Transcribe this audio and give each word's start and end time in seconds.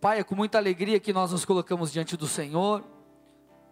Pai, 0.00 0.18
é 0.18 0.24
com 0.24 0.34
muita 0.34 0.56
alegria 0.56 0.98
que 0.98 1.12
nós 1.12 1.30
nos 1.30 1.44
colocamos 1.44 1.92
diante 1.92 2.16
do 2.16 2.26
Senhor. 2.26 2.82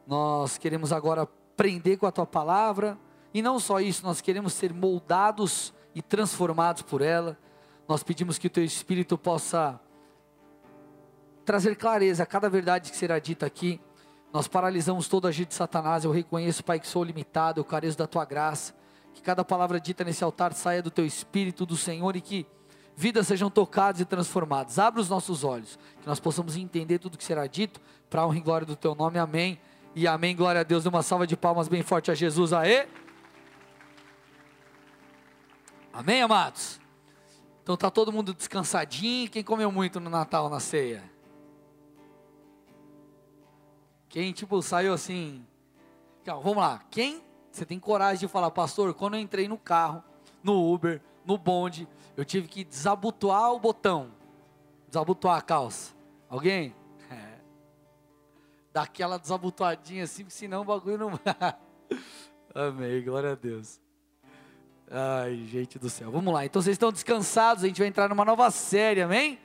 Nós 0.07 0.59
queremos 0.59 0.93
agora 0.93 1.23
aprender 1.23 1.97
com 1.97 2.05
a 2.05 2.13
tua 2.13 2.27
palavra. 2.27 2.99
E 3.33 3.41
não 3.41 3.59
só 3.59 3.81
isso, 3.81 4.05
nós 4.05 4.21
queremos 4.21 4.53
ser 4.53 4.75
moldados 4.75 5.73
e 5.95 6.03
transformados 6.03 6.83
por 6.83 7.01
ela. 7.01 7.39
Nós 7.89 8.03
pedimos 8.03 8.37
que 8.37 8.47
o 8.47 8.51
teu 8.51 8.63
Espírito 8.63 9.17
possa 9.17 9.81
trazer 11.47 11.77
clareza 11.77 12.25
a 12.25 12.27
cada 12.27 12.51
verdade 12.51 12.91
que 12.91 12.97
será 12.99 13.19
dita 13.19 13.47
aqui. 13.47 13.81
Nós 14.31 14.47
paralisamos 14.47 15.09
todo 15.09 15.27
agir 15.27 15.47
de 15.47 15.55
Satanás. 15.55 16.05
Eu 16.05 16.11
reconheço, 16.11 16.63
Pai, 16.63 16.79
que 16.79 16.87
sou 16.87 17.03
limitado, 17.03 17.59
eu 17.59 17.65
careço 17.65 17.97
da 17.97 18.07
tua 18.07 18.27
graça. 18.27 18.75
Que 19.15 19.23
cada 19.23 19.43
palavra 19.43 19.81
dita 19.81 20.05
nesse 20.05 20.23
altar 20.23 20.53
saia 20.53 20.83
do 20.83 20.91
teu 20.91 21.07
Espírito, 21.07 21.65
do 21.65 21.75
Senhor 21.75 22.15
e 22.17 22.21
que 22.21 22.47
vidas 22.99 23.29
sejam 23.29 23.49
tocadas 23.49 24.01
e 24.01 24.05
transformadas. 24.05 24.77
Abra 24.77 25.01
os 25.01 25.09
nossos 25.09 25.45
olhos, 25.45 25.79
que 26.01 26.07
nós 26.09 26.19
possamos 26.19 26.57
entender 26.57 26.99
tudo 26.99 27.17
que 27.17 27.23
será 27.23 27.47
dito, 27.47 27.81
para 28.11 28.23
a 28.23 28.27
honra 28.27 28.39
e 28.39 28.41
glória 28.41 28.67
do 28.67 28.75
teu 28.75 28.93
nome. 28.93 29.21
Amém. 29.21 29.57
E 29.95 30.05
amém. 30.09 30.35
Glória 30.35 30.63
a 30.63 30.65
Deus. 30.65 30.85
Uma 30.85 31.01
salva 31.01 31.25
de 31.25 31.37
palmas 31.37 31.69
bem 31.69 31.81
forte 31.81 32.11
a 32.11 32.15
Jesus. 32.15 32.53
Aê. 32.53 32.89
Amém, 35.93 36.23
amados. 36.23 36.81
Então 37.63 37.77
tá 37.77 37.89
todo 37.89 38.13
mundo 38.13 38.35
descansadinho. 38.35 39.31
Quem 39.31 39.45
comeu 39.45 39.71
muito 39.71 40.01
no 40.01 40.11
Natal, 40.11 40.49
na 40.49 40.59
ceia? 40.59 41.09
Quem 44.09 44.33
tipo 44.33 44.61
saiu 44.61 44.93
assim? 44.93 45.47
Então, 46.21 46.41
vamos 46.41 46.59
lá. 46.59 46.83
Quem 46.91 47.23
você 47.53 47.65
tem 47.65 47.79
coragem 47.79 48.27
de 48.27 48.33
falar, 48.33 48.51
pastor? 48.51 48.93
Quando 48.93 49.15
eu 49.15 49.21
entrei 49.21 49.47
no 49.47 49.57
carro, 49.57 50.03
no 50.43 50.75
Uber, 50.75 51.01
no 51.25 51.39
bonde, 51.39 51.87
eu 52.19 52.25
tive 52.25 52.49
que 52.49 52.65
desabotoar 52.65 53.53
o 53.53 53.61
botão, 53.61 54.11
desabotoar 54.89 55.39
a 55.39 55.41
calça. 55.41 55.95
Alguém? 56.29 56.75
É. 57.11 57.39
Daquela 58.73 59.19
desabotoadinha 59.19 60.03
assim, 60.05 60.25
porque 60.25 60.37
senão 60.37 60.63
o 60.63 60.65
bagulho 60.65 60.99
não. 60.99 61.13
Amém, 62.55 63.03
glória 63.03 63.33
a 63.33 63.35
Deus. 63.35 63.81
Ai, 64.91 65.47
gente 65.47 65.79
do 65.79 65.89
céu. 65.89 66.11
Vamos 66.11 66.35
lá. 66.35 66.45
Então 66.45 66.61
vocês 66.61 66.75
estão 66.75 66.91
descansados, 66.91 67.63
a 67.63 67.67
gente 67.69 67.79
vai 67.79 67.87
entrar 67.87 68.09
numa 68.09 68.25
nova 68.25 68.51
série, 68.51 69.01
amém? 69.01 69.39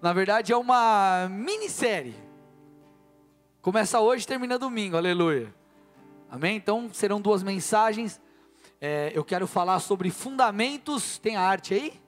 Na 0.00 0.12
verdade 0.12 0.52
é 0.52 0.56
uma 0.56 1.28
minissérie. 1.28 2.14
Começa 3.60 3.98
hoje 4.00 4.24
e 4.24 4.28
termina 4.28 4.58
domingo, 4.58 4.96
aleluia. 4.96 5.52
Amém? 6.30 6.56
Então 6.56 6.88
serão 6.92 7.20
duas 7.20 7.42
mensagens. 7.42 8.20
É, 8.80 9.10
eu 9.12 9.24
quero 9.24 9.46
falar 9.46 9.80
sobre 9.80 10.08
fundamentos. 10.08 11.18
Tem 11.18 11.36
a 11.36 11.42
arte 11.42 11.74
aí? 11.74 12.02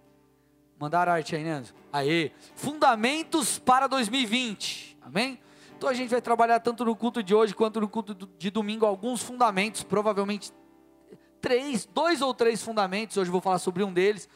Mandaram 0.79 1.13
arte 1.13 1.37
aí, 1.37 1.45
né? 1.45 1.63
Aê. 1.93 2.31
Fundamentos 2.55 3.59
para 3.59 3.87
2020. 3.87 4.99
Amém? 5.03 5.39
Então 5.77 5.89
a 5.89 5.95
gente 5.95 6.11
vai 6.11 6.21
trabalhar 6.21 6.61
tanto 6.61 6.85
no 6.85 6.97
culto 6.97 7.23
de 7.23 7.35
hoje 7.35 7.55
quanto 7.55 7.81
no 7.81 7.89
culto 7.89 8.15
de 8.39 8.51
domingo 8.51 8.87
alguns 8.87 9.23
fundamentos, 9.23 9.83
provavelmente 9.83 10.53
três, 11.41 11.85
dois 11.85 12.23
ou 12.23 12.33
três 12.33 12.63
fundamentos. 12.63 13.17
Hoje 13.17 13.29
eu 13.29 13.33
vou 13.33 13.41
falar 13.41 13.59
sobre 13.59 13.85
um 13.85 13.93
deles, 13.93 14.29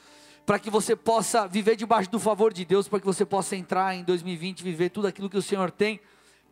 para 0.45 0.59
que 0.59 0.71
você 0.71 0.95
possa 0.95 1.47
viver 1.47 1.77
debaixo 1.77 2.11
do 2.11 2.21
favor 2.21 2.53
de 2.53 2.65
Deus, 2.65 2.87
para 2.87 3.01
que 3.01 3.07
você 3.07 3.25
possa 3.25 3.57
entrar 3.57 3.95
em 3.95 4.05
2020 4.05 4.61
e 4.61 4.65
viver 4.65 4.91
tudo 4.91 5.07
aquilo 5.07 5.29
que 5.29 5.37
o 5.37 5.43
Senhor 5.43 5.71
tem 5.71 6.01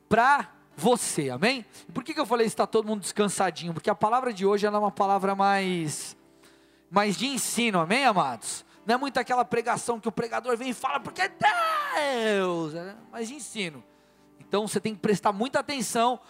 para 0.09 0.51
você. 0.77 1.31
Amém? 1.31 1.65
Por 1.95 2.03
que, 2.05 2.13
que 2.13 2.21
eu 2.21 2.27
falei 2.27 2.47
está 2.47 2.67
todo 2.67 2.87
mundo 2.87 3.01
descansadinho? 3.01 3.73
Porque 3.73 3.91
a 3.91 3.95
palavra 3.95 4.33
de 4.33 4.45
hoje 4.45 4.67
é 4.67 4.71
uma 4.71 4.91
palavra 4.91 5.35
mais 5.35 6.17
mais 6.91 7.17
de 7.17 7.27
ensino. 7.27 7.81
Amém, 7.81 8.05
amados? 8.05 8.66
Não 8.87 8.95
é 8.95 8.99
muito 8.99 9.19
aquela 9.19 9.45
pregação 9.45 9.99
que 9.99 10.09
o 10.09 10.13
pregador 10.13 10.57
vem 10.57 10.71
e 10.71 10.75
fala, 10.75 11.01
porque 11.01 11.21
é 11.21 11.29
Deus, 11.29 12.73
é, 12.73 12.95
mas 13.11 13.31
ensino. 13.33 13.83
Então 14.39 14.67
você 14.69 14.81
tem 14.81 14.95
que 14.95 15.01
prestar 15.01 15.33
muita 15.33 15.59
atenção. 15.59 16.21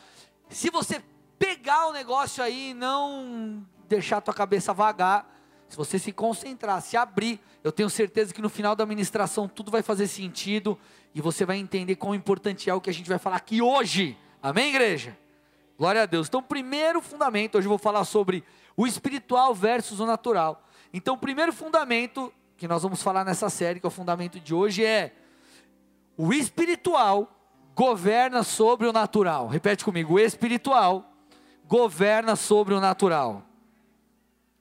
Se 0.49 0.71
você 0.71 1.03
pegar 1.39 1.89
o 1.89 1.93
negócio 1.93 2.43
aí 2.43 2.71
e 2.71 2.75
não 2.75 3.63
deixar 3.87 4.17
a 4.17 4.21
tua 4.23 4.33
cabeça 4.33 4.73
vagar, 4.73 5.31
se 5.69 5.77
você 5.77 5.99
se 5.99 6.13
concentrar, 6.13 6.81
se 6.81 6.97
abrir, 6.97 7.41
eu 7.63 7.71
tenho 7.71 7.91
certeza 7.91 8.33
que 8.33 8.41
no 8.41 8.49
final 8.49 8.75
da 8.75 8.87
ministração 8.87 9.47
tudo 9.47 9.71
vai 9.71 9.83
fazer 9.83 10.07
sentido 10.07 10.79
e 11.15 11.21
você 11.21 11.45
vai 11.45 11.59
entender 11.59 11.97
quão 11.97 12.15
importante 12.15 12.71
é 12.71 12.75
o 12.75 12.81
que 12.81 12.89
a 12.89 12.95
gente 12.95 13.09
vai 13.09 13.19
falar 13.19 13.37
aqui 13.37 13.61
hoje. 13.61 14.17
Amém, 14.43 14.71
igreja? 14.71 15.19
Glória 15.77 16.03
a 16.03 16.07
Deus. 16.07 16.27
Então, 16.27 16.43
primeiro 16.43 17.03
fundamento, 17.03 17.59
hoje 17.59 17.67
eu 17.67 17.71
vou 17.71 17.79
falar 17.79 18.05
sobre 18.05 18.43
o 18.75 18.87
espiritual 18.87 19.55
versus 19.55 20.01
o 20.01 20.07
natural. 20.07 20.67
Então, 20.91 21.17
o 21.17 21.19
primeiro 21.19 21.53
fundamento 21.53 22.33
que 22.57 22.67
nós 22.67 22.83
vamos 22.83 23.03
falar 23.03 23.25
nessa 23.25 23.51
série, 23.51 23.79
que 23.81 23.87
é 23.87 23.89
o 23.89 23.91
fundamento 23.91 24.41
de 24.41 24.55
hoje, 24.55 24.85
é 24.85 25.15
o 26.17 26.33
espiritual 26.33 27.31
governa 27.75 28.43
sobre 28.43 28.87
o 28.87 28.93
natural. 28.93 29.47
Repete 29.47 29.85
comigo: 29.85 30.15
o 30.15 30.19
espiritual 30.19 31.13
governa 31.65 32.35
sobre 32.35 32.75
o 32.75 32.81
natural. 32.81 33.45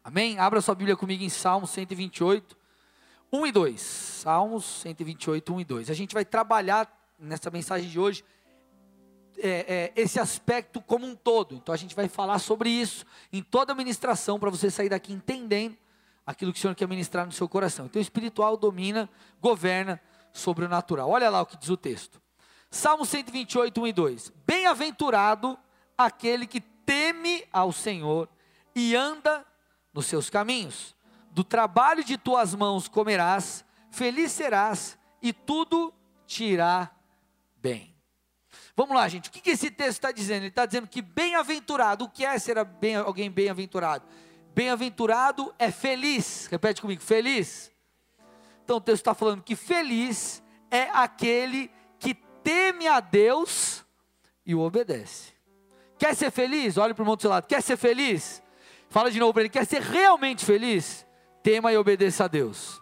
Amém? 0.03 0.37
Abra 0.37 0.61
sua 0.61 0.75
Bíblia 0.75 0.95
comigo 0.95 1.23
em 1.23 1.29
Salmos 1.29 1.69
128, 1.71 2.57
1 3.31 3.47
e 3.47 3.51
2. 3.51 3.81
Salmos 3.81 4.65
128, 4.65 5.53
1 5.53 5.61
e 5.61 5.65
2. 5.65 5.89
A 5.89 5.93
gente 5.93 6.13
vai 6.13 6.25
trabalhar 6.25 6.91
nessa 7.17 7.49
mensagem 7.49 7.89
de 7.89 7.99
hoje 7.99 8.23
é, 9.37 9.91
é, 9.95 10.01
esse 10.01 10.19
aspecto 10.19 10.81
como 10.81 11.07
um 11.07 11.15
todo. 11.15 11.55
Então 11.55 11.73
a 11.73 11.77
gente 11.77 11.95
vai 11.95 12.07
falar 12.07 12.39
sobre 12.39 12.69
isso 12.69 13.05
em 13.31 13.41
toda 13.41 13.71
a 13.71 13.75
ministração 13.75 14.39
para 14.39 14.49
você 14.49 14.69
sair 14.69 14.89
daqui 14.89 15.13
entendendo 15.13 15.77
aquilo 16.25 16.51
que 16.51 16.59
o 16.59 16.61
Senhor 16.61 16.75
quer 16.75 16.87
ministrar 16.87 17.25
no 17.25 17.31
seu 17.31 17.47
coração. 17.47 17.85
Então, 17.85 17.99
o 17.99 18.01
espiritual 18.01 18.57
domina, 18.57 19.09
governa 19.39 20.01
sobre 20.33 20.65
o 20.65 20.69
natural. 20.69 21.09
Olha 21.09 21.29
lá 21.29 21.41
o 21.41 21.45
que 21.45 21.57
diz 21.57 21.69
o 21.69 21.77
texto. 21.77 22.21
Salmo 22.69 23.05
128, 23.05 23.81
1 23.81 23.87
e 23.87 23.93
2. 23.93 24.33
Bem-aventurado 24.45 25.57
aquele 25.97 26.45
que 26.45 26.59
teme 26.59 27.45
ao 27.51 27.71
Senhor 27.71 28.27
e 28.75 28.95
anda 28.95 29.45
nos 29.93 30.07
seus 30.07 30.29
caminhos. 30.29 30.95
Do 31.31 31.43
trabalho 31.43 32.03
de 32.03 32.17
tuas 32.17 32.53
mãos 32.53 32.87
comerás, 32.87 33.63
feliz 33.91 34.31
serás 34.31 34.97
e 35.21 35.31
tudo 35.31 35.93
te 36.25 36.43
irá 36.43 36.91
bem. 37.57 37.95
Vamos 38.75 38.95
lá, 38.95 39.07
gente. 39.07 39.29
O 39.29 39.31
que, 39.31 39.39
que 39.39 39.51
esse 39.51 39.71
texto 39.71 39.91
está 39.91 40.11
dizendo? 40.11 40.39
Ele 40.39 40.47
está 40.47 40.65
dizendo 40.65 40.87
que 40.87 41.01
bem-aventurado. 41.01 42.03
O 42.03 42.09
que 42.09 42.25
é 42.25 42.37
ser 42.37 42.63
bem, 42.65 42.95
alguém 42.95 43.31
bem-aventurado? 43.31 44.05
Bem-aventurado 44.55 45.53
é 45.59 45.69
feliz. 45.69 46.47
Repete 46.47 46.81
comigo, 46.81 47.01
feliz. 47.01 47.69
Então 48.63 48.77
o 48.77 48.81
texto 48.81 49.01
está 49.01 49.13
falando 49.13 49.43
que 49.43 49.53
feliz 49.53 50.41
é 50.71 50.83
aquele 50.93 51.69
que 51.99 52.13
teme 52.41 52.87
a 52.87 53.01
Deus 53.01 53.85
e 54.45 54.55
o 54.55 54.61
obedece. 54.61 55.33
Quer 55.99 56.15
ser 56.15 56.31
feliz? 56.31 56.77
Olha 56.77 56.95
para 56.95 57.01
o 57.01 57.03
irmão 57.03 57.17
do 57.17 57.21
seu 57.21 57.29
lado. 57.29 57.47
Quer 57.47 57.61
ser 57.61 57.75
feliz? 57.75 58.41
Fala 58.89 59.11
de 59.11 59.19
novo 59.19 59.33
para 59.33 59.41
ele. 59.41 59.49
Quer 59.49 59.65
ser 59.65 59.81
realmente 59.81 60.45
feliz? 60.45 61.05
Tema 61.43 61.73
e 61.73 61.77
obedeça 61.77 62.23
a 62.23 62.27
Deus. 62.29 62.81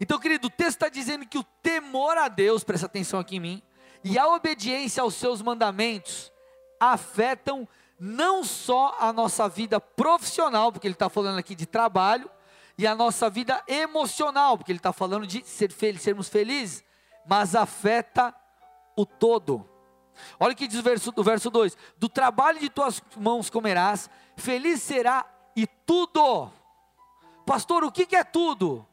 Então, 0.00 0.18
querido, 0.18 0.48
o 0.48 0.50
texto 0.50 0.70
está 0.70 0.88
dizendo 0.88 1.24
que 1.24 1.38
o 1.38 1.44
temor 1.62 2.18
a 2.18 2.26
Deus, 2.26 2.64
presta 2.64 2.86
atenção 2.86 3.20
aqui 3.20 3.36
em 3.36 3.40
mim, 3.40 3.62
e 4.02 4.18
a 4.18 4.26
obediência 4.26 5.00
aos 5.00 5.14
seus 5.14 5.40
mandamentos 5.40 6.32
afetam 6.80 7.68
não 7.98 8.44
só 8.44 8.96
a 8.98 9.12
nossa 9.12 9.48
vida 9.48 9.80
profissional, 9.80 10.72
porque 10.72 10.86
ele 10.86 10.94
está 10.94 11.08
falando 11.08 11.38
aqui 11.38 11.54
de 11.54 11.66
trabalho, 11.66 12.30
e 12.76 12.86
a 12.86 12.94
nossa 12.94 13.30
vida 13.30 13.62
emocional, 13.68 14.58
porque 14.58 14.72
ele 14.72 14.78
está 14.78 14.92
falando 14.92 15.26
de 15.26 15.44
ser 15.46 15.70
feliz, 15.70 16.02
sermos 16.02 16.28
felizes, 16.28 16.84
mas 17.26 17.54
afeta 17.54 18.34
o 18.96 19.06
todo. 19.06 19.68
Olha 20.38 20.52
o 20.52 20.56
que 20.56 20.66
diz 20.66 20.78
o 20.78 20.82
verso, 20.82 21.12
o 21.14 21.22
verso 21.22 21.50
2: 21.50 21.76
Do 21.96 22.08
trabalho 22.08 22.58
de 22.58 22.68
tuas 22.68 23.02
mãos 23.16 23.48
comerás, 23.48 24.10
feliz 24.36 24.82
será 24.82 25.24
e 25.56 25.66
tudo. 25.66 26.50
Pastor, 27.46 27.84
o 27.84 27.92
que, 27.92 28.06
que 28.06 28.16
é 28.16 28.24
tudo? 28.24 28.86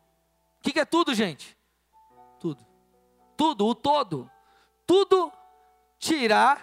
O 0.59 0.63
que, 0.63 0.73
que 0.73 0.79
é 0.79 0.85
tudo, 0.85 1.13
gente? 1.13 1.57
Tudo. 2.39 2.65
Tudo, 3.35 3.65
o 3.65 3.73
todo. 3.73 4.29
Tudo 4.85 5.31
irá 6.09 6.59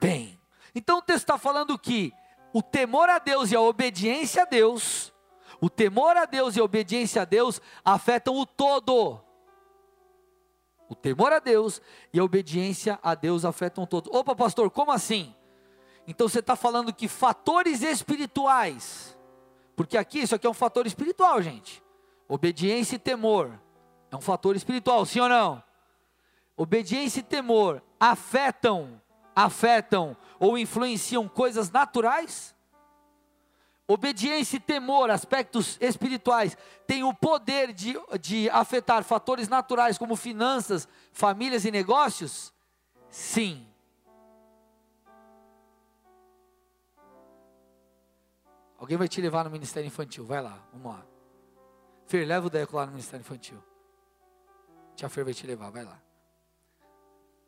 bem. 0.00 0.38
Então 0.76 0.98
o 0.98 1.02
texto 1.02 1.20
está 1.20 1.38
falando 1.38 1.78
que 1.78 2.12
o 2.52 2.62
temor 2.62 3.08
a 3.08 3.18
Deus 3.18 3.50
e 3.50 3.56
a 3.56 3.60
obediência 3.62 4.42
a 4.42 4.44
Deus, 4.44 5.10
o 5.58 5.70
temor 5.70 6.18
a 6.18 6.26
Deus 6.26 6.54
e 6.54 6.60
a 6.60 6.64
obediência 6.64 7.22
a 7.22 7.24
Deus 7.24 7.62
afetam 7.82 8.36
o 8.36 8.44
todo. 8.44 9.18
O 10.86 10.94
temor 10.94 11.32
a 11.32 11.38
Deus 11.38 11.80
e 12.12 12.20
a 12.20 12.24
obediência 12.24 12.98
a 13.02 13.14
Deus 13.14 13.46
afetam 13.46 13.84
o 13.84 13.86
todo. 13.86 14.14
Opa, 14.14 14.36
pastor, 14.36 14.70
como 14.70 14.92
assim? 14.92 15.34
Então 16.06 16.28
você 16.28 16.40
está 16.40 16.54
falando 16.54 16.92
que 16.92 17.08
fatores 17.08 17.80
espirituais, 17.80 19.18
porque 19.74 19.96
aqui 19.96 20.18
isso 20.20 20.34
aqui 20.34 20.46
é 20.46 20.50
um 20.50 20.54
fator 20.54 20.86
espiritual, 20.86 21.40
gente. 21.40 21.82
Obediência 22.28 22.96
e 22.96 22.98
temor 22.98 23.58
é 24.10 24.14
um 24.14 24.20
fator 24.20 24.54
espiritual, 24.54 25.06
sim 25.06 25.20
ou 25.20 25.28
não? 25.28 25.64
Obediência 26.54 27.20
e 27.20 27.22
temor 27.22 27.82
afetam, 27.98 29.00
afetam 29.36 30.16
ou 30.40 30.58
influenciam 30.58 31.28
coisas 31.28 31.70
naturais? 31.70 32.56
obediência 33.88 34.56
e 34.56 34.60
temor, 34.60 35.10
aspectos 35.10 35.78
espirituais, 35.80 36.56
têm 36.86 37.04
o 37.04 37.14
poder 37.14 37.72
de, 37.72 37.94
de 38.20 38.50
afetar 38.50 39.04
fatores 39.04 39.48
naturais 39.48 39.96
como 39.96 40.16
finanças, 40.16 40.88
famílias 41.12 41.64
e 41.64 41.70
negócios? 41.70 42.52
Sim. 43.08 43.66
Alguém 48.78 48.96
vai 48.98 49.08
te 49.08 49.20
levar 49.20 49.44
no 49.44 49.50
ministério 49.50 49.86
infantil, 49.86 50.26
vai 50.26 50.42
lá, 50.42 50.58
vamos 50.72 50.92
lá. 50.92 51.06
Fer, 52.06 52.26
leva 52.26 52.46
o 52.46 52.50
Deco 52.50 52.76
lá 52.76 52.84
no 52.84 52.92
ministério 52.92 53.22
infantil. 53.22 53.62
Tia 54.94 55.08
Fer 55.08 55.24
vai 55.24 55.32
te 55.32 55.46
levar, 55.46 55.70
vai 55.70 55.84
lá. 55.84 56.00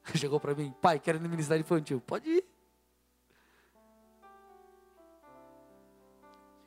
Chegou 0.16 0.40
para 0.40 0.54
mim, 0.54 0.74
pai, 0.80 0.98
quero 0.98 1.18
ir 1.18 1.20
no 1.20 1.28
ministério 1.28 1.60
infantil. 1.60 2.00
Pode 2.00 2.28
ir. 2.28 2.44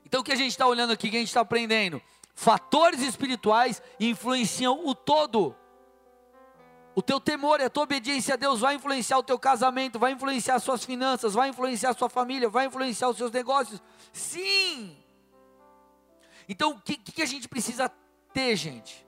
Então 0.05 0.21
o 0.21 0.23
que 0.23 0.31
a 0.31 0.35
gente 0.35 0.51
está 0.51 0.67
olhando 0.67 0.91
aqui, 0.91 1.07
o 1.07 1.11
que 1.11 1.15
a 1.15 1.19
gente 1.19 1.29
está 1.29 1.41
aprendendo? 1.41 2.01
Fatores 2.35 3.01
espirituais 3.01 3.81
influenciam 3.99 4.85
o 4.85 4.93
todo. 4.93 5.55
O 6.93 7.01
teu 7.01 7.19
temor 7.21 7.61
e 7.61 7.63
a 7.63 7.69
tua 7.69 7.83
obediência 7.83 8.33
a 8.33 8.37
Deus 8.37 8.59
vai 8.59 8.75
influenciar 8.75 9.17
o 9.17 9.23
teu 9.23 9.39
casamento, 9.39 9.97
vai 9.97 10.11
influenciar 10.11 10.55
as 10.55 10.63
suas 10.63 10.83
finanças, 10.83 11.33
vai 11.33 11.47
influenciar 11.47 11.91
a 11.91 11.93
sua 11.93 12.09
família, 12.09 12.49
vai 12.49 12.65
influenciar 12.65 13.07
os 13.09 13.15
seus 13.15 13.31
negócios. 13.31 13.81
Sim! 14.11 14.97
Então, 16.49 16.71
o 16.71 16.81
que, 16.81 16.97
que 16.97 17.21
a 17.21 17.25
gente 17.25 17.47
precisa 17.47 17.89
ter, 18.33 18.57
gente? 18.57 19.07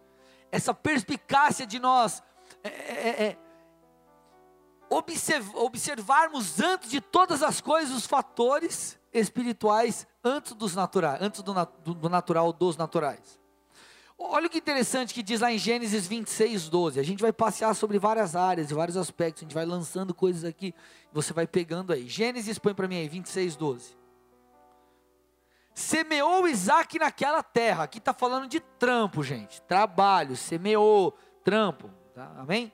Essa 0.50 0.74
perspicácia 0.74 1.68
de 1.68 1.80
nós 1.80 2.24
é, 2.64 2.70
é, 2.70 2.72
é, 2.72 3.24
é 3.26 3.38
observarmos 5.56 6.60
antes 6.60 6.90
de 6.90 7.02
todas 7.02 7.42
as 7.42 7.60
coisas 7.62 7.96
os 7.96 8.06
fatores 8.06 9.00
espirituais 9.12 10.08
antes 10.24 10.54
dos 10.54 10.76
naturais, 10.76 11.22
antes 11.22 11.42
do, 11.42 11.54
do, 11.94 12.10
natural 12.10 12.52
dos 12.54 12.78
naturais. 12.78 13.40
Olha 14.18 14.48
o 14.48 14.50
que 14.50 14.60
interessante 14.60 15.14
que 15.14 15.24
diz 15.24 15.42
lá 15.42 15.52
em 15.52 15.58
Gênesis 15.58 16.08
26, 16.08 16.70
12. 16.70 17.00
A 17.00 17.04
gente 17.04 17.22
vai 17.22 17.34
passear 17.34 17.74
sobre 17.76 18.00
várias 18.00 18.36
áreas 18.36 18.72
e 18.72 18.74
vários 18.74 18.96
aspectos. 18.96 19.42
A 19.42 19.46
gente 19.46 19.56
vai 19.56 19.66
lançando 19.66 20.14
coisas 20.14 20.46
aqui. 20.46 20.74
Você 21.12 21.34
vai 21.34 21.46
pegando 21.46 21.92
aí. 21.92 22.08
Gênesis, 22.08 22.58
põe 22.58 22.74
para 22.74 22.88
mim 22.88 22.98
aí, 22.98 23.08
26, 23.08 23.56
12. 23.56 23.98
Semeou 25.74 26.48
Isaac 26.48 27.00
naquela 27.00 27.42
terra. 27.42 27.84
Aqui 27.84 27.98
está 27.98 28.14
falando 28.14 28.48
de 28.48 28.60
trampo, 28.60 29.24
gente. 29.24 29.62
Trabalho, 29.64 30.38
semeou, 30.38 31.18
trampo. 31.44 31.90
Tá? 32.14 32.32
Amém? 32.38 32.72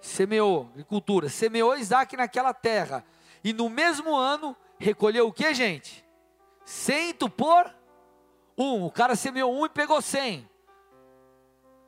Semeou, 0.00 0.68
agricultura. 0.72 1.28
Semeou 1.28 1.76
Isaac 1.76 2.16
naquela 2.16 2.54
terra. 2.54 3.04
E 3.42 3.52
no 3.52 3.68
mesmo 3.68 4.14
ano, 4.14 4.56
recolheu 4.78 5.28
o 5.28 5.32
que, 5.32 5.52
gente? 5.54 6.04
Cento 6.64 7.28
por 7.28 7.74
um. 8.56 8.84
O 8.84 8.90
cara 8.90 9.16
semeou 9.16 9.52
um 9.52 9.64
e 9.64 9.68
pegou 9.68 10.00
cem. 10.02 10.48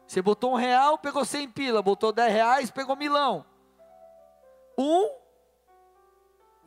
Você 0.06 0.20
botou 0.20 0.52
um 0.52 0.56
real, 0.56 0.98
pegou 0.98 1.24
cem 1.24 1.48
pila. 1.48 1.82
Botou 1.82 2.12
dez 2.12 2.32
reais, 2.32 2.70
pegou 2.70 2.96
milão. 2.96 3.44
Um 4.76 5.10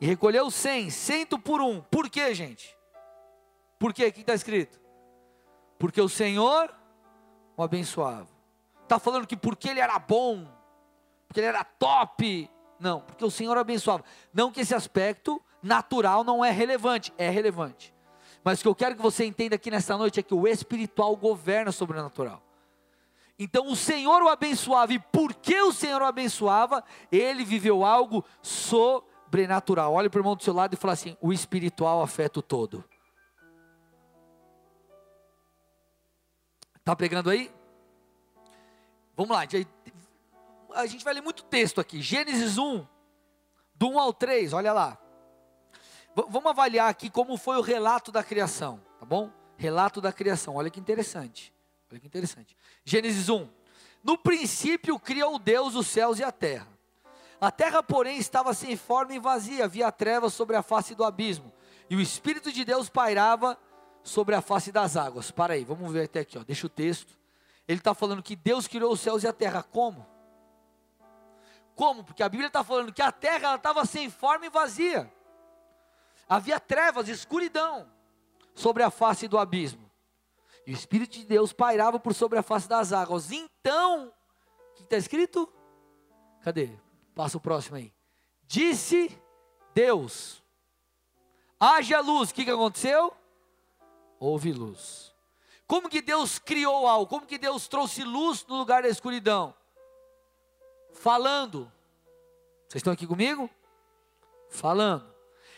e 0.00 0.06
recolheu 0.06 0.50
cem. 0.50 0.90
Cento 0.90 1.38
por 1.38 1.60
um. 1.60 1.80
Por 1.80 2.08
quê, 2.08 2.34
gente? 2.34 2.76
Por 3.78 3.92
quê? 3.92 4.06
O 4.06 4.12
que 4.12 4.20
está 4.20 4.34
escrito? 4.34 4.80
Porque 5.78 6.00
o 6.00 6.08
Senhor 6.08 6.74
o 7.56 7.62
abençoava. 7.62 8.28
Está 8.82 8.98
falando 8.98 9.26
que 9.26 9.36
porque 9.36 9.68
ele 9.68 9.80
era 9.80 9.98
bom, 9.98 10.46
porque 11.34 11.40
ele 11.40 11.48
era 11.48 11.64
top. 11.64 12.48
Não, 12.78 13.00
porque 13.00 13.24
o 13.24 13.30
Senhor 13.30 13.58
abençoava. 13.58 14.04
Não 14.32 14.52
que 14.52 14.60
esse 14.60 14.72
aspecto 14.72 15.42
natural 15.60 16.22
não 16.22 16.44
é 16.44 16.52
relevante, 16.52 17.12
é 17.18 17.28
relevante. 17.28 17.92
Mas 18.44 18.60
o 18.60 18.62
que 18.62 18.68
eu 18.68 18.74
quero 18.74 18.94
que 18.94 19.02
você 19.02 19.24
entenda 19.24 19.56
aqui 19.56 19.68
nesta 19.68 19.98
noite 19.98 20.20
é 20.20 20.22
que 20.22 20.32
o 20.32 20.46
espiritual 20.46 21.16
governa 21.16 21.72
o 21.72 21.86
natural. 21.94 22.40
Então 23.36 23.66
o 23.66 23.74
Senhor 23.74 24.22
o 24.22 24.28
abençoava, 24.28 24.92
e 24.92 24.98
porque 25.00 25.60
o 25.60 25.72
Senhor 25.72 26.00
o 26.02 26.04
abençoava, 26.04 26.84
ele 27.10 27.44
viveu 27.44 27.84
algo 27.84 28.24
sobrenatural. 28.40 29.92
Olha 29.92 30.08
para 30.08 30.18
o 30.18 30.20
irmão 30.20 30.36
do 30.36 30.44
seu 30.44 30.54
lado 30.54 30.74
e 30.74 30.76
fala 30.76 30.92
assim: 30.92 31.16
o 31.20 31.32
espiritual 31.32 32.00
afeta 32.00 32.38
o 32.38 32.42
todo. 32.42 32.84
Está 36.76 36.94
pegando 36.94 37.28
aí? 37.28 37.50
Vamos 39.16 39.34
lá, 39.34 39.44
a 40.74 40.86
gente 40.86 41.04
vai 41.04 41.14
ler 41.14 41.22
muito 41.22 41.44
texto 41.44 41.80
aqui. 41.80 42.02
Gênesis 42.02 42.58
1, 42.58 42.86
do 43.74 43.88
1 43.88 43.98
ao 43.98 44.12
3, 44.12 44.52
olha 44.52 44.72
lá. 44.72 44.98
V 46.14 46.24
vamos 46.28 46.50
avaliar 46.50 46.88
aqui 46.88 47.10
como 47.10 47.36
foi 47.36 47.56
o 47.56 47.60
relato 47.60 48.12
da 48.12 48.22
criação, 48.22 48.80
tá 48.98 49.06
bom? 49.06 49.32
Relato 49.56 50.00
da 50.00 50.12
criação, 50.12 50.56
olha 50.56 50.70
que 50.70 50.80
interessante. 50.80 51.52
Olha 51.90 52.00
que 52.00 52.06
interessante. 52.06 52.56
Gênesis 52.84 53.28
1. 53.28 53.48
No 54.02 54.18
princípio 54.18 54.98
criou 54.98 55.38
Deus 55.38 55.74
os 55.74 55.86
céus 55.86 56.18
e 56.18 56.24
a 56.24 56.32
terra. 56.32 56.68
A 57.40 57.50
terra, 57.50 57.82
porém, 57.82 58.18
estava 58.18 58.54
sem 58.54 58.76
forma 58.76 59.14
e 59.14 59.18
vazia, 59.18 59.64
havia 59.64 59.90
trevas 59.92 60.32
sobre 60.34 60.56
a 60.56 60.62
face 60.62 60.94
do 60.94 61.04
abismo, 61.04 61.52
e 61.90 61.96
o 61.96 62.00
Espírito 62.00 62.50
de 62.50 62.64
Deus 62.64 62.88
pairava 62.88 63.58
sobre 64.02 64.34
a 64.34 64.40
face 64.40 64.70
das 64.70 64.96
águas. 64.96 65.30
Para 65.30 65.54
aí, 65.54 65.64
vamos 65.64 65.92
ver 65.92 66.04
até 66.04 66.20
aqui, 66.20 66.38
ó. 66.38 66.44
deixa 66.44 66.66
o 66.66 66.70
texto. 66.70 67.18
Ele 67.66 67.78
está 67.78 67.94
falando 67.94 68.22
que 68.22 68.36
Deus 68.36 68.66
criou 68.66 68.92
os 68.92 69.00
céus 69.00 69.22
e 69.22 69.26
a 69.26 69.32
terra. 69.32 69.62
Como? 69.62 70.06
Como? 71.74 72.04
Porque 72.04 72.22
a 72.22 72.28
Bíblia 72.28 72.48
está 72.48 72.62
falando 72.62 72.92
que 72.92 73.02
a 73.02 73.10
terra 73.10 73.56
estava 73.56 73.84
sem 73.84 74.08
forma 74.08 74.46
e 74.46 74.50
vazia. 74.50 75.12
Havia 76.28 76.58
trevas, 76.60 77.08
escuridão 77.08 77.90
sobre 78.54 78.82
a 78.82 78.90
face 78.90 79.26
do 79.28 79.38
abismo. 79.38 79.90
E 80.66 80.72
o 80.72 80.74
Espírito 80.74 81.18
de 81.18 81.26
Deus 81.26 81.52
pairava 81.52 81.98
por 81.98 82.14
sobre 82.14 82.38
a 82.38 82.42
face 82.42 82.68
das 82.68 82.92
águas. 82.92 83.30
Então, 83.30 84.12
o 84.70 84.74
que 84.74 84.82
está 84.84 84.96
escrito? 84.96 85.52
Cadê? 86.42 86.70
Passa 87.14 87.36
o 87.36 87.40
próximo 87.40 87.76
aí. 87.76 87.92
Disse 88.46 89.10
Deus: 89.74 90.42
haja 91.60 92.00
luz. 92.00 92.30
O 92.30 92.34
que, 92.34 92.44
que 92.44 92.50
aconteceu? 92.50 93.14
Houve 94.18 94.52
luz. 94.52 95.14
Como 95.66 95.88
que 95.88 96.00
Deus 96.00 96.38
criou 96.38 96.86
algo? 96.86 97.06
Como 97.06 97.26
que 97.26 97.38
Deus 97.38 97.68
trouxe 97.68 98.04
luz 98.04 98.46
no 98.46 98.56
lugar 98.56 98.82
da 98.82 98.88
escuridão? 98.88 99.54
Falando. 100.94 101.70
Vocês 102.68 102.80
estão 102.80 102.92
aqui 102.92 103.06
comigo? 103.06 103.50
Falando. 104.48 105.12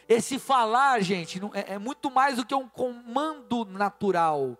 Esse 0.08 0.38
falar, 0.38 1.00
gente, 1.00 1.40
é, 1.54 1.74
é 1.74 1.78
muito 1.78 2.10
mais 2.10 2.36
do 2.36 2.44
que 2.44 2.54
um 2.54 2.68
comando 2.68 3.64
natural 3.64 4.58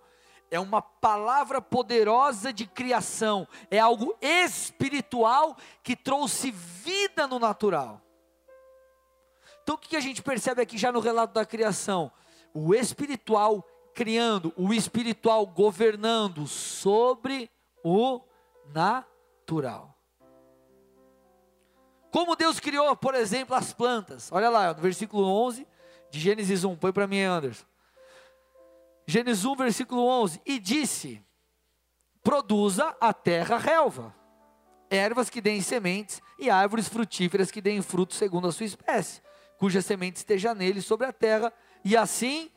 é 0.50 0.61
uma 0.61 0.81
palavra 0.81 1.61
poderosa 1.61 2.52
de 2.52 2.67
criação, 2.67 3.46
é 3.70 3.78
algo 3.78 4.17
espiritual 4.20 5.56
que 5.82 5.96
trouxe 5.96 6.50
vida 6.50 7.27
no 7.27 7.39
natural. 7.39 8.00
Então 9.62 9.74
o 9.74 9.79
que 9.79 9.96
a 9.96 10.00
gente 10.00 10.22
percebe 10.22 10.62
aqui 10.62 10.79
já 10.79 10.93
no 10.93 11.00
relato 11.00 11.34
da 11.34 11.44
criação? 11.44 12.12
O 12.55 12.74
espiritual 12.74 13.67
criando, 13.93 14.53
o 14.56 14.72
espiritual 14.72 15.46
governando 15.46 16.46
sobre 16.46 17.50
o 17.82 18.20
natural. 18.72 19.95
Como 22.17 22.35
Deus 22.35 22.58
criou, 22.58 22.96
por 22.96 23.15
exemplo, 23.15 23.55
as 23.55 23.75
plantas. 23.75 24.32
Olha 24.32 24.49
lá, 24.49 24.73
no 24.73 24.81
versículo 24.81 25.27
11 25.27 25.67
de 26.11 26.19
Gênesis 26.19 26.65
1. 26.65 26.75
Põe 26.77 26.91
para 26.91 27.06
mim, 27.06 27.20
Anderson. 27.20 27.67
Gênesis 29.06 29.44
1, 29.44 29.55
versículo 29.55 30.03
11: 30.03 30.41
E 30.46 30.58
disse: 30.58 31.23
Produza 32.23 32.96
a 33.03 33.13
terra 33.13 33.58
relva, 33.58 34.17
ervas 34.89 35.29
que 35.29 35.43
deem 35.43 35.61
sementes, 35.61 36.23
e 36.39 36.49
árvores 36.49 36.89
frutíferas 36.89 37.51
que 37.51 37.61
deem 37.61 37.82
frutos 37.82 38.17
segundo 38.17 38.49
a 38.49 38.53
sua 38.53 38.65
espécie, 38.65 39.20
cuja 39.58 39.82
semente 39.82 40.17
esteja 40.17 40.55
nele 40.55 40.81
sobre 40.81 41.06
a 41.06 41.13
terra. 41.13 41.53
E 41.85 41.94
assim 41.99 42.51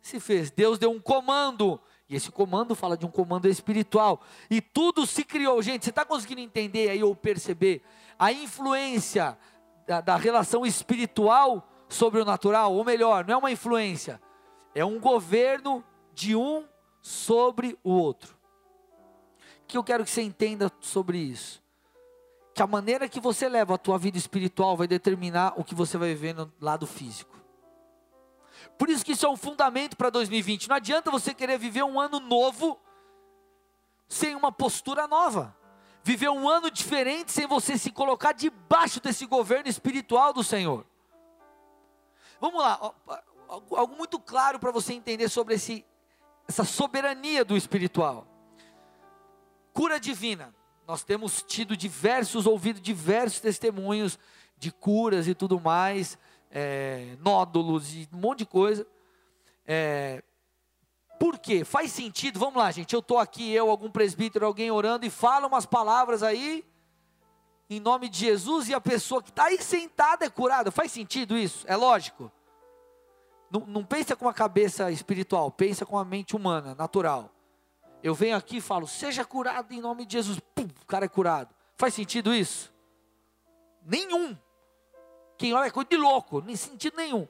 se 0.00 0.18
fez. 0.18 0.50
Deus 0.50 0.78
deu 0.78 0.90
um 0.90 0.98
comando, 0.98 1.78
e 2.08 2.16
esse 2.16 2.30
comando 2.30 2.74
fala 2.74 2.96
de 2.96 3.04
um 3.04 3.10
comando 3.10 3.48
espiritual, 3.48 4.22
e 4.50 4.60
tudo 4.60 5.06
se 5.06 5.24
criou. 5.24 5.60
Gente, 5.60 5.84
você 5.84 5.90
está 5.90 6.04
conseguindo 6.04 6.40
entender 6.40 6.90
aí 6.90 7.02
ou 7.02 7.14
perceber 7.14 7.82
a 8.18 8.32
influência 8.32 9.36
da, 9.86 10.00
da 10.00 10.16
relação 10.16 10.64
espiritual 10.64 11.68
sobre 11.88 12.20
o 12.20 12.24
natural? 12.24 12.74
Ou 12.74 12.84
melhor, 12.84 13.26
não 13.26 13.34
é 13.34 13.36
uma 13.36 13.50
influência 13.50 14.20
é 14.74 14.84
um 14.84 15.00
governo 15.00 15.84
de 16.14 16.36
um 16.36 16.64
sobre 17.02 17.76
o 17.82 17.90
outro. 17.90 18.36
O 19.62 19.66
que 19.66 19.76
eu 19.76 19.84
quero 19.84 20.04
que 20.04 20.10
você 20.10 20.22
entenda 20.22 20.70
sobre 20.80 21.18
isso? 21.18 21.62
Que 22.54 22.62
a 22.62 22.66
maneira 22.66 23.08
que 23.08 23.20
você 23.20 23.48
leva 23.48 23.74
a 23.74 23.78
tua 23.78 23.98
vida 23.98 24.16
espiritual 24.16 24.76
vai 24.76 24.86
determinar 24.86 25.54
o 25.56 25.64
que 25.64 25.74
você 25.74 25.98
vai 25.98 26.10
viver 26.10 26.34
no 26.34 26.50
lado 26.60 26.86
físico. 26.86 27.36
Por 28.76 28.88
isso 28.90 29.04
que 29.04 29.12
isso 29.12 29.26
é 29.26 29.28
um 29.28 29.36
fundamento 29.36 29.96
para 29.96 30.10
2020. 30.10 30.68
Não 30.68 30.76
adianta 30.76 31.10
você 31.10 31.32
querer 31.32 31.58
viver 31.58 31.82
um 31.82 31.98
ano 31.98 32.20
novo 32.20 32.78
sem 34.08 34.34
uma 34.34 34.50
postura 34.50 35.06
nova. 35.06 35.56
Viver 36.02 36.28
um 36.28 36.48
ano 36.48 36.70
diferente 36.70 37.32
sem 37.32 37.46
você 37.46 37.76
se 37.76 37.90
colocar 37.90 38.32
debaixo 38.32 39.00
desse 39.00 39.26
governo 39.26 39.68
espiritual 39.68 40.32
do 40.32 40.42
Senhor. 40.42 40.86
Vamos 42.40 42.60
lá, 42.60 42.94
algo, 43.48 43.96
muito 43.96 44.18
claro 44.18 44.58
para 44.58 44.70
você 44.70 44.94
entender 44.94 45.28
sobre 45.28 45.54
esse, 45.54 45.84
essa 46.46 46.64
soberania 46.64 47.44
do 47.44 47.56
espiritual. 47.56 48.26
Cura 49.72 49.98
divina. 49.98 50.54
Nós 50.86 51.04
temos 51.04 51.42
tido 51.42 51.76
diversos, 51.76 52.46
ouvido 52.46 52.80
diversos 52.80 53.40
testemunhos 53.40 54.18
de 54.56 54.72
curas 54.72 55.28
e 55.28 55.34
tudo 55.34 55.60
mais, 55.60 56.18
é, 56.50 57.16
nódulos 57.20 57.94
e 57.94 58.08
um 58.12 58.18
monte 58.18 58.40
de 58.40 58.46
coisa. 58.46 58.86
É, 59.66 60.22
por 61.18 61.38
quê? 61.38 61.64
Faz 61.64 61.90
sentido, 61.90 62.38
vamos 62.38 62.56
lá, 62.56 62.70
gente. 62.70 62.94
Eu 62.94 63.00
estou 63.00 63.18
aqui, 63.18 63.52
eu, 63.52 63.70
algum 63.70 63.90
presbítero, 63.90 64.46
alguém 64.46 64.70
orando 64.70 65.04
e 65.04 65.10
fala 65.10 65.46
umas 65.46 65.66
palavras 65.66 66.22
aí, 66.22 66.64
em 67.68 67.80
nome 67.80 68.08
de 68.08 68.18
Jesus, 68.18 68.68
e 68.68 68.74
a 68.74 68.80
pessoa 68.80 69.22
que 69.22 69.30
está 69.30 69.46
aí 69.46 69.60
sentada 69.60 70.24
é 70.24 70.30
curada. 70.30 70.70
Faz 70.70 70.92
sentido 70.92 71.36
isso? 71.36 71.66
É 71.66 71.76
lógico. 71.76 72.30
Não, 73.50 73.60
não 73.60 73.84
pensa 73.84 74.14
com 74.14 74.28
a 74.28 74.34
cabeça 74.34 74.90
espiritual, 74.90 75.50
pensa 75.50 75.84
com 75.84 75.98
a 75.98 76.04
mente 76.04 76.36
humana, 76.36 76.74
natural. 76.74 77.30
Eu 78.02 78.14
venho 78.14 78.36
aqui 78.36 78.58
e 78.58 78.60
falo, 78.60 78.86
seja 78.86 79.24
curado 79.24 79.72
em 79.72 79.80
nome 79.80 80.06
de 80.06 80.12
Jesus. 80.12 80.38
Pum, 80.54 80.68
o 80.82 80.86
cara 80.86 81.06
é 81.06 81.08
curado. 81.08 81.52
Faz 81.76 81.94
sentido 81.94 82.32
isso? 82.32 82.72
Nenhum. 83.84 84.36
Quem 85.38 85.54
olha 85.54 85.68
é 85.68 85.70
coisa 85.70 85.88
de 85.88 85.96
louco, 85.96 86.40
nem 86.40 86.56
sentido 86.56 86.96
nenhum. 86.96 87.26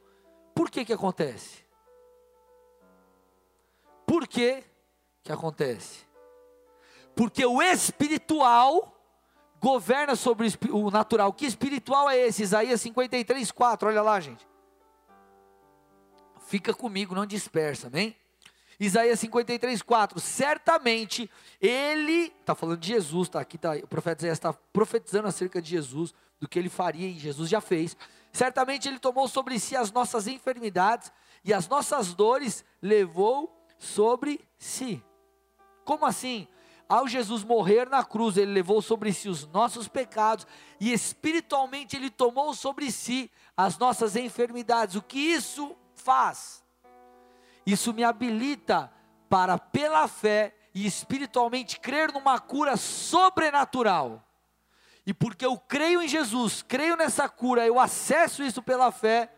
Por 0.55 0.71
que 0.71 0.85
que 0.85 0.93
acontece? 0.93 1.65
Por 4.07 4.27
que 4.27 4.65
que 5.23 5.31
acontece? 5.31 6.09
Porque 7.15 7.45
o 7.45 7.61
espiritual 7.61 8.95
governa 9.61 10.17
sobre 10.17 10.49
o 10.71 10.91
natural. 10.91 11.33
Que 11.33 11.45
espiritual 11.45 12.09
é 12.09 12.17
esse? 12.17 12.43
Isaías 12.43 12.81
53, 12.81 13.51
4. 13.51 13.89
Olha 13.89 14.03
lá, 14.03 14.19
gente. 14.19 14.49
Fica 16.47 16.73
comigo, 16.73 17.15
não 17.15 17.27
dispersa, 17.27 17.89
amém? 17.89 18.17
Isaías 18.81 19.21
53, 19.21 19.83
4. 19.83 20.19
Certamente 20.21 21.31
ele, 21.61 22.33
está 22.41 22.55
falando 22.55 22.79
de 22.79 22.89
Jesus, 22.89 23.29
tá 23.29 23.41
aqui, 23.41 23.59
tá, 23.59 23.73
o 23.73 23.87
profeta 23.87 24.23
Isaías 24.23 24.39
está 24.39 24.53
profetizando 24.53 25.29
acerca 25.29 25.61
de 25.61 25.69
Jesus, 25.69 26.15
do 26.41 26.49
que 26.49 26.59
ele 26.59 26.69
faria 26.69 27.09
e 27.09 27.19
Jesus 27.19 27.49
já 27.49 27.61
fez. 27.61 27.97
Certamente 28.33 28.89
ele 28.89 28.99
tomou 28.99 29.27
sobre 29.29 29.59
si 29.59 29.77
as 29.77 29.91
nossas 29.91 30.27
enfermidades 30.27 31.13
e 31.45 31.53
as 31.53 31.69
nossas 31.69 32.15
dores 32.15 32.65
levou 32.81 33.65
sobre 33.79 34.41
si. 34.59 35.03
Como 35.85 36.05
assim? 36.05 36.47
Ao 36.89 37.07
Jesus 37.07 37.45
morrer 37.45 37.89
na 37.89 38.03
cruz, 38.03 38.37
ele 38.37 38.53
levou 38.53 38.81
sobre 38.81 39.13
si 39.13 39.29
os 39.29 39.47
nossos 39.49 39.89
pecados 39.89 40.47
e 40.81 40.93
espiritualmente 40.93 41.97
ele 41.97 42.11
tomou 42.11 42.55
sobre 42.55 42.91
si 42.91 43.31
as 43.57 43.77
nossas 43.79 44.17
enfermidades. 44.17 44.97
O 44.97 45.03
que 45.03 45.19
isso 45.19 45.77
faz. 45.95 46.65
Isso 47.67 47.93
me 47.93 48.05
habilita 48.05 48.91
para, 49.29 49.59
pela 49.59 50.09
fé 50.09 50.55
e 50.75 50.87
espiritualmente, 50.87 51.79
crer 51.79 52.13
numa 52.13 52.39
cura 52.39 52.77
sobrenatural. 52.77 54.25
E 55.09 55.15
porque 55.15 55.47
eu 55.47 55.57
creio 55.57 56.03
em 56.03 56.07
Jesus, 56.07 56.61
creio 56.61 56.95
nessa 56.95 57.31
cura, 57.31 57.67
eu 57.67 57.81
acesso 57.81 58.43
isso 58.43 58.63
pela 58.63 58.93
fé, 58.93 59.33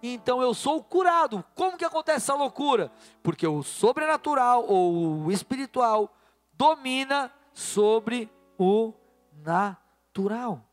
então 0.00 0.40
eu 0.40 0.54
sou 0.54 0.84
curado. 0.84 1.44
Como 1.52 1.76
que 1.76 1.84
acontece 1.84 2.18
essa 2.18 2.34
loucura? 2.36 2.92
Porque 3.24 3.44
o 3.44 3.60
sobrenatural 3.60 4.64
ou 4.68 5.24
o 5.24 5.32
espiritual 5.32 6.16
domina 6.52 7.32
sobre 7.52 8.30
o 8.56 8.94
natural. 9.42 10.64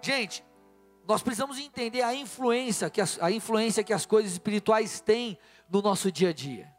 Gente, 0.00 0.42
nós 1.06 1.22
precisamos 1.22 1.58
entender 1.58 2.00
a 2.00 2.14
influência 2.14 2.88
que 2.88 3.02
as, 3.02 3.20
a 3.20 3.30
influência 3.30 3.84
que 3.84 3.92
as 3.92 4.06
coisas 4.06 4.32
espirituais 4.32 5.00
têm 5.00 5.38
no 5.68 5.82
nosso 5.82 6.10
dia 6.10 6.30
a 6.30 6.32
dia. 6.32 6.74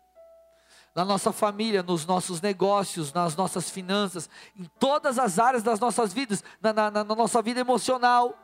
Na 0.97 1.05
nossa 1.05 1.31
família, 1.31 1.83
nos 1.83 2.05
nossos 2.05 2.41
negócios, 2.41 3.13
nas 3.13 3.35
nossas 3.35 3.69
finanças, 3.69 4.29
em 4.55 4.65
todas 4.79 5.19
as 5.19 5.37
áreas 5.37 5.61
das 5.61 5.79
nossas 5.79 6.11
vidas, 6.11 6.43
na, 6.59 6.73
na, 6.73 6.91
na 6.91 7.03
nossa 7.03 7.41
vida 7.41 7.59
emocional. 7.59 8.37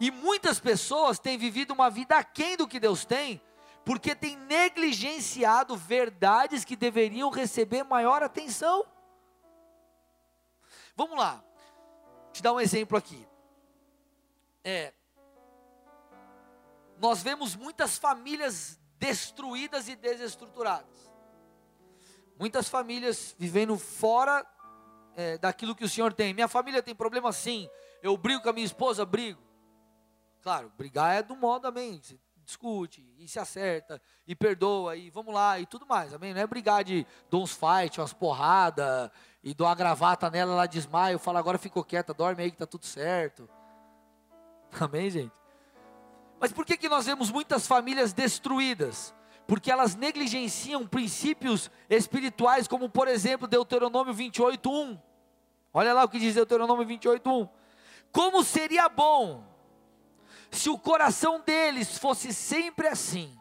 E 0.00 0.10
muitas 0.10 0.58
pessoas 0.58 1.18
têm 1.18 1.36
vivido 1.36 1.72
uma 1.72 1.90
vida 1.90 2.16
aquém 2.16 2.56
do 2.56 2.66
que 2.66 2.80
Deus 2.80 3.04
tem, 3.04 3.40
porque 3.84 4.14
têm 4.14 4.36
negligenciado 4.36 5.76
verdades 5.76 6.64
que 6.64 6.74
deveriam 6.74 7.28
receber 7.28 7.84
maior 7.84 8.22
atenção. 8.22 8.84
Vamos 10.96 11.18
lá, 11.18 11.44
te 12.32 12.42
dar 12.42 12.54
um 12.54 12.60
exemplo 12.60 12.96
aqui 12.96 13.24
é, 14.64 14.94
nós 16.98 17.22
vemos 17.22 17.54
muitas 17.54 17.98
famílias 17.98 18.80
destruídas 18.98 19.88
e 19.88 19.94
desestruturadas. 19.94 21.03
Muitas 22.38 22.68
famílias 22.68 23.34
vivendo 23.38 23.78
fora 23.78 24.46
é, 25.16 25.38
daquilo 25.38 25.74
que 25.74 25.84
o 25.84 25.88
Senhor 25.88 26.12
tem. 26.12 26.34
Minha 26.34 26.48
família 26.48 26.82
tem 26.82 26.94
problema 26.94 27.32
sim. 27.32 27.68
Eu 28.02 28.16
brigo 28.16 28.42
com 28.42 28.50
a 28.50 28.52
minha 28.52 28.66
esposa, 28.66 29.04
brigo. 29.04 29.42
Claro, 30.42 30.72
brigar 30.76 31.14
é 31.14 31.22
do 31.22 31.36
modo, 31.36 31.66
amém. 31.66 32.00
Você 32.02 32.18
discute 32.44 33.02
e 33.18 33.26
se 33.26 33.38
acerta 33.38 34.00
e 34.26 34.34
perdoa 34.34 34.96
e 34.96 35.10
vamos 35.10 35.34
lá 35.34 35.58
e 35.58 35.66
tudo 35.66 35.86
mais, 35.86 36.12
amém? 36.12 36.34
Não 36.34 36.40
é 36.40 36.46
brigar 36.46 36.84
de 36.84 37.06
dar 37.30 37.38
uns 37.38 37.52
fight, 37.52 37.98
umas 37.98 38.12
porradas 38.12 39.10
e 39.42 39.54
dou 39.54 39.66
uma 39.66 39.74
gravata 39.74 40.30
nela, 40.30 40.52
ela 40.52 40.66
desmaia, 40.66 41.14
eu 41.14 41.18
falo 41.18 41.38
agora 41.38 41.58
ficou 41.58 41.82
quieta, 41.82 42.12
dorme 42.12 42.42
aí 42.42 42.50
que 42.50 42.58
tá 42.58 42.66
tudo 42.66 42.84
certo. 42.84 43.48
Amém, 44.78 45.10
gente? 45.10 45.32
Mas 46.38 46.52
por 46.52 46.66
que, 46.66 46.76
que 46.76 46.88
nós 46.88 47.06
vemos 47.06 47.30
muitas 47.30 47.66
famílias 47.66 48.12
destruídas? 48.12 49.14
Porque 49.46 49.70
elas 49.70 49.94
negligenciam 49.94 50.86
princípios 50.86 51.70
espirituais, 51.88 52.66
como 52.66 52.88
por 52.88 53.08
exemplo 53.08 53.46
Deuteronômio 53.46 54.14
28, 54.14 54.70
1. 54.70 54.98
Olha 55.72 55.92
lá 55.92 56.04
o 56.04 56.08
que 56.08 56.18
diz 56.18 56.34
Deuteronômio 56.34 56.86
28, 56.86 57.30
1. 57.30 57.48
Como 58.12 58.42
seria 58.44 58.88
bom 58.88 59.44
se 60.50 60.70
o 60.70 60.78
coração 60.78 61.42
deles 61.44 61.98
fosse 61.98 62.32
sempre 62.32 62.86
assim, 62.86 63.36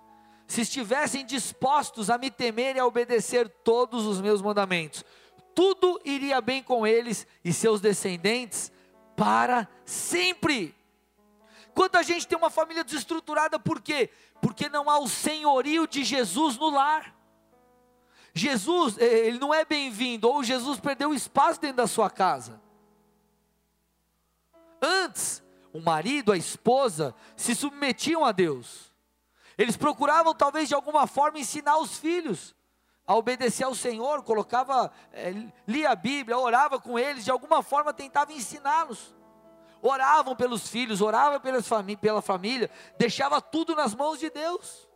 se 0.48 0.62
estivessem 0.62 1.26
dispostos 1.26 2.10
a 2.10 2.18
me 2.18 2.32
temer 2.32 2.76
e 2.76 2.80
a 2.80 2.86
obedecer 2.86 3.48
todos 3.64 4.06
os 4.06 4.20
meus 4.20 4.42
mandamentos, 4.42 5.06
tudo 5.54 6.02
iria 6.04 6.42
bem 6.42 6.64
com 6.64 6.86
eles 6.86 7.28
e 7.46 7.54
seus 7.54 7.80
descendentes 7.80 8.72
para 9.16 9.70
sempre. 9.86 10.76
Quanta 11.74 12.04
gente 12.04 12.28
tem 12.28 12.38
uma 12.38 12.50
família 12.50 12.84
desestruturada, 12.84 13.60
por 13.60 13.82
quê? 13.82 14.10
Porque 14.42 14.70
não 14.70 14.90
há 14.90 15.00
o 15.00 15.08
senhorio 15.08 15.88
de 15.88 16.04
Jesus 16.04 16.58
no 16.58 16.70
lar. 16.70 17.16
Jesus, 18.34 18.98
eh, 18.98 19.28
ele 19.28 19.40
não 19.40 19.54
é 19.54 19.66
bem-vindo, 19.66 20.30
ou 20.30 20.44
Jesus 20.44 20.80
perdeu 20.80 21.14
espaço 21.14 21.60
dentro 21.60 21.78
da 21.78 21.88
sua 21.88 22.10
casa. 22.10 22.62
Antes, 24.82 25.42
o 25.72 25.80
marido, 25.80 26.32
a 26.32 26.38
esposa, 26.38 27.16
se 27.36 27.56
submetiam 27.56 28.24
a 28.24 28.32
Deus. 28.32 28.92
Eles 29.58 29.78
procuravam, 29.78 30.34
talvez 30.34 30.68
de 30.68 30.76
alguma 30.76 31.08
forma, 31.08 31.40
ensinar 31.40 31.78
os 31.78 31.98
filhos 31.98 32.56
a 33.06 33.16
obedecer 33.16 33.64
ao 33.64 33.76
Senhor, 33.76 34.24
colocava, 34.24 34.92
é, 35.12 35.34
lia 35.68 35.90
a 35.90 35.96
Bíblia, 35.96 36.38
orava 36.38 36.80
com 36.80 36.98
eles, 36.98 37.26
de 37.26 37.32
alguma 37.32 37.62
forma 37.62 37.94
tentava 37.94 38.32
ensiná-los 38.32 39.14
oravam 39.84 40.34
pelos 40.34 40.68
filhos, 40.70 41.02
oravam 41.02 41.40
pelas 41.42 41.68
famí 41.68 41.98
pela 41.98 42.22
família, 42.22 42.72
deixava 42.98 43.42
tudo 43.42 43.76
nas 43.76 43.94
mãos 43.94 44.18
de 44.18 44.30
Deus. 44.30 44.90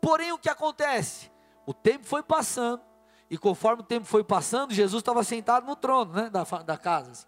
Porém, 0.00 0.32
o 0.32 0.38
que 0.38 0.50
acontece? 0.50 1.30
O 1.64 1.72
tempo 1.72 2.04
foi 2.04 2.22
passando, 2.22 2.82
e 3.30 3.38
conforme 3.38 3.82
o 3.82 3.86
tempo 3.86 4.04
foi 4.04 4.24
passando, 4.24 4.74
Jesus 4.74 5.00
estava 5.00 5.22
sentado 5.22 5.64
no 5.64 5.76
trono 5.76 6.12
né, 6.12 6.28
da, 6.28 6.42
da 6.42 6.76
casa. 6.76 7.12
Assim. 7.12 7.26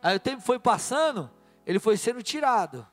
Aí 0.00 0.16
o 0.16 0.20
tempo 0.20 0.42
foi 0.42 0.58
passando, 0.58 1.30
ele 1.66 1.80
foi 1.80 1.96
sendo 1.96 2.22
tirado, 2.22 2.86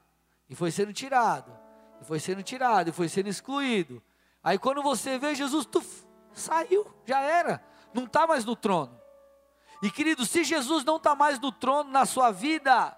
e 0.50 0.56
foi 0.56 0.72
sendo 0.72 0.92
tirado, 0.92 1.56
e 2.02 2.06
foi 2.06 2.20
sendo 2.20 2.42
tirado, 2.42 2.90
e 2.90 2.92
foi 2.92 3.08
sendo 3.08 3.30
excluído. 3.30 4.02
Aí 4.44 4.58
quando 4.58 4.82
você 4.82 5.20
vê 5.20 5.36
Jesus, 5.36 5.66
tuf, 5.68 6.04
saiu, 6.34 6.86
já 7.06 7.22
era, 7.22 7.64
não 7.94 8.06
está 8.06 8.26
mais 8.26 8.44
no 8.44 8.56
trono. 8.56 9.01
E 9.82 9.90
querido, 9.90 10.26
se 10.26 10.44
Jesus 10.44 10.86
não 10.86 10.98
está 10.98 11.16
mais 11.16 11.40
no 11.40 11.52
trono 11.52 11.90
na 11.90 12.06
sua 12.06 12.30
vida, 12.30 12.96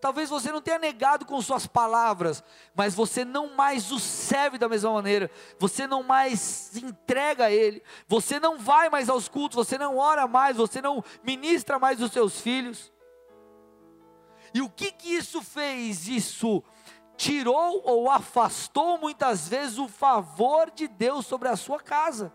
talvez 0.00 0.30
você 0.30 0.52
não 0.52 0.62
tenha 0.62 0.78
negado 0.78 1.26
com 1.26 1.42
suas 1.42 1.66
palavras, 1.66 2.44
mas 2.74 2.94
você 2.94 3.24
não 3.24 3.54
mais 3.56 3.90
o 3.90 3.98
serve 3.98 4.56
da 4.56 4.68
mesma 4.68 4.92
maneira, 4.92 5.28
você 5.58 5.88
não 5.88 6.04
mais 6.04 6.76
entrega 6.76 7.46
a 7.46 7.50
Ele, 7.50 7.82
você 8.06 8.38
não 8.38 8.56
vai 8.56 8.88
mais 8.88 9.08
aos 9.08 9.28
cultos, 9.28 9.56
você 9.56 9.76
não 9.76 9.96
ora 9.96 10.28
mais, 10.28 10.56
você 10.56 10.80
não 10.80 11.02
ministra 11.24 11.76
mais 11.76 12.00
os 12.00 12.12
seus 12.12 12.40
filhos. 12.40 12.92
E 14.54 14.60
o 14.62 14.70
que 14.70 14.92
que 14.92 15.08
isso 15.08 15.42
fez? 15.42 16.06
Isso 16.06 16.62
tirou 17.16 17.82
ou 17.84 18.08
afastou 18.08 18.96
muitas 18.96 19.48
vezes 19.48 19.76
o 19.76 19.88
favor 19.88 20.70
de 20.70 20.86
Deus 20.86 21.26
sobre 21.26 21.48
a 21.48 21.56
sua 21.56 21.80
casa 21.80 22.32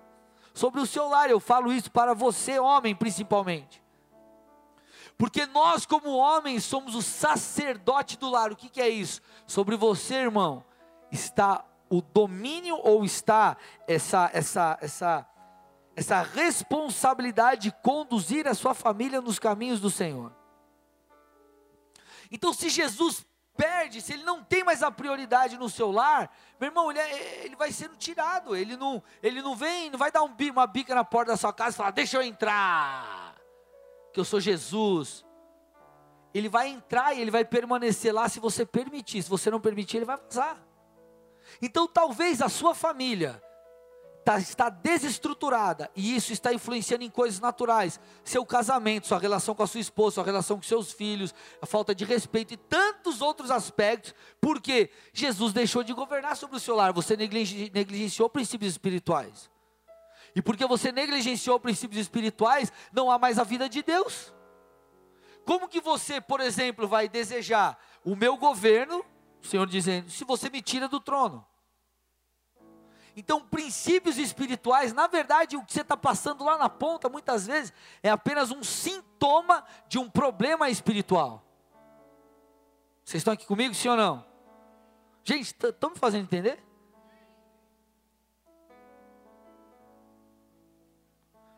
sobre 0.55 0.81
o 0.81 0.85
seu 0.87 1.07
lar. 1.07 1.29
Eu 1.29 1.39
falo 1.39 1.71
isso 1.71 1.91
para 1.91 2.15
você, 2.15 2.57
homem, 2.57 2.95
principalmente. 2.95 3.83
Porque 5.17 5.45
nós, 5.45 5.85
como 5.85 6.15
homens, 6.15 6.63
somos 6.63 6.95
o 6.95 7.01
sacerdote 7.01 8.17
do 8.17 8.29
lar. 8.29 8.51
O 8.51 8.55
que, 8.55 8.69
que 8.69 8.81
é 8.81 8.89
isso? 8.89 9.21
Sobre 9.45 9.75
você, 9.75 10.15
irmão, 10.15 10.65
está 11.11 11.63
o 11.89 12.01
domínio 12.01 12.79
ou 12.83 13.05
está 13.05 13.55
essa 13.87 14.29
essa 14.33 14.77
essa 14.81 15.27
essa 15.95 16.21
responsabilidade 16.21 17.63
de 17.63 17.71
conduzir 17.71 18.47
a 18.47 18.53
sua 18.53 18.73
família 18.73 19.21
nos 19.21 19.39
caminhos 19.39 19.79
do 19.79 19.89
Senhor. 19.89 20.33
Então, 22.29 22.51
se 22.51 22.69
Jesus 22.69 23.25
perde, 23.55 24.01
se 24.01 24.13
ele 24.13 24.23
não 24.23 24.43
tem 24.43 24.63
mais 24.63 24.83
a 24.83 24.91
prioridade 24.91 25.57
no 25.57 25.69
seu 25.69 25.91
lar, 25.91 26.31
meu 26.59 26.69
irmão, 26.69 26.91
ele, 26.91 26.99
é, 26.99 27.45
ele 27.45 27.55
vai 27.55 27.71
sendo 27.71 27.95
tirado. 27.95 28.55
Ele 28.55 28.77
não, 28.77 29.01
ele 29.23 29.41
não 29.41 29.55
vem, 29.55 29.89
não 29.89 29.97
vai 29.97 30.11
dar 30.11 30.23
um, 30.23 30.35
uma 30.51 30.67
bica 30.67 30.93
na 30.93 31.03
porta 31.03 31.31
da 31.31 31.37
sua 31.37 31.53
casa 31.53 31.75
e 31.75 31.77
falar: 31.77 31.91
Deixa 31.91 32.17
eu 32.17 32.21
entrar, 32.21 33.35
que 34.13 34.19
eu 34.19 34.25
sou 34.25 34.39
Jesus. 34.39 35.25
Ele 36.33 36.49
vai 36.49 36.67
entrar 36.67 37.13
e 37.13 37.21
ele 37.21 37.31
vai 37.31 37.45
permanecer 37.45 38.13
lá 38.13 38.27
se 38.27 38.39
você 38.39 38.65
permitir. 38.65 39.23
Se 39.23 39.29
você 39.29 39.49
não 39.49 39.59
permitir, 39.59 39.97
ele 39.97 40.05
vai 40.05 40.17
vazar. 40.17 40.61
Então, 41.61 41.87
talvez 41.87 42.41
a 42.41 42.49
sua 42.49 42.75
família 42.75 43.41
tá, 44.25 44.39
está 44.39 44.69
desestruturada 44.69 45.91
e 45.95 46.15
isso 46.15 46.33
está 46.33 46.51
influenciando 46.51 47.03
em 47.03 47.09
coisas 47.11 47.39
naturais, 47.39 47.99
seu 48.23 48.43
casamento, 48.43 49.07
sua 49.07 49.19
relação 49.19 49.53
com 49.53 49.61
a 49.61 49.67
sua 49.67 49.79
esposa, 49.79 50.15
sua 50.15 50.23
relação 50.23 50.57
com 50.57 50.63
seus 50.63 50.91
filhos, 50.91 51.33
a 51.61 51.65
falta 51.67 51.93
de 51.93 52.03
respeito 52.03 52.55
e 52.55 52.57
tantos 52.57 53.21
outros 53.21 53.51
aspectos, 53.51 54.15
porque 54.41 54.89
Jesus 55.13 55.53
deixou 55.53 55.83
de 55.83 55.93
governar 55.93 56.35
sobre 56.35 56.57
o 56.57 56.59
seu 56.59 56.75
lar, 56.75 56.91
você 56.91 57.15
negligenciou 57.15 58.27
princípios 58.27 58.71
espirituais. 58.71 59.49
E 60.35 60.41
porque 60.41 60.65
você 60.65 60.91
negligenciou 60.91 61.59
princípios 61.59 62.01
espirituais, 62.01 62.73
não 62.91 63.11
há 63.11 63.19
mais 63.19 63.37
a 63.37 63.43
vida 63.43 63.69
de 63.69 63.83
Deus. 63.83 64.33
Como 65.45 65.69
que 65.69 65.79
você, 65.79 66.19
por 66.19 66.41
exemplo, 66.41 66.87
vai 66.87 67.07
desejar 67.07 67.79
o 68.03 68.15
meu 68.15 68.35
governo, 68.35 69.05
o 69.41 69.45
Senhor 69.45 69.67
dizendo, 69.67 70.09
se 70.09 70.25
você 70.25 70.49
me 70.49 70.61
tira 70.61 70.87
do 70.87 70.99
trono? 70.99 71.45
Então, 73.15 73.39
princípios 73.39 74.17
espirituais, 74.17 74.91
na 74.91 75.07
verdade, 75.07 75.55
o 75.55 75.63
que 75.63 75.71
você 75.71 75.81
está 75.81 75.95
passando 75.95 76.43
lá 76.43 76.57
na 76.57 76.67
ponta, 76.67 77.07
muitas 77.07 77.47
vezes, 77.47 77.71
é 78.03 78.09
apenas 78.09 78.51
um 78.51 78.61
sintoma 78.61 79.63
de 79.87 79.97
um 79.97 80.09
problema 80.09 80.69
espiritual. 80.69 81.41
Vocês 83.05 83.21
estão 83.21 83.33
aqui 83.33 83.45
comigo, 83.45 83.73
sim 83.73 83.87
ou 83.87 83.95
não? 83.95 84.25
Gente, 85.23 85.55
estão 85.63 85.91
me 85.91 85.97
fazendo 85.97 86.23
entender? 86.23 86.61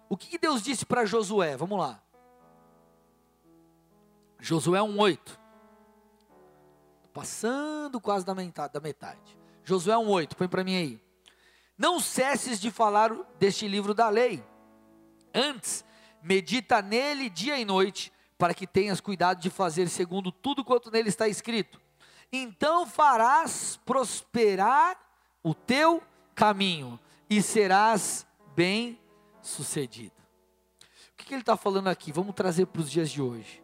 O 0.08 0.16
que, 0.16 0.28
que 0.28 0.38
Deus 0.38 0.62
disse 0.62 0.86
para 0.86 1.06
Josué? 1.06 1.58
Vamos 1.58 1.80
lá. 1.80 2.02
Josué 4.40 4.80
1,8. 4.80 5.20
Passando 7.12 8.00
quase 8.00 8.26
da 8.26 8.36
metade. 8.36 8.74
Da 8.74 8.80
metade. 8.80 9.38
Josué 9.64 9.96
1,8, 9.96 10.36
põe 10.36 10.48
para 10.48 10.64
mim 10.64 10.76
aí. 10.76 11.07
Não 11.78 12.00
cesses 12.00 12.60
de 12.60 12.72
falar 12.72 13.14
deste 13.38 13.68
livro 13.68 13.94
da 13.94 14.10
lei. 14.10 14.44
Antes, 15.34 15.86
medita 16.24 16.82
nele 16.82 17.30
dia 17.30 17.60
e 17.60 17.66
noite, 17.66 18.12
para 18.38 18.54
que 18.54 18.66
tenhas 18.66 19.00
cuidado 19.00 19.40
de 19.40 19.50
fazer 19.50 19.88
segundo 19.88 20.32
tudo 20.32 20.66
quanto 20.66 20.90
nele 20.90 21.10
está 21.10 21.28
escrito. 21.28 21.80
Então 22.32 22.86
farás 22.88 23.80
prosperar 23.86 24.98
o 25.44 25.54
teu 25.54 26.02
caminho 26.34 27.00
e 27.30 27.42
serás 27.42 28.26
bem 28.56 29.00
sucedido. 29.42 30.16
O 31.14 31.18
que, 31.18 31.26
que 31.26 31.34
ele 31.34 31.42
está 31.42 31.56
falando 31.56 31.88
aqui? 31.88 32.12
Vamos 32.12 32.36
trazer 32.36 32.66
para 32.66 32.82
os 32.82 32.90
dias 32.90 33.10
de 33.10 33.22
hoje. 33.22 33.64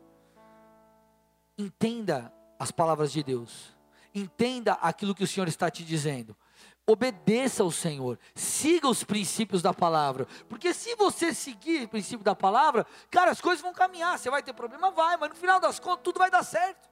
Entenda 1.57 2.33
as 2.59 2.71
palavras 2.71 3.11
de 3.11 3.23
Deus. 3.23 3.75
Entenda 4.13 4.73
aquilo 4.73 5.15
que 5.15 5.23
o 5.23 5.27
Senhor 5.27 5.47
está 5.47 5.69
te 5.69 5.83
dizendo 5.83 6.35
obedeça 6.85 7.63
ao 7.63 7.71
Senhor, 7.71 8.19
siga 8.35 8.87
os 8.89 9.03
princípios 9.03 9.61
da 9.61 9.73
palavra, 9.73 10.27
porque 10.49 10.73
se 10.73 10.95
você 10.95 11.33
seguir 11.33 11.85
o 11.85 11.89
princípio 11.89 12.23
da 12.23 12.35
palavra, 12.35 12.85
cara, 13.09 13.31
as 13.31 13.39
coisas 13.39 13.61
vão 13.61 13.73
caminhar, 13.73 14.19
você 14.19 14.29
vai 14.29 14.43
ter 14.43 14.53
problema, 14.53 14.91
vai, 14.91 15.15
mas 15.17 15.29
no 15.29 15.35
final 15.35 15.59
das 15.59 15.79
contas 15.79 16.03
tudo 16.03 16.19
vai 16.19 16.29
dar 16.29 16.43
certo. 16.43 16.89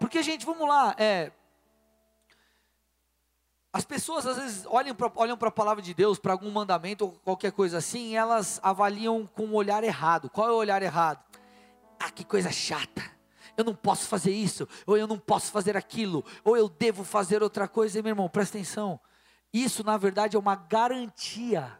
Porque, 0.00 0.22
gente, 0.22 0.46
vamos 0.46 0.66
lá, 0.66 0.94
é, 0.96 1.30
as 3.72 3.84
pessoas 3.84 4.26
às 4.26 4.36
vezes 4.36 4.66
olham 4.66 4.94
para 4.94 5.12
olham 5.14 5.36
a 5.38 5.50
palavra 5.50 5.82
de 5.82 5.92
Deus, 5.92 6.18
para 6.18 6.32
algum 6.32 6.50
mandamento 6.50 7.04
ou 7.04 7.12
qualquer 7.12 7.52
coisa 7.52 7.78
assim, 7.78 8.12
e 8.12 8.16
elas 8.16 8.58
avaliam 8.62 9.26
com 9.26 9.44
um 9.44 9.54
olhar 9.54 9.84
errado. 9.84 10.30
Qual 10.30 10.48
é 10.48 10.52
o 10.52 10.56
olhar 10.56 10.82
errado? 10.82 11.22
Ah, 12.00 12.10
que 12.10 12.24
coisa 12.24 12.50
chata 12.50 13.17
eu 13.58 13.64
não 13.64 13.74
posso 13.74 14.06
fazer 14.06 14.30
isso, 14.30 14.68
ou 14.86 14.96
eu 14.96 15.08
não 15.08 15.18
posso 15.18 15.50
fazer 15.50 15.76
aquilo, 15.76 16.24
ou 16.44 16.56
eu 16.56 16.68
devo 16.68 17.02
fazer 17.02 17.42
outra 17.42 17.66
coisa. 17.66 17.98
E, 17.98 18.02
meu 18.02 18.12
irmão, 18.12 18.28
presta 18.28 18.56
atenção. 18.56 19.00
Isso, 19.52 19.82
na 19.82 19.96
verdade, 19.96 20.36
é 20.36 20.38
uma 20.38 20.54
garantia. 20.54 21.76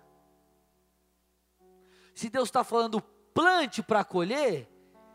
Se 2.17 2.29
Deus 2.29 2.49
está 2.49 2.65
falando 2.65 3.01
plante 3.33 3.81
para 3.81 4.03
colher, 4.03 4.69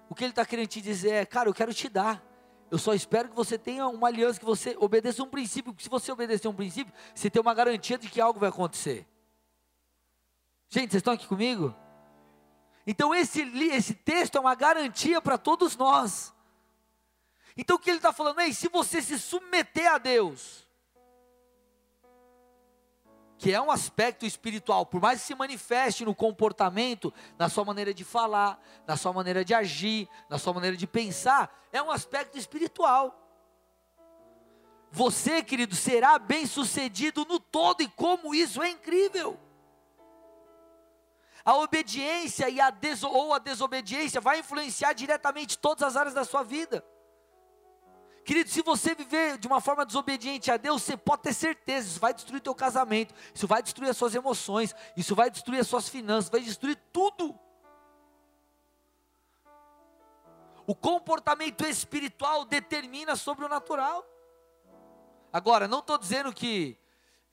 o 0.10 0.15
que 0.15 0.23
Ele 0.23 0.32
está 0.32 0.45
querendo 0.45 0.69
te 0.69 0.80
dizer 0.80 1.12
é, 1.12 1.26
cara, 1.26 1.49
eu 1.49 1.54
quero 1.54 1.73
te 1.73 1.89
dar. 1.89 2.23
Eu 2.71 2.78
só 2.78 2.93
espero 2.93 3.28
que 3.28 3.36
você 3.36 3.58
tenha 3.58 3.86
uma 3.89 4.08
aliança, 4.08 4.39
que 4.39 4.45
você 4.45 4.73
obedeça 4.80 5.21
um 5.21 5.28
princípio. 5.28 5.76
Se 5.78 5.89
você 5.89 6.13
obedecer 6.13 6.47
um 6.47 6.56
princípio, 6.56 6.93
você 7.13 7.30
tem 7.30 7.41
uma 7.41 7.54
garantia 7.54 7.97
de 7.97 8.10
que 8.10 8.21
algo 8.21 8.39
vai 8.39 8.47
acontecer. 8.47 9.06
Gente, 10.69 10.91
vocês 10.91 11.02
estão 11.02 11.13
aqui 11.13 11.28
comigo? 11.28 11.76
Então 12.88 13.13
esse, 13.13 13.41
esse 13.41 13.93
texto 13.93 14.38
é 14.38 14.41
uma 14.41 14.56
garantia 14.56 15.21
para 15.21 15.38
todos 15.38 15.76
nós. 15.76 16.32
Então 17.57 17.75
o 17.75 17.79
que 17.79 17.89
ele 17.89 17.97
está 17.97 18.11
falando 18.11 18.41
é: 18.41 18.51
se 18.51 18.67
você 18.67 19.01
se 19.01 19.19
submeter 19.19 19.91
a 19.91 19.97
Deus, 19.97 20.67
que 23.37 23.51
é 23.51 23.61
um 23.61 23.69
aspecto 23.69 24.25
espiritual, 24.25 24.85
por 24.85 25.01
mais 25.01 25.19
que 25.19 25.27
se 25.27 25.35
manifeste 25.35 26.05
no 26.05 26.15
comportamento, 26.15 27.13
na 27.37 27.49
sua 27.49 27.65
maneira 27.65 27.93
de 27.93 28.03
falar, 28.03 28.57
na 28.87 28.95
sua 28.95 29.11
maneira 29.11 29.43
de 29.43 29.53
agir, 29.53 30.07
na 30.29 30.39
sua 30.39 30.53
maneira 30.53 30.77
de 30.77 30.87
pensar, 30.87 31.53
é 31.71 31.81
um 31.81 31.91
aspecto 31.91 32.37
espiritual. 32.37 33.19
Você, 34.89 35.43
querido, 35.43 35.75
será 35.75 36.17
bem 36.19 36.45
sucedido 36.45 37.25
no 37.25 37.39
todo, 37.39 37.81
e 37.81 37.87
como 37.89 38.33
isso 38.33 38.61
é 38.61 38.69
incrível. 38.69 39.39
A 41.43 41.57
obediência 41.57 42.47
e 42.47 42.61
a 42.61 42.73
ou 43.11 43.33
a 43.33 43.39
desobediência 43.39 44.21
vai 44.21 44.39
influenciar 44.39 44.93
diretamente 44.93 45.57
todas 45.57 45.83
as 45.83 45.97
áreas 45.97 46.13
da 46.13 46.23
sua 46.23 46.43
vida. 46.43 46.85
Querido, 48.23 48.49
se 48.49 48.62
você 48.62 48.95
viver 48.95 49.38
de 49.38 49.47
uma 49.47 49.59
forma 49.59 49.86
desobediente 49.86 50.49
a 50.49 50.55
Deus, 50.55 50.81
você 50.81 50.95
pode 50.95 51.23
ter 51.23 51.33
certeza, 51.33 51.88
isso 51.88 51.99
vai 51.99 52.13
destruir 52.13 52.41
teu 52.41 52.55
casamento, 52.55 53.13
isso 53.33 53.45
vai 53.45 53.62
destruir 53.62 53.89
as 53.89 53.97
suas 53.97 54.15
emoções, 54.15 54.73
isso 54.95 55.13
vai 55.13 55.29
destruir 55.29 55.59
as 55.59 55.67
suas 55.67 55.89
finanças, 55.89 56.29
vai 56.29 56.39
destruir 56.39 56.77
tudo. 56.93 57.38
O 60.65 60.73
comportamento 60.73 61.65
espiritual 61.65 62.45
determina 62.45 63.17
sobre 63.17 63.43
o 63.43 63.49
natural. 63.49 64.05
Agora, 65.31 65.67
não 65.67 65.79
estou 65.79 65.97
dizendo 65.97 66.31
que 66.31 66.77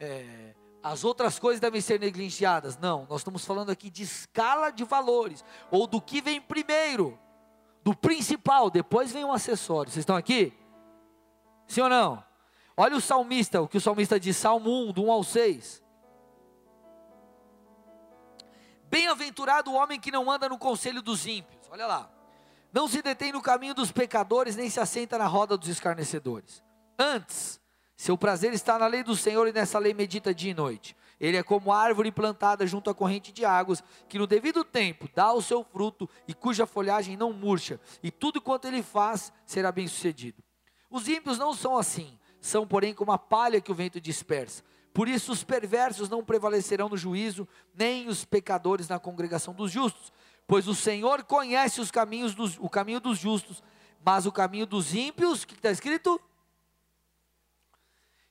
é, 0.00 0.56
as 0.82 1.04
outras 1.04 1.38
coisas 1.38 1.60
devem 1.60 1.80
ser 1.80 2.00
negligenciadas. 2.00 2.76
Não, 2.76 3.06
nós 3.08 3.20
estamos 3.20 3.44
falando 3.44 3.70
aqui 3.70 3.88
de 3.88 4.02
escala 4.02 4.70
de 4.70 4.82
valores, 4.82 5.44
ou 5.70 5.86
do 5.86 6.00
que 6.00 6.20
vem 6.20 6.40
primeiro, 6.40 7.16
do 7.84 7.94
principal, 7.94 8.68
depois 8.68 9.12
vem 9.12 9.24
o 9.24 9.32
acessório. 9.32 9.92
Vocês 9.92 10.02
estão 10.02 10.16
aqui? 10.16 10.52
Sim 11.70 11.82
ou 11.82 11.88
não? 11.88 12.24
Olha 12.76 12.96
o 12.96 13.00
salmista, 13.00 13.60
o 13.60 13.68
que 13.68 13.76
o 13.76 13.80
salmista 13.80 14.18
diz, 14.18 14.36
Salmo 14.36 14.88
1, 14.88 14.92
do 14.92 15.04
1 15.04 15.12
ao 15.12 15.22
6. 15.22 15.80
Bem-aventurado 18.86 19.70
o 19.70 19.74
homem 19.74 20.00
que 20.00 20.10
não 20.10 20.28
anda 20.28 20.48
no 20.48 20.58
conselho 20.58 21.00
dos 21.00 21.28
ímpios. 21.28 21.68
Olha 21.70 21.86
lá. 21.86 22.10
Não 22.72 22.88
se 22.88 23.00
detém 23.00 23.30
no 23.30 23.40
caminho 23.40 23.72
dos 23.72 23.92
pecadores, 23.92 24.56
nem 24.56 24.68
se 24.68 24.80
assenta 24.80 25.16
na 25.16 25.28
roda 25.28 25.56
dos 25.56 25.68
escarnecedores. 25.68 26.60
Antes, 26.98 27.60
seu 27.96 28.18
prazer 28.18 28.52
está 28.52 28.76
na 28.76 28.88
lei 28.88 29.04
do 29.04 29.14
Senhor 29.14 29.46
e 29.46 29.52
nessa 29.52 29.78
lei 29.78 29.94
medita 29.94 30.34
dia 30.34 30.50
e 30.50 30.54
noite. 30.54 30.96
Ele 31.20 31.36
é 31.36 31.42
como 31.44 31.72
árvore 31.72 32.10
plantada 32.10 32.66
junto 32.66 32.90
à 32.90 32.94
corrente 32.94 33.30
de 33.30 33.44
águas, 33.44 33.80
que 34.08 34.18
no 34.18 34.26
devido 34.26 34.64
tempo 34.64 35.08
dá 35.14 35.32
o 35.32 35.40
seu 35.40 35.62
fruto 35.62 36.10
e 36.26 36.34
cuja 36.34 36.66
folhagem 36.66 37.16
não 37.16 37.32
murcha, 37.32 37.78
e 38.02 38.10
tudo 38.10 38.40
quanto 38.40 38.66
ele 38.66 38.82
faz 38.82 39.32
será 39.46 39.70
bem 39.70 39.86
sucedido. 39.86 40.42
Os 40.90 41.06
ímpios 41.06 41.38
não 41.38 41.54
são 41.54 41.78
assim, 41.78 42.18
são, 42.40 42.66
porém, 42.66 42.92
como 42.92 43.12
a 43.12 43.18
palha 43.18 43.60
que 43.60 43.70
o 43.70 43.74
vento 43.74 44.00
dispersa. 44.00 44.64
Por 44.92 45.08
isso, 45.08 45.30
os 45.30 45.44
perversos 45.44 46.08
não 46.08 46.24
prevalecerão 46.24 46.88
no 46.88 46.96
juízo, 46.96 47.46
nem 47.72 48.08
os 48.08 48.24
pecadores 48.24 48.88
na 48.88 48.98
congregação 48.98 49.54
dos 49.54 49.70
justos. 49.70 50.12
Pois 50.46 50.66
o 50.66 50.74
Senhor 50.74 51.22
conhece 51.22 51.80
os 51.80 51.92
caminhos 51.92 52.34
dos, 52.34 52.58
o 52.58 52.68
caminho 52.68 53.00
dos 53.00 53.18
justos, 53.18 53.62
mas 54.04 54.26
o 54.26 54.32
caminho 54.32 54.66
dos 54.66 54.94
ímpios, 54.94 55.42
o 55.42 55.46
que 55.46 55.54
está 55.54 55.70
escrito? 55.70 56.20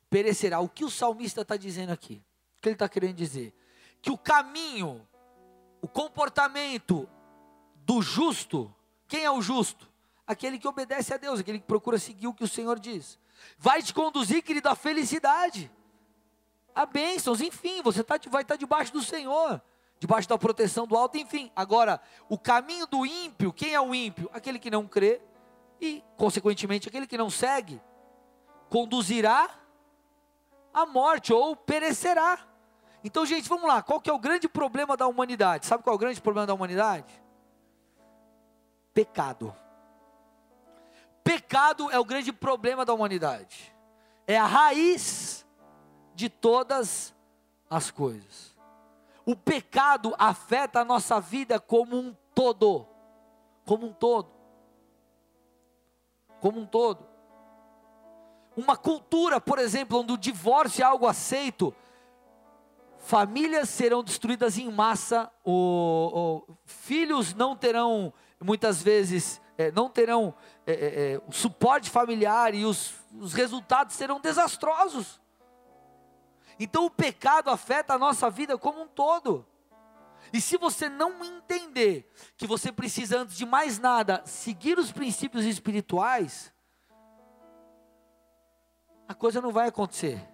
Perecerá. 0.10 0.60
O 0.60 0.68
que 0.68 0.84
o 0.84 0.90
salmista 0.90 1.42
está 1.42 1.56
dizendo 1.56 1.92
aqui? 1.92 2.22
O 2.58 2.62
que 2.62 2.68
ele 2.68 2.76
está 2.76 2.90
querendo 2.90 3.16
dizer? 3.16 3.54
Que 4.02 4.12
o 4.12 4.18
caminho, 4.18 5.08
o 5.82 5.88
comportamento 5.88 7.08
do 7.86 8.02
justo, 8.02 8.74
quem 9.08 9.24
é 9.24 9.32
o 9.32 9.42
justo? 9.42 9.89
Aquele 10.30 10.60
que 10.60 10.68
obedece 10.68 11.12
a 11.12 11.18
Deus, 11.18 11.40
aquele 11.40 11.58
que 11.58 11.66
procura 11.66 11.98
seguir 11.98 12.28
o 12.28 12.34
que 12.36 12.44
o 12.44 12.48
Senhor 12.48 12.78
diz. 12.78 13.18
vai 13.58 13.82
te 13.82 13.92
conduzir, 13.92 14.44
querido, 14.44 14.70
à 14.70 14.76
felicidade, 14.76 15.72
a 16.76 16.86
bênçãos, 16.86 17.42
enfim, 17.42 17.82
você 17.82 18.04
tá, 18.04 18.20
vai 18.30 18.44
estar 18.44 18.54
tá 18.54 18.56
debaixo 18.56 18.94
do 18.94 19.02
Senhor, 19.02 19.60
debaixo 19.98 20.30
da 20.30 20.38
proteção 20.38 20.86
do 20.86 20.96
alto, 20.96 21.18
enfim. 21.18 21.52
Agora, 21.56 22.00
o 22.30 22.38
caminho 22.38 22.86
do 22.86 23.08
ímpio, 23.08 23.52
quem 23.52 23.74
é 23.74 23.82
o 23.82 23.96
ímpio? 23.96 24.30
Aquele 24.32 24.60
que 24.60 24.70
não 24.70 24.88
crê 24.88 25.20
e, 25.82 26.04
consequentemente, 26.16 26.88
aquele 26.88 27.08
que 27.08 27.18
não 27.18 27.32
segue, 27.32 27.82
conduzirá 28.70 29.50
à 30.72 30.86
morte 30.86 31.34
ou 31.34 31.56
perecerá. 31.56 32.38
Então, 33.04 33.26
gente, 33.26 33.50
vamos 33.50 33.68
lá. 33.68 33.82
Qual 33.82 34.00
que 34.00 34.12
é 34.12 34.14
o 34.14 34.20
grande 34.20 34.48
problema 34.48 34.96
da 34.96 35.08
humanidade? 35.08 35.66
Sabe 35.66 35.82
qual 35.82 35.96
é 35.96 35.96
o 35.96 36.00
grande 36.00 36.22
problema 36.22 36.46
da 36.46 36.54
humanidade? 36.54 37.20
Pecado. 38.94 39.56
Pecado 41.24 41.90
é 41.92 42.00
o 42.00 42.06
grande 42.06 42.32
problema 42.32 42.86
da 42.86 42.94
humanidade. 42.94 43.74
É 44.26 44.38
a 44.38 44.46
raiz 44.46 45.46
de 46.16 46.30
todas 46.30 47.16
as 47.70 47.92
coisas. 47.92 48.58
O 49.26 49.36
pecado 49.36 50.16
afeta 50.18 50.82
a 50.82 50.86
nossa 50.86 51.20
vida 51.20 51.60
como 51.60 51.96
um 51.96 52.16
todo. 52.34 52.88
Como 53.66 53.88
um 53.88 53.94
todo. 53.94 54.32
Como 56.40 56.60
um 56.62 56.66
todo. 56.66 57.08
Uma 58.56 58.76
cultura, 58.76 59.40
por 59.40 59.60
exemplo, 59.60 60.00
onde 60.00 60.14
o 60.14 60.18
divórcio 60.18 60.82
é 60.82 60.86
algo 60.86 61.08
aceito, 61.08 61.74
famílias 62.98 63.70
serão 63.70 64.04
destruídas 64.04 64.58
em 64.58 64.70
massa, 64.70 65.32
o, 65.44 66.46
o, 66.48 66.58
filhos 66.66 67.34
não 67.34 67.56
terão, 67.56 68.14
muitas 68.44 68.82
vezes, 68.84 69.42
é, 69.60 69.74
não 69.74 69.90
terão 69.90 70.34
é, 70.66 70.72
é, 70.72 70.76
é, 71.16 71.22
o 71.28 71.34
suporte 71.34 71.90
familiar 71.90 72.56
e 72.56 72.64
os, 72.64 72.94
os 73.20 73.34
resultados 73.34 73.94
serão 73.94 74.18
desastrosos. 74.18 75.20
Então 76.58 76.86
o 76.86 76.90
pecado 76.90 77.50
afeta 77.50 77.94
a 77.94 77.98
nossa 77.98 78.30
vida 78.30 78.58
como 78.58 78.84
um 78.84 78.88
todo. 78.88 79.46
E 80.32 80.40
se 80.40 80.56
você 80.56 80.88
não 80.88 81.26
entender 81.26 82.10
que 82.38 82.48
você 82.48 82.72
precisa, 82.72 83.20
antes 83.20 83.36
de 83.36 83.46
mais 83.46 83.78
nada, 83.80 84.22
seguir 84.26 84.80
os 84.80 84.94
princípios 84.94 85.44
espirituais, 85.44 86.54
a 89.10 89.14
coisa 89.14 89.42
não 89.42 89.52
vai 89.52 89.68
acontecer. 89.68 90.26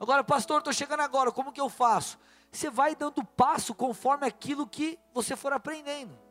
Agora, 0.00 0.24
pastor, 0.24 0.58
estou 0.58 0.72
chegando 0.72 1.00
agora, 1.00 1.30
como 1.30 1.52
que 1.52 1.60
eu 1.60 1.68
faço? 1.68 2.18
Você 2.50 2.70
vai 2.70 2.96
dando 2.96 3.22
passo 3.22 3.74
conforme 3.74 4.26
aquilo 4.26 4.66
que 4.66 4.98
você 5.12 5.36
for 5.36 5.52
aprendendo. 5.52 6.23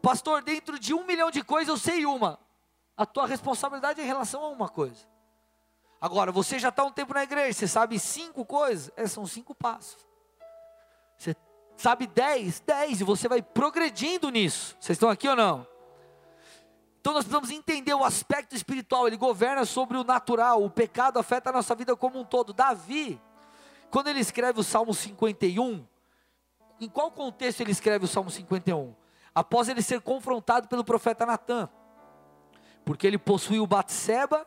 Pastor, 0.00 0.42
dentro 0.42 0.78
de 0.78 0.94
um 0.94 1.04
milhão 1.04 1.30
de 1.30 1.42
coisas 1.42 1.68
eu 1.68 1.76
sei 1.76 2.06
uma. 2.06 2.38
A 2.96 3.06
tua 3.06 3.26
responsabilidade 3.26 4.00
é 4.00 4.04
em 4.04 4.06
relação 4.06 4.44
a 4.44 4.48
uma 4.48 4.68
coisa. 4.68 5.08
Agora, 6.00 6.32
você 6.32 6.58
já 6.58 6.70
está 6.70 6.82
um 6.82 6.90
tempo 6.90 7.12
na 7.12 7.22
igreja, 7.22 7.52
você 7.52 7.68
sabe 7.68 7.98
cinco 7.98 8.44
coisas, 8.44 8.90
é, 8.96 9.06
são 9.06 9.26
cinco 9.26 9.54
passos. 9.54 9.98
Você 11.18 11.36
sabe 11.76 12.06
dez, 12.06 12.60
dez, 12.60 13.00
e 13.00 13.04
você 13.04 13.28
vai 13.28 13.42
progredindo 13.42 14.30
nisso. 14.30 14.76
Vocês 14.80 14.96
estão 14.96 15.10
aqui 15.10 15.28
ou 15.28 15.36
não? 15.36 15.66
Então 17.00 17.14
nós 17.14 17.24
precisamos 17.24 17.50
entender 17.50 17.94
o 17.94 18.04
aspecto 18.04 18.54
espiritual, 18.54 19.06
ele 19.06 19.16
governa 19.16 19.64
sobre 19.64 19.96
o 19.96 20.04
natural, 20.04 20.62
o 20.62 20.70
pecado 20.70 21.18
afeta 21.18 21.48
a 21.48 21.52
nossa 21.52 21.74
vida 21.74 21.96
como 21.96 22.18
um 22.18 22.24
todo. 22.24 22.52
Davi, 22.52 23.20
quando 23.90 24.08
ele 24.08 24.20
escreve 24.20 24.60
o 24.60 24.62
Salmo 24.64 24.92
51, 24.92 25.86
em 26.78 26.88
qual 26.88 27.10
contexto 27.10 27.60
ele 27.60 27.72
escreve 27.72 28.04
o 28.04 28.08
Salmo 28.08 28.30
51? 28.30 28.94
Após 29.34 29.68
ele 29.68 29.82
ser 29.82 30.00
confrontado 30.00 30.68
pelo 30.68 30.84
profeta 30.84 31.24
Natan, 31.24 31.68
porque 32.84 33.06
ele 33.06 33.18
possuiu 33.18 33.66
Batseba, 33.66 34.46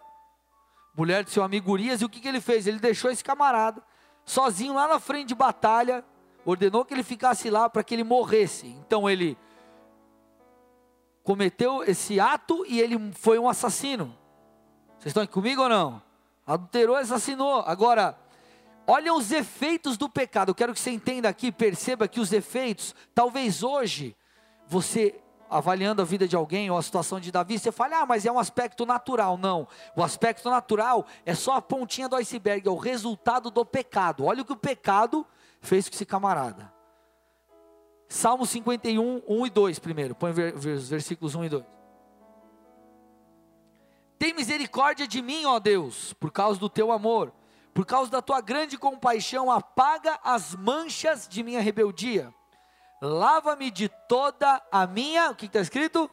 mulher 0.95 1.23
de 1.23 1.31
seu 1.31 1.43
amigo 1.43 1.71
Urias, 1.71 2.01
e 2.01 2.05
o 2.05 2.09
que, 2.09 2.19
que 2.19 2.27
ele 2.27 2.41
fez? 2.41 2.67
Ele 2.67 2.79
deixou 2.79 3.09
esse 3.09 3.23
camarada 3.23 3.81
sozinho 4.25 4.73
lá 4.73 4.87
na 4.87 4.99
frente 4.99 5.29
de 5.29 5.35
batalha, 5.35 6.03
ordenou 6.45 6.85
que 6.85 6.93
ele 6.93 7.03
ficasse 7.03 7.49
lá 7.49 7.69
para 7.69 7.83
que 7.83 7.93
ele 7.93 8.03
morresse. 8.03 8.67
Então 8.67 9.09
ele 9.09 9.37
cometeu 11.23 11.83
esse 11.83 12.19
ato 12.19 12.65
e 12.67 12.79
ele 12.79 13.11
foi 13.13 13.39
um 13.39 13.47
assassino. 13.47 14.17
Vocês 14.97 15.07
estão 15.07 15.23
aqui 15.23 15.33
comigo 15.33 15.61
ou 15.61 15.69
não? 15.69 16.01
Adulterou 16.45 16.95
assassinou. 16.95 17.61
Agora, 17.61 18.17
olha 18.85 19.13
os 19.13 19.31
efeitos 19.31 19.97
do 19.97 20.09
pecado. 20.09 20.49
Eu 20.49 20.55
quero 20.55 20.73
que 20.73 20.79
você 20.79 20.91
entenda 20.91 21.29
aqui, 21.29 21.51
perceba 21.51 22.07
que 22.07 22.19
os 22.19 22.31
efeitos, 22.33 22.93
talvez 23.13 23.63
hoje, 23.63 24.15
você 24.67 25.19
avaliando 25.49 26.01
a 26.01 26.05
vida 26.05 26.27
de 26.27 26.35
alguém 26.35 26.71
ou 26.71 26.77
a 26.77 26.81
situação 26.81 27.19
de 27.19 27.31
Davi, 27.31 27.59
você 27.59 27.71
fala, 27.71 28.01
ah, 28.01 28.05
mas 28.05 28.25
é 28.25 28.31
um 28.31 28.39
aspecto 28.39 28.85
natural. 28.85 29.37
Não, 29.37 29.67
o 29.95 30.03
aspecto 30.03 30.49
natural 30.49 31.05
é 31.25 31.35
só 31.35 31.53
a 31.53 31.61
pontinha 31.61 32.09
do 32.09 32.15
iceberg, 32.15 32.67
é 32.67 32.71
o 32.71 32.75
resultado 32.75 33.51
do 33.51 33.63
pecado. 33.63 34.25
Olha 34.25 34.41
o 34.41 34.45
que 34.45 34.53
o 34.53 34.57
pecado 34.57 35.25
fez 35.61 35.87
com 35.87 35.95
esse 35.95 36.05
camarada. 36.05 36.73
Salmo 38.09 38.45
51, 38.45 39.23
1 39.27 39.45
e 39.45 39.49
2 39.49 39.79
primeiro. 39.79 40.15
Põe 40.15 40.31
os 40.31 40.89
versículos 40.89 41.35
1 41.35 41.45
e 41.45 41.49
2. 41.49 41.65
Tem 44.19 44.33
misericórdia 44.33 45.07
de 45.07 45.21
mim, 45.21 45.45
ó 45.45 45.59
Deus, 45.59 46.13
por 46.13 46.31
causa 46.31 46.59
do 46.59 46.69
teu 46.69 46.91
amor, 46.91 47.33
por 47.73 47.85
causa 47.85 48.09
da 48.09 48.21
tua 48.21 48.39
grande 48.39 48.77
compaixão, 48.77 49.51
apaga 49.51 50.19
as 50.23 50.55
manchas 50.55 51.27
de 51.27 51.43
minha 51.43 51.59
rebeldia. 51.59 52.33
Lava-me 53.05 53.69
de 53.69 53.89
toda 54.07 54.61
a 54.71 54.87
minha, 54.87 55.31
o 55.31 55.35
que 55.35 55.47
está 55.47 55.59
escrito? 55.59 56.09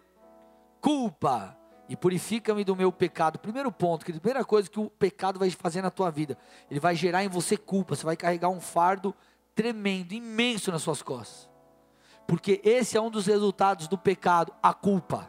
Culpa. 0.81 1.57
E 1.88 1.96
purifica-me 1.96 2.64
do 2.64 2.76
meu 2.76 2.90
pecado. 2.92 3.38
Primeiro 3.38 3.70
ponto, 3.70 4.05
que 4.05 4.12
a 4.12 4.20
primeira 4.20 4.44
coisa 4.44 4.68
que 4.68 4.79
o 4.79 4.90
pecado 4.90 5.38
vai 5.38 5.50
fazer 5.50 5.83
na 5.83 5.90
tua 5.90 6.11
vida, 6.11 6.37
ele 6.70 6.81
vai 6.81 6.94
gerar 6.94 7.24
em 7.24 7.29
você 7.29 7.57
culpa. 7.57 7.96
Você 7.96 8.05
vai 8.05 8.16
carregar 8.16 8.48
um 8.48 8.61
fardo 8.61 9.14
tremendo, 9.55 10.12
imenso 10.12 10.70
nas 10.70 10.83
suas 10.83 11.03
costas 11.03 11.50
porque 12.31 12.61
esse 12.62 12.96
é 12.96 13.00
um 13.00 13.11
dos 13.11 13.26
resultados 13.26 13.88
do 13.88 13.98
pecado, 13.98 14.55
a 14.62 14.72
culpa. 14.72 15.29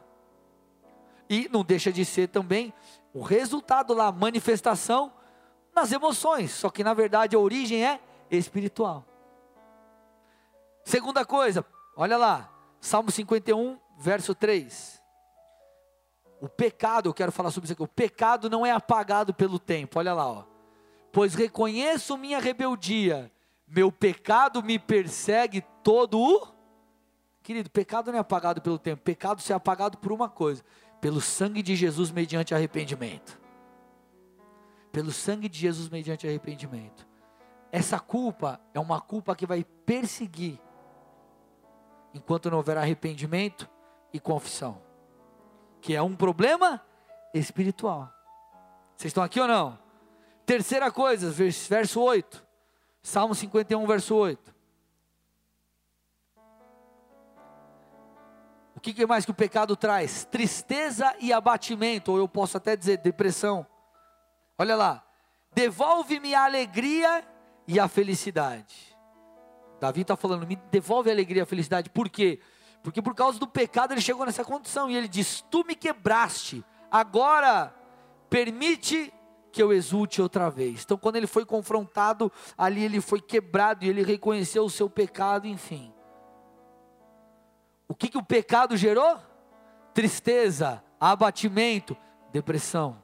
E 1.28 1.50
não 1.52 1.64
deixa 1.64 1.92
de 1.92 2.06
ser 2.06 2.28
também 2.28 2.72
o 3.12 3.24
resultado 3.24 3.92
lá, 3.92 4.12
manifestação 4.12 5.12
nas 5.74 5.92
emoções, 5.92 6.52
só 6.52 6.70
que 6.70 6.84
na 6.84 6.94
verdade 6.94 7.36
a 7.36 7.40
origem 7.40 7.84
é 7.84 8.00
espiritual. 8.30 9.04
Segunda 10.84 11.26
coisa, 11.26 11.66
olha 11.96 12.18
lá, 12.18 12.52
Salmo 12.80 13.12
51, 13.12 13.80
verso 13.98 14.34
3. 14.34 15.02
O 16.42 16.50
pecado, 16.50 17.08
eu 17.08 17.14
quero 17.14 17.32
falar 17.32 17.52
sobre 17.52 17.66
isso 17.66 17.74
aqui, 17.74 17.84
o 17.84 17.88
pecado 17.88 18.50
não 18.50 18.66
é 18.66 18.72
apagado 18.72 19.34
pelo 19.34 19.60
tempo, 19.60 20.00
olha 20.00 20.14
lá, 20.14 20.28
ó. 20.28 20.44
Pois 21.12 21.36
reconheço 21.36 22.18
minha 22.18 22.40
rebeldia, 22.40 23.32
meu 23.68 23.92
pecado 23.92 24.64
me 24.64 24.80
persegue 24.80 25.62
todo 25.84 26.20
o 26.20 26.62
Querido, 27.44 27.70
pecado 27.70 28.12
não 28.12 28.18
é 28.18 28.22
apagado 28.22 28.62
pelo 28.62 28.78
tempo, 28.78 29.02
pecado 29.02 29.42
se 29.42 29.52
é 29.52 29.56
apagado 29.56 29.98
por 29.98 30.12
uma 30.12 30.30
coisa: 30.30 30.64
pelo 31.00 31.20
sangue 31.20 31.64
de 31.64 31.76
Jesus 31.76 32.12
mediante 32.12 32.54
arrependimento. 32.54 33.40
Pelo 34.92 35.12
sangue 35.12 35.50
de 35.50 35.58
Jesus 35.58 35.90
mediante 35.90 36.28
arrependimento. 36.28 37.08
Essa 37.72 38.00
culpa 38.00 38.60
é 38.74 38.80
uma 38.80 39.00
culpa 39.00 39.36
que 39.36 39.46
vai 39.46 39.64
perseguir 39.64 40.60
enquanto 42.14 42.50
não 42.50 42.58
houver 42.58 42.78
arrependimento 42.78 43.70
e 44.14 44.20
confissão, 44.20 44.82
que 45.82 45.96
é 45.96 46.02
um 46.02 46.16
problema 46.16 46.82
espiritual. 47.34 48.12
Vocês 48.96 49.10
estão 49.10 49.24
aqui 49.24 49.40
ou 49.40 49.48
não? 49.48 49.80
Terceira 50.46 50.92
coisa, 50.92 51.32
verso 51.32 52.02
8. 52.02 52.46
Salmo 53.02 53.34
51, 53.34 53.86
verso 53.88 54.16
8. 54.16 54.54
O 58.76 58.80
que, 58.80 58.94
que 58.94 59.06
mais 59.06 59.26
que 59.26 59.32
o 59.32 59.36
pecado 59.36 59.76
traz? 59.76 60.26
Tristeza 60.26 61.16
e 61.20 61.32
abatimento, 61.32 62.12
ou 62.12 62.18
eu 62.18 62.28
posso 62.28 62.58
até 62.58 62.76
dizer 62.76 62.98
depressão. 62.98 63.66
Olha 64.58 64.76
lá, 64.76 65.06
devolve-me 65.54 66.34
a 66.34 66.46
alegria 66.46 67.24
e 67.68 67.80
a 67.80 67.88
felicidade. 67.88 68.91
Davi 69.82 70.02
está 70.02 70.16
falando, 70.16 70.46
me 70.46 70.56
devolve 70.70 71.10
a 71.10 71.14
alegria 71.14 71.40
e 71.40 71.42
a 71.42 71.46
felicidade, 71.46 71.90
por 71.90 72.08
quê? 72.08 72.40
Porque 72.84 73.02
por 73.02 73.16
causa 73.16 73.40
do 73.40 73.48
pecado 73.48 73.96
ele 73.96 74.00
chegou 74.00 74.24
nessa 74.28 74.46
condição, 74.46 74.92
e 74.92 74.96
ele 74.96 75.08
diz: 75.08 75.44
Tu 75.50 75.66
me 75.66 75.74
quebraste, 75.74 76.64
agora 76.92 77.74
permite 78.30 79.12
que 79.52 79.62
eu 79.62 79.74
exulte 79.74 80.22
outra 80.22 80.52
vez. 80.52 80.84
Então, 80.84 80.98
quando 80.98 81.16
ele 81.16 81.26
foi 81.26 81.46
confrontado, 81.46 82.32
ali 82.56 82.84
ele 82.84 83.02
foi 83.02 83.20
quebrado 83.20 83.84
e 83.84 83.90
ele 83.90 84.04
reconheceu 84.04 84.64
o 84.64 84.70
seu 84.70 84.88
pecado, 84.88 85.48
enfim. 85.48 85.92
O 87.88 87.96
que, 87.96 88.08
que 88.08 88.20
o 88.20 88.24
pecado 88.24 88.78
gerou? 88.78 89.18
Tristeza, 89.96 90.84
abatimento, 91.00 91.98
depressão. 92.32 93.02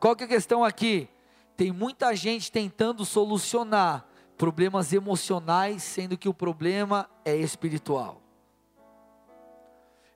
Qual 0.00 0.16
que 0.16 0.24
é 0.24 0.26
a 0.26 0.30
questão 0.30 0.64
aqui? 0.64 1.10
Tem 1.58 1.70
muita 1.70 2.16
gente 2.16 2.50
tentando 2.50 3.04
solucionar 3.04 4.08
problemas 4.36 4.92
emocionais, 4.92 5.82
sendo 5.82 6.18
que 6.18 6.28
o 6.28 6.34
problema 6.34 7.08
é 7.24 7.36
espiritual. 7.36 8.20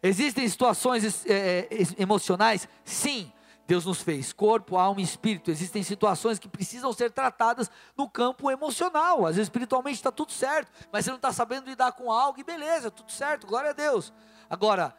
Existem 0.03 0.49
situações 0.49 1.27
é, 1.27 1.69
é 1.71 2.03
emocionais? 2.03 2.69
Sim. 2.85 3.33
Deus 3.67 3.85
nos 3.85 4.01
fez 4.01 4.33
corpo, 4.33 4.79
alma 4.79 5.01
e 5.03 5.05
espírito. 5.05 5.51
Existem 5.51 5.83
situações 5.83 6.39
que 6.39 6.49
precisam 6.49 6.91
ser 6.91 7.11
tratadas 7.11 7.71
no 7.95 8.09
campo 8.09 8.51
emocional. 8.51 9.27
Às 9.27 9.37
vezes, 9.37 9.49
espiritualmente 9.49 9.97
está 9.97 10.11
tudo 10.11 10.33
certo, 10.33 10.73
mas 10.91 11.05
você 11.05 11.11
não 11.11 11.17
está 11.17 11.31
sabendo 11.35 11.69
lidar 11.69 11.93
com 11.93 12.11
algo 12.11 12.41
e 12.41 12.45
beleza, 12.45 12.91
tudo 12.91 13.13
certo, 13.13 13.47
glória 13.47 13.71
a 13.71 13.75
Deus. 13.75 14.11
Agora, 14.49 14.97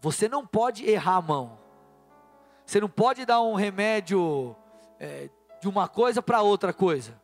você 0.00 0.28
não 0.28 0.46
pode 0.46 0.86
errar 0.86 1.16
a 1.16 1.22
mão. 1.22 1.58
Você 2.66 2.78
não 2.78 2.90
pode 2.90 3.24
dar 3.24 3.40
um 3.40 3.54
remédio 3.54 4.54
é, 4.98 5.30
de 5.58 5.66
uma 5.66 5.88
coisa 5.88 6.20
para 6.20 6.42
outra 6.42 6.74
coisa. 6.74 7.18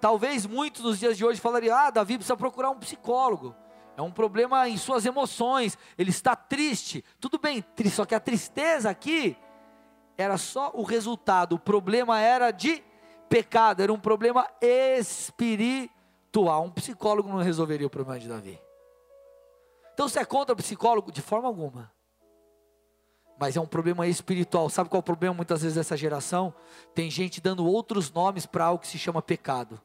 Talvez 0.00 0.46
muitos 0.46 0.82
nos 0.82 0.98
dias 0.98 1.16
de 1.16 1.24
hoje 1.24 1.40
falariam: 1.40 1.76
ah, 1.76 1.90
Davi 1.90 2.16
precisa 2.16 2.36
procurar 2.36 2.70
um 2.70 2.78
psicólogo 2.78 3.54
é 3.96 4.02
um 4.02 4.10
problema 4.10 4.68
em 4.68 4.76
suas 4.76 5.06
emoções, 5.06 5.78
ele 5.96 6.10
está 6.10 6.36
triste. 6.36 7.02
Tudo 7.18 7.38
bem, 7.38 7.64
só 7.90 8.04
que 8.04 8.14
a 8.14 8.20
tristeza 8.20 8.90
aqui 8.90 9.36
era 10.18 10.36
só 10.36 10.70
o 10.74 10.82
resultado, 10.82 11.54
o 11.54 11.58
problema 11.58 12.20
era 12.20 12.50
de 12.50 12.84
pecado, 13.28 13.82
era 13.82 13.92
um 13.92 13.98
problema 13.98 14.46
espiritual. 14.60 15.90
Um 16.64 16.70
psicólogo 16.70 17.28
não 17.28 17.38
resolveria 17.38 17.86
o 17.86 17.90
problema 17.90 18.20
de 18.20 18.28
Davi. 18.28 18.60
Então 19.94 20.06
você 20.08 20.20
é 20.20 20.24
contra 20.26 20.52
o 20.52 20.56
psicólogo? 20.56 21.10
De 21.10 21.22
forma 21.22 21.48
alguma. 21.48 21.90
Mas 23.38 23.56
é 23.56 23.60
um 23.60 23.66
problema 23.66 24.06
espiritual. 24.06 24.68
Sabe 24.70 24.88
qual 24.88 24.98
é 24.98 25.00
o 25.00 25.02
problema 25.02 25.34
muitas 25.34 25.62
vezes 25.62 25.76
dessa 25.76 25.96
geração? 25.96 26.54
Tem 26.94 27.10
gente 27.10 27.40
dando 27.40 27.66
outros 27.66 28.10
nomes 28.10 28.46
para 28.46 28.64
algo 28.64 28.80
que 28.80 28.88
se 28.88 28.98
chama 28.98 29.20
pecado. 29.20 29.80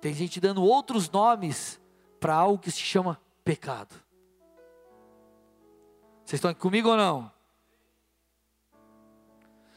Tem 0.00 0.12
gente 0.12 0.38
dando 0.40 0.62
outros 0.62 1.08
nomes 1.08 1.80
para 2.20 2.34
algo 2.34 2.58
que 2.58 2.70
se 2.70 2.80
chama 2.80 3.18
pecado. 3.42 3.94
Vocês 6.24 6.38
estão 6.38 6.50
aqui 6.50 6.60
comigo 6.60 6.90
ou 6.90 6.96
não? 6.96 7.32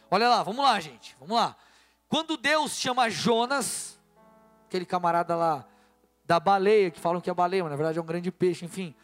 Olha 0.10 0.30
lá, 0.30 0.44
vamos 0.44 0.64
lá, 0.64 0.80
gente, 0.80 1.16
vamos 1.20 1.36
lá. 1.36 1.56
Quando 2.08 2.38
Deus 2.38 2.72
chama 2.78 3.10
Jonas, 3.10 4.00
aquele 4.66 4.86
camarada 4.86 5.36
lá 5.36 5.66
da 6.26 6.40
baleia, 6.40 6.92
que 6.92 7.00
falam 7.00 7.22
que 7.22 7.30
é 7.30 7.34
baleia, 7.34 7.64
mas 7.64 7.72
na 7.72 7.78
verdade 7.78 8.00
é 8.00 8.02
um 8.02 8.06
grande 8.06 8.32
peixe, 8.32 8.66
enfim, 8.66 8.96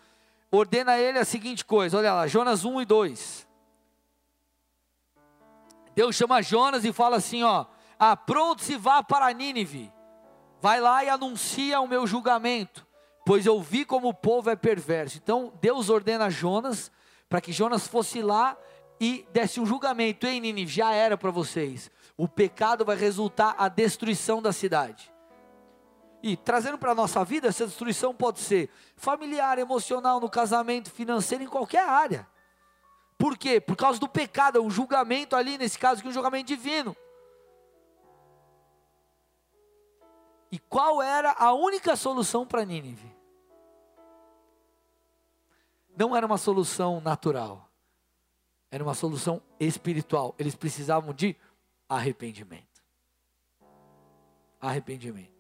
ordena 0.58 0.94
a 0.94 1.00
ele 1.00 1.20
a 1.20 1.26
seguinte 1.26 1.66
coisa: 1.66 1.98
olha 1.98 2.14
lá, 2.14 2.28
Jonas 2.28 2.64
1 2.64 2.82
e 2.82 2.86
2. 2.86 3.48
Deus 5.96 6.16
chama 6.16 6.42
Jonas 6.42 6.86
e 6.86 6.94
fala 6.94 7.18
assim: 7.18 7.44
ó, 7.44 7.66
ah, 8.00 8.16
pronto 8.16 8.62
se 8.62 8.78
vá 8.78 9.04
para 9.04 9.32
Nínive, 9.34 9.92
vai 10.62 10.80
lá 10.80 11.04
e 11.04 11.10
anuncia 11.10 11.82
o 11.82 11.88
meu 11.88 12.08
julgamento 12.08 12.86
pois 13.26 13.46
eu 13.46 13.62
vi 13.62 13.86
como 13.86 14.10
o 14.10 14.14
povo 14.14 14.50
é 14.50 14.56
perverso. 14.56 15.20
Então 15.22 15.54
Deus 15.62 15.90
ordena 15.90 16.30
Jonas 16.30 16.92
para 17.30 17.42
que 17.42 17.52
Jonas 17.52 17.88
fosse 17.88 18.22
lá 18.22 18.58
e 19.00 19.26
desse 19.32 19.60
um 19.60 19.66
julgamento. 19.66 20.28
Ei, 20.28 20.40
Nínive, 20.40 20.72
já 20.72 20.94
era 20.94 21.18
para 21.18 21.32
vocês. 21.32 21.90
O 22.18 22.28
pecado 22.28 22.86
vai 22.86 22.96
resultar 22.96 23.56
a 23.58 23.68
destruição 23.68 24.42
da 24.42 24.52
cidade. 24.52 25.13
E 26.26 26.38
trazendo 26.38 26.78
para 26.78 26.94
a 26.94 26.96
nossa 26.96 27.22
vida, 27.26 27.50
essa 27.50 27.68
destruição 27.68 28.16
pode 28.16 28.40
ser 28.40 28.70
familiar, 28.96 29.60
emocional, 29.60 30.22
no 30.22 30.30
casamento, 30.30 30.90
financeiro, 30.90 31.44
em 31.44 31.48
qualquer 31.48 31.86
área. 31.86 32.26
Por 33.18 33.38
quê? 33.38 33.60
Por 33.60 33.76
causa 33.76 34.00
do 34.00 34.08
pecado, 34.08 34.58
é 34.58 34.62
um 34.62 34.70
julgamento 34.70 35.36
ali, 35.36 35.58
nesse 35.58 35.78
caso, 35.78 36.02
que 36.02 36.08
é 36.08 36.10
um 36.10 36.14
julgamento 36.14 36.48
divino. 36.48 36.96
E 40.50 40.58
qual 40.58 41.02
era 41.02 41.34
a 41.34 41.52
única 41.52 41.94
solução 41.98 42.46
para 42.48 42.64
Nínive? 42.64 43.14
Não 45.98 46.16
era 46.16 46.26
uma 46.26 46.38
solução 46.38 47.02
natural, 47.02 47.70
era 48.72 48.82
uma 48.82 48.96
solução 48.96 49.42
espiritual. 49.60 50.34
Eles 50.40 50.56
precisavam 50.56 51.14
de 51.14 51.36
arrependimento. 51.90 52.82
Arrependimento. 54.62 55.33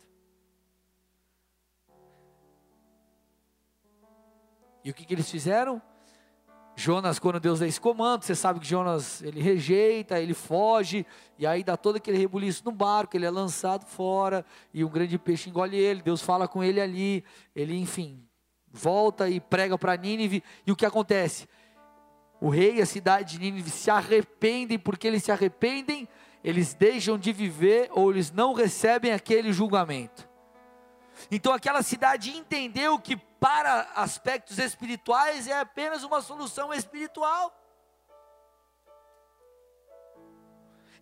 E 4.83 4.89
o 4.89 4.93
que, 4.93 5.05
que 5.05 5.13
eles 5.13 5.29
fizeram? 5.29 5.81
Jonas, 6.75 7.19
quando 7.19 7.39
Deus 7.39 7.59
dá 7.59 7.67
esse 7.67 7.79
comando, 7.79 8.23
você 8.23 8.33
sabe 8.33 8.59
que 8.59 8.65
Jonas 8.65 9.21
ele 9.21 9.41
rejeita, 9.41 10.19
ele 10.19 10.33
foge, 10.33 11.05
e 11.37 11.45
aí 11.45 11.63
dá 11.63 11.77
todo 11.77 11.97
aquele 11.97 12.17
rebuliço 12.17 12.65
no 12.65 12.71
barco, 12.71 13.15
ele 13.15 13.25
é 13.25 13.29
lançado 13.29 13.85
fora, 13.85 14.43
e 14.73 14.83
um 14.83 14.89
grande 14.89 15.19
peixe 15.19 15.49
engole 15.49 15.77
ele, 15.77 16.01
Deus 16.01 16.21
fala 16.21 16.47
com 16.47 16.63
ele 16.63 16.81
ali, 16.81 17.23
ele, 17.55 17.77
enfim, 17.77 18.27
volta 18.71 19.29
e 19.29 19.39
prega 19.39 19.77
para 19.77 19.95
Nínive, 19.95 20.43
e 20.65 20.71
o 20.71 20.75
que 20.75 20.85
acontece? 20.85 21.47
O 22.41 22.49
rei 22.49 22.77
e 22.77 22.81
a 22.81 22.85
cidade 22.85 23.33
de 23.33 23.39
Nínive 23.39 23.69
se 23.69 23.91
arrependem, 23.91 24.79
porque 24.79 25.07
eles 25.07 25.23
se 25.23 25.31
arrependem, 25.31 26.09
eles 26.43 26.73
deixam 26.73 27.17
de 27.17 27.31
viver 27.31 27.87
ou 27.91 28.11
eles 28.11 28.31
não 28.31 28.53
recebem 28.53 29.13
aquele 29.13 29.53
julgamento. 29.53 30.27
Então 31.31 31.53
aquela 31.53 31.81
cidade 31.81 32.31
entendeu 32.31 32.99
que 32.99 33.15
para 33.43 33.89
aspectos 33.93 34.57
espirituais 34.57 35.49
é 35.49 35.59
apenas 35.59 36.01
uma 36.01 36.21
solução 36.21 36.73
espiritual. 36.73 37.53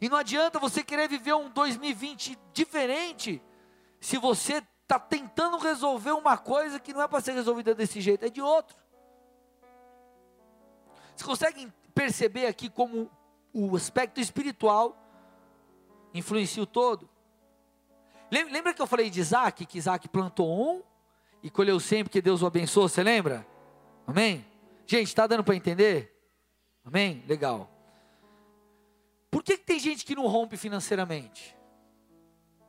E 0.02 0.10
não 0.10 0.18
adianta 0.18 0.58
você 0.58 0.84
querer 0.84 1.08
viver 1.08 1.36
um 1.36 1.52
2020 1.52 2.36
diferente 2.52 3.40
se 4.00 4.18
você 4.18 4.64
está 4.82 4.98
tentando 4.98 5.60
resolver 5.60 6.14
uma 6.14 6.36
coisa 6.36 6.80
que 6.80 6.92
não 6.92 7.04
é 7.04 7.08
para 7.08 7.22
ser 7.22 7.34
resolvida 7.34 7.76
desse 7.76 8.02
jeito, 8.02 8.26
é 8.26 8.30
de 8.30 8.42
outro. 8.42 8.76
Vocês 11.10 11.22
conseguem 11.22 11.72
perceber 11.94 12.48
aqui 12.48 12.72
como 12.72 13.12
o 13.54 13.76
aspecto 13.76 14.20
espiritual 14.20 14.98
influencia 16.12 16.64
o 16.64 16.66
todo? 16.66 17.08
Lembra 18.32 18.74
que 18.74 18.82
eu 18.82 18.88
falei 18.88 19.12
de 19.12 19.20
Isaac, 19.20 19.64
que 19.68 19.78
Isaac 19.78 20.10
plantou 20.10 20.50
um 20.50 20.91
e 21.44 21.50
colheu 21.50 21.80
sempre 21.80 22.06
porque 22.06 22.22
Deus 22.22 22.42
o 22.42 22.46
abençoou, 22.46 22.88
você 22.88 23.04
lembra? 23.04 23.46
Amém? 24.06 24.46
Gente, 24.86 25.08
está 25.08 25.26
dando 25.26 25.44
para 25.44 25.56
entender? 25.56 26.16
Amém? 26.84 27.24
Legal. 27.28 27.70
Por 29.30 29.44
que, 29.44 29.58
que 29.58 29.64
tem 29.64 29.80
gente 29.80 30.06
que 30.06 30.16
não 30.16 30.28
rompe 30.28 30.58
financeiramente? 30.58 31.56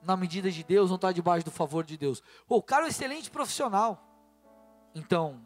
Na 0.02 0.16
medida 0.16 0.50
de 0.50 0.62
Deus, 0.62 0.90
não 0.90 0.96
está 0.96 1.12
debaixo 1.12 1.44
do 1.44 1.50
favor 1.50 1.84
de 1.84 1.96
Deus. 1.96 2.22
Pô, 2.46 2.56
o 2.56 2.62
cara 2.62 2.82
é 2.82 2.86
um 2.86 2.88
excelente 2.88 3.30
profissional. 3.30 4.00
Então, 4.94 5.40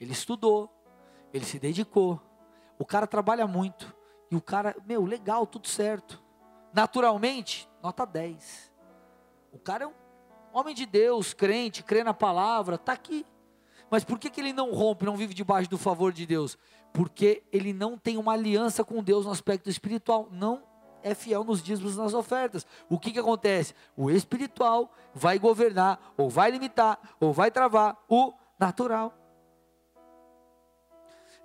ele 0.00 0.12
estudou, 0.12 0.70
ele 1.32 1.44
se 1.44 1.58
dedicou. 1.58 2.20
O 2.78 2.84
cara 2.84 3.06
trabalha 3.06 3.46
muito. 3.46 3.94
E 4.30 4.36
o 4.36 4.40
cara, 4.40 4.76
meu, 4.84 5.04
legal, 5.04 5.46
tudo 5.46 5.68
certo. 5.68 6.22
Naturalmente, 6.72 7.68
nota 7.82 8.04
10. 8.04 8.72
O 9.52 9.58
cara 9.58 9.84
é 9.84 9.86
um 9.86 9.94
homem 10.52 10.74
de 10.74 10.86
Deus, 10.86 11.32
crente, 11.32 11.82
crê 11.82 12.02
na 12.02 12.14
palavra, 12.14 12.76
está 12.76 12.92
aqui. 12.92 13.24
Mas 13.90 14.04
por 14.04 14.18
que, 14.18 14.30
que 14.30 14.40
ele 14.40 14.52
não 14.52 14.72
rompe, 14.72 15.04
não 15.04 15.16
vive 15.16 15.32
debaixo 15.32 15.70
do 15.70 15.78
favor 15.78 16.12
de 16.12 16.26
Deus? 16.26 16.58
Porque 16.92 17.42
ele 17.52 17.72
não 17.72 17.96
tem 17.96 18.16
uma 18.16 18.32
aliança 18.32 18.84
com 18.84 19.02
Deus 19.02 19.24
no 19.24 19.32
aspecto 19.32 19.70
espiritual, 19.70 20.28
não 20.30 20.62
é 21.02 21.14
fiel 21.14 21.44
nos 21.44 21.62
dízimos 21.62 21.96
nas 21.96 22.12
ofertas. 22.12 22.66
O 22.88 22.98
que, 22.98 23.12
que 23.12 23.18
acontece? 23.18 23.74
O 23.96 24.10
espiritual 24.10 24.92
vai 25.14 25.38
governar, 25.38 26.12
ou 26.16 26.28
vai 26.28 26.50
limitar, 26.50 26.98
ou 27.20 27.32
vai 27.32 27.50
travar 27.50 27.96
o 28.08 28.32
natural. 28.58 29.14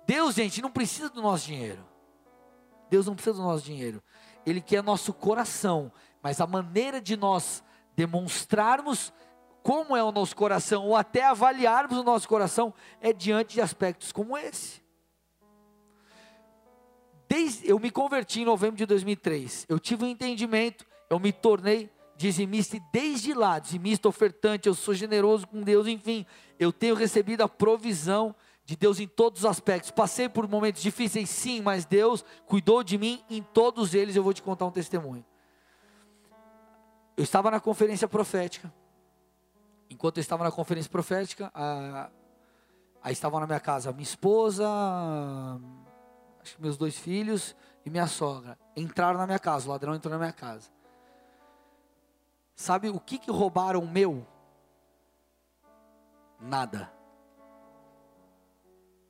Deus, 0.06 0.34
gente, 0.34 0.60
não 0.60 0.70
precisa 0.70 1.08
do 1.08 1.22
nosso 1.22 1.46
dinheiro. 1.46 1.84
Deus 2.90 3.06
não 3.06 3.14
precisa 3.14 3.36
do 3.36 3.42
nosso 3.42 3.64
dinheiro. 3.64 4.02
Ele 4.44 4.60
quer 4.60 4.82
nosso 4.82 5.12
coração, 5.12 5.90
mas 6.22 6.40
a 6.40 6.46
maneira 6.46 7.00
de 7.00 7.16
nós 7.16 7.64
demonstrarmos 7.96 9.12
como 9.62 9.96
é 9.96 10.04
o 10.04 10.12
nosso 10.12 10.36
coração, 10.36 10.86
ou 10.86 10.94
até 10.94 11.24
avaliarmos 11.24 11.96
o 11.96 12.04
nosso 12.04 12.28
coração, 12.28 12.74
é 13.00 13.14
diante 13.14 13.54
de 13.54 13.62
aspectos 13.62 14.12
como 14.12 14.36
esse. 14.36 14.82
Desde, 17.26 17.68
eu 17.68 17.78
me 17.78 17.90
converti 17.90 18.42
em 18.42 18.44
novembro 18.44 18.76
de 18.76 18.84
2003, 18.84 19.64
eu 19.66 19.78
tive 19.80 20.04
um 20.04 20.08
entendimento, 20.08 20.84
eu 21.08 21.18
me 21.18 21.32
tornei 21.32 21.90
dizimista 22.14 22.78
desde 22.92 23.32
lá, 23.32 23.58
dizimista, 23.58 24.06
ofertante, 24.06 24.68
eu 24.68 24.74
sou 24.74 24.92
generoso 24.92 25.46
com 25.46 25.62
Deus, 25.62 25.86
enfim, 25.86 26.26
eu 26.58 26.70
tenho 26.70 26.94
recebido 26.94 27.40
a 27.40 27.48
provisão 27.48 28.34
de 28.66 28.76
Deus 28.76 29.00
em 29.00 29.08
todos 29.08 29.40
os 29.40 29.46
aspectos. 29.46 29.90
Passei 29.90 30.28
por 30.28 30.46
momentos 30.46 30.82
difíceis, 30.82 31.30
sim, 31.30 31.62
mas 31.62 31.86
Deus 31.86 32.22
cuidou 32.46 32.84
de 32.84 32.96
mim 32.98 33.24
em 33.28 33.42
todos 33.42 33.94
eles. 33.94 34.14
Eu 34.14 34.22
vou 34.22 34.32
te 34.32 34.42
contar 34.42 34.66
um 34.66 34.70
testemunho 34.70 35.24
eu 37.16 37.24
estava 37.24 37.50
na 37.50 37.60
conferência 37.60 38.08
profética. 38.08 38.72
Enquanto 39.88 40.18
eu 40.18 40.20
estava 40.20 40.44
na 40.44 40.50
conferência 40.50 40.90
profética, 40.90 41.50
a, 41.54 42.10
aí 43.02 43.12
estavam 43.12 43.38
na 43.38 43.46
minha 43.46 43.60
casa 43.60 43.92
minha 43.92 44.02
esposa, 44.02 44.68
acho 46.42 46.56
que 46.56 46.62
meus 46.62 46.76
dois 46.76 46.98
filhos 46.98 47.54
e 47.84 47.90
minha 47.90 48.06
sogra. 48.06 48.58
Entraram 48.76 49.18
na 49.18 49.26
minha 49.26 49.38
casa, 49.38 49.66
o 49.66 49.70
ladrão 49.70 49.94
entrou 49.94 50.10
na 50.10 50.18
minha 50.18 50.32
casa. 50.32 50.70
Sabe 52.56 52.88
o 52.88 53.00
que, 53.00 53.18
que 53.18 53.30
roubaram 53.30 53.84
meu? 53.86 54.26
Nada. 56.40 56.92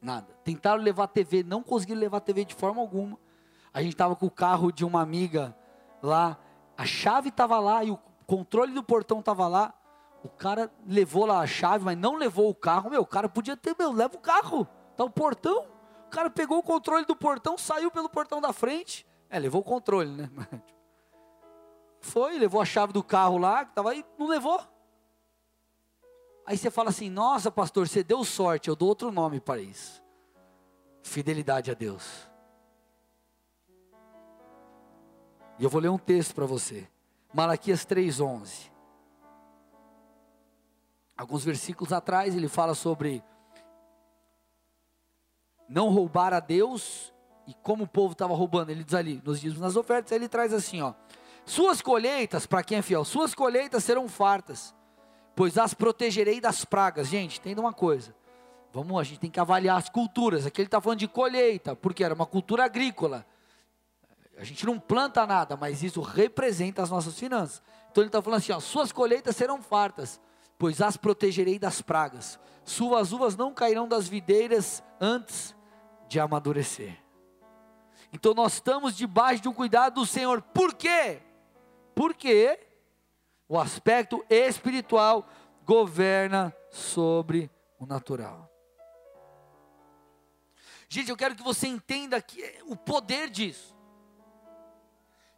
Nada. 0.01 0.27
Tentaram 0.45 0.83
levar 0.83 1.05
a 1.05 1.09
TV, 1.09 1.43
não 1.43 1.63
conseguiram 1.63 2.01
levar 2.01 2.19
a 2.19 2.21
TV 2.21 2.45
de 2.45 2.55
forma 2.55 2.81
alguma. 2.81 3.19
A 3.73 3.83
gente 3.83 3.93
estava 3.93 4.15
com 4.15 4.27
o 4.27 4.31
carro 4.31 4.71
de 4.71 4.85
uma 4.85 5.01
amiga 5.01 5.57
lá, 6.03 6.39
a 6.77 6.85
chave 6.85 7.29
estava 7.29 7.59
lá 7.59 7.85
e 7.85 7.91
o 7.91 7.99
controle 8.27 8.73
do 8.73 8.83
portão 8.83 9.21
estava 9.21 9.47
lá. 9.47 9.75
O 10.23 10.29
cara 10.29 10.73
levou 10.87 11.27
lá 11.27 11.41
a 11.41 11.47
chave, 11.47 11.85
mas 11.85 11.99
não 11.99 12.17
levou 12.17 12.49
o 12.49 12.55
carro. 12.55 12.91
Meu, 12.91 13.03
o 13.03 13.07
cara 13.07 13.29
podia 13.29 13.57
ter, 13.57 13.77
meu, 13.79 13.93
leva 13.93 14.17
o 14.17 14.21
carro. 14.21 14.67
Tá 14.97 15.05
o 15.05 15.11
portão. 15.11 15.67
O 16.07 16.11
cara 16.11 16.31
pegou 16.31 16.59
o 16.59 16.63
controle 16.63 17.05
do 17.05 17.15
portão, 17.15 17.59
saiu 17.59 17.91
pelo 17.91 18.09
portão 18.09 18.41
da 18.41 18.53
frente. 18.53 19.07
É, 19.29 19.39
levou 19.39 19.61
o 19.61 19.65
controle, 19.65 20.11
né? 20.11 20.31
Foi, 22.01 22.39
levou 22.39 22.61
a 22.61 22.65
chave 22.65 22.93
do 22.93 23.03
carro 23.03 23.39
lá, 23.39 23.65
que 23.65 23.71
estava 23.71 23.91
aí, 23.91 24.05
não 24.19 24.27
levou. 24.27 24.61
Aí 26.47 26.57
você 26.57 26.71
fala 26.71 26.91
assim: 26.91 27.09
Nossa, 27.09 27.51
pastor, 27.51 27.89
você 27.89 28.03
deu 28.03 28.23
sorte. 28.25 28.69
Eu 28.69 28.77
dou 28.77 28.89
outro 28.89 29.11
nome 29.11 29.41
para 29.41 29.61
isso: 29.61 30.03
fidelidade 31.03 31.71
a 31.71 31.75
Deus. 31.75 32.29
E 35.59 35.65
eu 35.65 35.71
vou 35.71 35.81
ler 35.81 35.89
um 35.89 35.99
texto 35.99 36.35
para 36.35 36.47
você. 36.47 36.89
Malaquias 37.33 37.85
3:11. 37.85 38.71
Alguns 41.17 41.45
versículos 41.45 41.93
atrás 41.93 42.35
ele 42.35 42.49
fala 42.49 42.75
sobre 42.75 43.23
não 45.69 45.91
roubar 45.91 46.33
a 46.33 46.41
Deus 46.41 47.13
e 47.47 47.55
como 47.55 47.85
o 47.85 47.89
povo 47.89 48.13
estava 48.13 48.35
roubando. 48.35 48.71
Ele 48.71 48.83
diz 48.83 48.95
ali 48.95 49.23
nos 49.25 49.41
dízimos 49.41 49.63
nas 49.63 49.77
ofertas, 49.77 50.13
ele 50.13 50.29
traz 50.29 50.53
assim, 50.53 50.83
ó: 50.83 50.95
Suas 51.45 51.81
colheitas, 51.81 52.47
para 52.47 52.65
quem 52.65 52.79
é 52.79 52.83
fiel, 52.83 53.05
suas 53.05 53.35
colheitas 53.35 53.85
serão 53.85 54.09
fartas, 54.09 54.75
pois 55.37 55.57
as 55.57 55.73
protegerei 55.73 56.41
das 56.41 56.65
pragas. 56.65 57.09
Gente, 57.09 57.39
entenda 57.39 57.61
uma 57.61 57.73
coisa. 57.73 58.15
Vamos, 58.73 59.01
a 59.01 59.05
gente 59.05 59.21
tem 59.21 59.31
que 59.31 59.39
avaliar 59.39 59.79
as 59.79 59.89
culturas. 59.89 60.47
Aqui 60.47 60.61
ele 60.61 60.67
está 60.67 60.81
falando 60.81 60.99
de 60.99 61.07
colheita, 61.07 61.77
porque 61.77 62.03
era 62.03 62.13
uma 62.13 62.27
cultura 62.27 62.65
agrícola. 62.65 63.25
A 64.37 64.45
gente 64.45 64.67
não 64.67 64.79
planta 64.79 65.27
nada, 65.27 65.57
mas 65.57 65.83
isso 65.83 66.01
representa 66.01 66.83
as 66.83 66.91
nossas 66.91 67.19
finanças. 67.19 67.63
Então 67.91 68.03
ele 68.03 68.09
está 68.09 68.21
falando 68.21 68.39
assim: 68.39 68.53
ó, 68.53 68.61
suas 68.61 68.93
colheitas 68.93 69.37
serão 69.37 69.63
fartas, 69.63 70.21
pois 70.59 70.81
as 70.81 70.97
protegerei 70.97 71.59
das 71.59 71.81
pragas. 71.81 72.39
Suas 72.65 73.13
uvas 73.13 73.37
não 73.37 73.53
cairão 73.53 73.87
das 73.87 74.09
videiras 74.09 74.83
antes 75.01 75.55
de 76.09 76.19
amadurecer. 76.19 76.99
Então 78.13 78.33
nós 78.33 78.55
estamos 78.55 78.97
debaixo 78.97 79.43
de 79.43 79.49
um 79.49 79.53
cuidado 79.53 79.97
do 79.97 80.07
Senhor. 80.07 80.41
Por 80.41 80.75
quê? 80.75 81.21
Porque 81.95 82.59
o 83.49 83.59
aspecto 83.59 84.25
espiritual 84.29 85.29
governa 85.65 86.55
sobre 86.71 87.51
o 87.79 87.87
natural. 87.87 88.51
Gente, 90.89 91.11
eu 91.11 91.17
quero 91.17 91.35
que 91.35 91.43
você 91.43 91.67
entenda 91.67 92.21
que 92.23 92.63
o 92.67 92.77
poder 92.77 93.29
disso. 93.29 93.74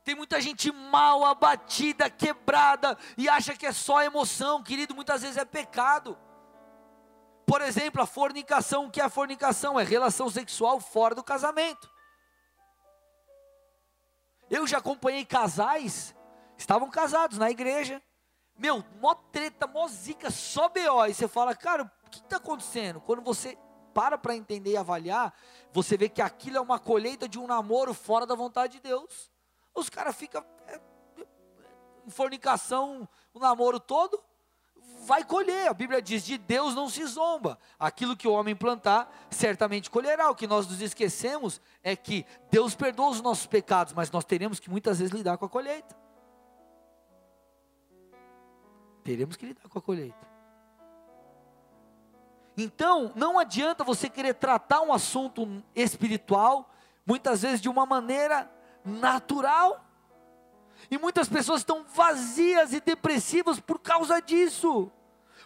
Tem 0.07 0.15
muita 0.15 0.41
gente 0.41 0.71
mal, 0.71 1.25
abatida, 1.25 2.09
quebrada 2.09 2.97
e 3.19 3.29
acha 3.29 3.57
que 3.57 3.67
é 3.67 3.73
só 3.73 4.05
emoção, 4.05 4.63
querido, 4.63 4.95
muitas 4.95 5.23
vezes 5.23 5.37
é 5.37 5.45
pecado. 5.45 6.17
Por 7.45 7.61
exemplo, 7.61 8.01
a 8.01 8.07
fornicação, 8.07 8.87
o 8.87 8.91
que 8.91 9.01
é 9.01 9.05
a 9.05 9.11
fornicação? 9.11 9.81
É 9.81 9.83
relação 9.83 10.31
sexual 10.31 10.79
fora 10.79 11.13
do 11.13 11.25
casamento. 11.25 11.91
Eu 14.49 14.65
já 14.65 14.79
acompanhei 14.79 15.25
casais, 15.25 16.15
estavam 16.57 16.89
casados 16.89 17.37
na 17.37 17.51
igreja, 17.51 18.01
meu, 18.57 18.85
mó 19.01 19.13
treta, 19.13 19.67
mó 19.67 19.89
zica, 19.89 20.31
só 20.31 20.69
B.O. 20.69 21.05
E 21.07 21.15
você 21.15 21.27
fala, 21.27 21.53
cara, 21.53 21.93
o 22.07 22.11
que 22.11 22.21
está 22.21 22.37
acontecendo? 22.37 23.01
Quando 23.01 23.23
você 23.23 23.59
para 23.93 24.17
para 24.17 24.37
entender 24.37 24.71
e 24.71 24.77
avaliar, 24.77 25.35
você 25.73 25.97
vê 25.97 26.09
que 26.09 26.23
aquilo 26.23 26.59
é 26.59 26.61
uma 26.61 26.79
colheita 26.79 27.29
de 27.29 27.41
um 27.41 27.47
namoro 27.49 27.93
fora 27.93 28.25
da 28.25 28.37
vontade 28.37 28.75
de 28.75 28.81
Deus. 28.83 29.35
Os 29.77 29.91
caras 29.91 30.17
ficam 30.17 30.43
é, 30.67 30.81
em 32.07 32.11
fornicação 32.11 33.07
o 33.35 33.39
namoro 33.39 33.79
todo, 33.79 34.19
vai 35.05 35.23
colher. 35.23 35.69
A 35.69 35.75
Bíblia 35.75 36.01
diz: 36.01 36.25
de 36.25 36.39
Deus 36.39 36.75
não 36.75 36.89
se 36.89 37.05
zomba. 37.05 37.59
Aquilo 37.79 38.17
que 38.17 38.27
o 38.27 38.33
homem 38.33 38.57
plantar, 38.57 39.13
certamente 39.31 39.91
colherá. 39.91 40.31
O 40.31 40.35
que 40.35 40.47
nós 40.47 40.67
nos 40.67 40.81
esquecemos 40.81 41.61
é 41.83 41.95
que 41.95 42.25
Deus 42.51 42.75
perdoa 42.75 43.11
os 43.11 43.21
nossos 43.21 43.47
pecados, 43.47 43.93
mas 43.93 44.11
nós 44.11 44.25
teremos 44.25 44.59
que 44.59 44.71
muitas 44.71 44.99
vezes 44.99 45.13
lidar 45.13 45.37
com 45.37 45.45
a 45.45 45.49
colheita. 45.49 45.95
Teremos 49.05 49.37
que 49.37 49.47
lidar 49.47 49.69
com 49.69 49.79
a 49.79 49.83
colheita. 49.83 50.27
Então, 52.57 53.13
não 53.15 53.39
adianta 53.39 53.85
você 53.85 54.09
querer 54.09 54.35
tratar 54.35 54.81
um 54.81 54.91
assunto 54.91 55.63
espiritual, 55.75 56.71
muitas 57.05 57.43
vezes 57.43 57.61
de 57.61 57.69
uma 57.69 57.85
maneira 57.85 58.51
natural. 58.87 59.85
E 60.91 60.97
muitas 60.99 61.29
pessoas 61.29 61.61
estão 61.61 61.85
vazias 61.85 62.73
e 62.73 62.81
depressivas 62.81 63.59
por 63.59 63.79
causa 63.81 64.21
disso, 64.21 64.91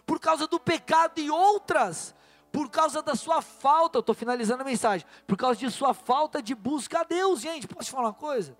por 0.05 0.19
causa 0.19 0.47
do 0.47 0.59
pecado 0.59 1.19
e 1.19 1.31
outras, 1.31 2.13
por 2.51 2.69
causa 2.69 3.01
da 3.01 3.15
sua 3.15 3.41
falta. 3.41 3.97
Eu 3.97 4.01
estou 4.01 4.13
finalizando 4.13 4.61
a 4.61 4.65
mensagem, 4.65 5.07
por 5.25 5.35
causa 5.35 5.59
de 5.59 5.71
sua 5.71 5.93
falta 5.93 6.41
de 6.41 6.53
busca 6.53 6.99
a 6.99 7.03
Deus, 7.03 7.41
gente. 7.41 7.67
Posso 7.67 7.85
te 7.85 7.91
falar 7.91 8.07
uma 8.07 8.13
coisa? 8.13 8.55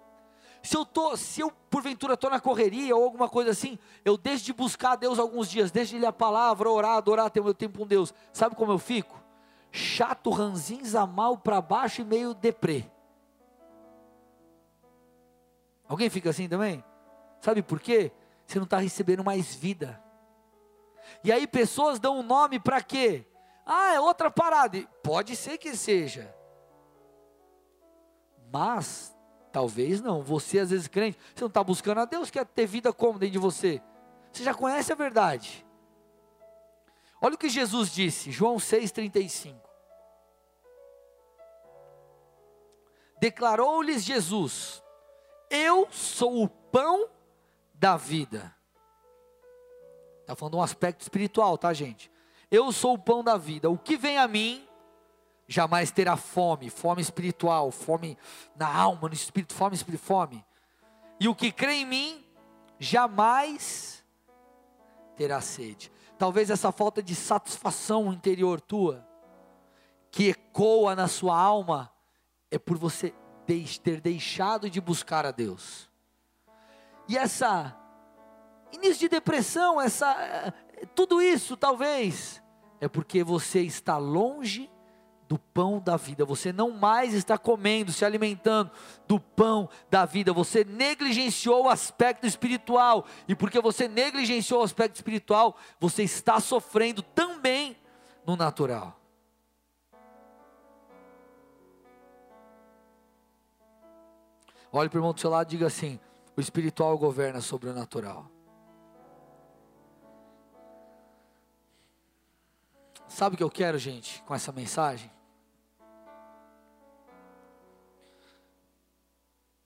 Se 0.64 0.78
eu 0.78 0.86
tô, 0.86 1.18
se 1.18 1.42
eu 1.42 1.52
porventura 1.70 2.14
estou 2.14 2.30
na 2.30 2.40
correria 2.40 2.96
ou 2.96 3.04
alguma 3.04 3.28
coisa 3.28 3.50
assim, 3.52 3.80
eu 4.06 4.16
deixo 4.16 4.46
de 4.46 4.54
buscar 4.54 4.92
a 4.92 4.96
Deus 4.96 5.18
alguns 5.18 5.50
dias, 5.50 5.72
deixo 5.72 5.94
de 5.94 6.00
ler 6.00 6.08
a 6.08 6.14
palavra, 6.14 6.70
orar, 6.70 6.98
adorar, 6.98 7.30
ter 7.32 7.40
o 7.40 7.44
meu 7.44 7.54
tempo 7.54 7.80
com 7.80 7.88
Deus. 7.88 8.14
Sabe 8.32 8.56
como 8.56 8.72
eu 8.72 8.78
fico? 8.78 9.20
Chato, 9.72 10.30
ranzinza, 10.30 11.06
mal 11.06 11.38
para 11.38 11.62
baixo 11.62 12.02
e 12.02 12.06
meio 12.06 12.34
deprê. 12.34 12.86
Alguém 15.92 16.10
fica 16.10 16.30
assim 16.30 16.48
também? 16.48 16.82
Sabe 17.42 17.62
por 17.62 17.78
quê? 17.78 18.14
Você 18.48 18.58
não 18.58 18.64
está 18.64 18.78
recebendo 18.78 19.26
mais 19.26 19.54
vida. 19.54 20.02
E 21.22 21.30
aí 21.34 21.46
pessoas 21.46 22.00
dão 22.00 22.20
um 22.20 22.24
nome 22.24 22.62
para 22.62 22.82
quê? 22.82 23.28
Ah, 23.66 23.92
é 23.96 24.00
outra 24.00 24.32
parada. 24.32 24.82
Pode 25.04 25.36
ser 25.36 25.58
que 25.58 25.76
seja. 25.76 26.34
Mas, 28.54 29.14
talvez 29.52 30.00
não. 30.00 30.24
Você, 30.24 30.60
às 30.60 30.70
vezes, 30.70 30.88
crente, 30.88 31.20
você 31.36 31.42
não 31.42 31.50
está 31.50 31.62
buscando 31.62 32.00
a 32.00 32.06
Deus, 32.06 32.32
quer 32.32 32.46
ter 32.46 32.66
vida 32.66 32.94
como 32.94 33.20
dentro 33.20 33.34
de 33.34 33.40
você? 33.40 33.82
Você 34.32 34.46
já 34.46 34.54
conhece 34.54 34.94
a 34.94 34.96
verdade. 34.96 35.68
Olha 37.22 37.36
o 37.36 37.38
que 37.38 37.50
Jesus 37.50 37.92
disse, 37.92 38.32
João 38.32 38.56
6,35. 38.56 39.60
Declarou-lhes 43.20 44.06
Jesus: 44.06 44.82
eu 45.52 45.88
sou 45.92 46.44
o 46.44 46.48
pão 46.48 47.10
da 47.74 47.98
vida. 47.98 48.56
Está 50.22 50.36
falando 50.36 50.58
um 50.58 50.64
aspecto 50.64 51.02
espiritual, 51.02 51.58
tá, 51.58 51.74
gente? 51.74 52.10
Eu 52.50 52.72
sou 52.72 52.94
o 52.94 53.00
pão 53.00 53.22
da 53.24 53.38
vida. 53.38 53.70
O 53.70 53.78
que 53.78 53.98
vem 53.98 54.18
a 54.18 54.28
mim 54.28 54.66
jamais 55.48 55.92
terá 55.92 56.16
fome, 56.16 56.70
fome 56.70 57.02
espiritual, 57.02 57.70
fome 57.70 58.18
na 58.56 58.74
alma, 58.74 59.10
no 59.10 59.14
espírito, 59.14 59.54
fome, 59.54 59.76
espírito, 59.76 60.02
fome. 60.02 60.44
E 61.20 61.28
o 61.28 61.36
que 61.36 61.52
crê 61.52 61.74
em 61.74 61.86
mim 61.86 62.26
jamais 62.80 64.04
terá 65.18 65.42
sede. 65.42 65.92
Talvez 66.18 66.50
essa 66.50 66.72
falta 66.72 67.04
de 67.04 67.14
satisfação 67.14 68.14
interior 68.14 68.62
tua, 68.62 69.06
que 70.10 70.30
ecoa 70.30 70.96
na 70.96 71.08
sua 71.08 71.38
alma, 71.38 71.92
é 72.50 72.58
por 72.58 72.78
você 72.78 73.14
ter 73.46 74.00
deixado 74.02 74.70
de 74.70 74.80
buscar 74.80 75.26
a 75.26 75.32
Deus. 75.32 75.90
E 77.08 77.18
essa 77.18 77.78
início 78.72 79.02
de 79.02 79.10
depressão, 79.10 79.82
essa 79.82 80.12
eh, 80.12 80.54
tudo 80.96 81.22
isso 81.22 81.58
talvez 81.58 82.42
é 82.80 82.88
porque 82.88 83.24
você 83.24 83.62
está 83.62 83.98
longe 83.98 84.70
do 85.32 85.40
pão 85.40 85.80
da 85.80 85.96
vida. 85.96 86.26
Você 86.26 86.52
não 86.52 86.72
mais 86.72 87.14
está 87.14 87.38
comendo, 87.38 87.94
se 87.94 88.04
alimentando 88.04 88.70
do 89.08 89.18
pão 89.18 89.70
da 89.90 90.04
vida. 90.04 90.34
Você 90.34 90.66
negligenciou 90.66 91.64
o 91.64 91.70
aspecto 91.70 92.28
espiritual. 92.28 93.06
E 93.30 93.34
porque 93.34 93.62
você 93.62 93.88
negligenciou 93.88 94.60
o 94.60 94.64
aspecto 94.64 94.96
espiritual, 94.96 95.56
você 95.80 96.04
está 96.04 96.42
sofrendo 96.42 97.02
também 97.02 97.78
no 98.26 98.36
natural. 98.36 99.01
Olhe 104.72 104.90
para 104.90 104.98
o 104.98 105.00
irmão 105.00 105.14
do 105.14 105.20
seu 105.20 105.30
lado 105.30 105.48
e 105.48 105.52
diga 105.52 105.68
assim: 105.68 106.00
o 106.36 106.42
espiritual 106.42 106.98
governa 106.98 107.42
sobre 107.42 107.70
o 107.70 107.74
natural. 107.74 108.30
Sabe 113.08 113.36
o 113.36 113.38
que 113.38 113.44
eu 113.44 113.52
quero, 113.52 113.78
gente, 113.78 114.24
com 114.24 114.34
essa 114.34 114.54
mensagem? 114.54 115.12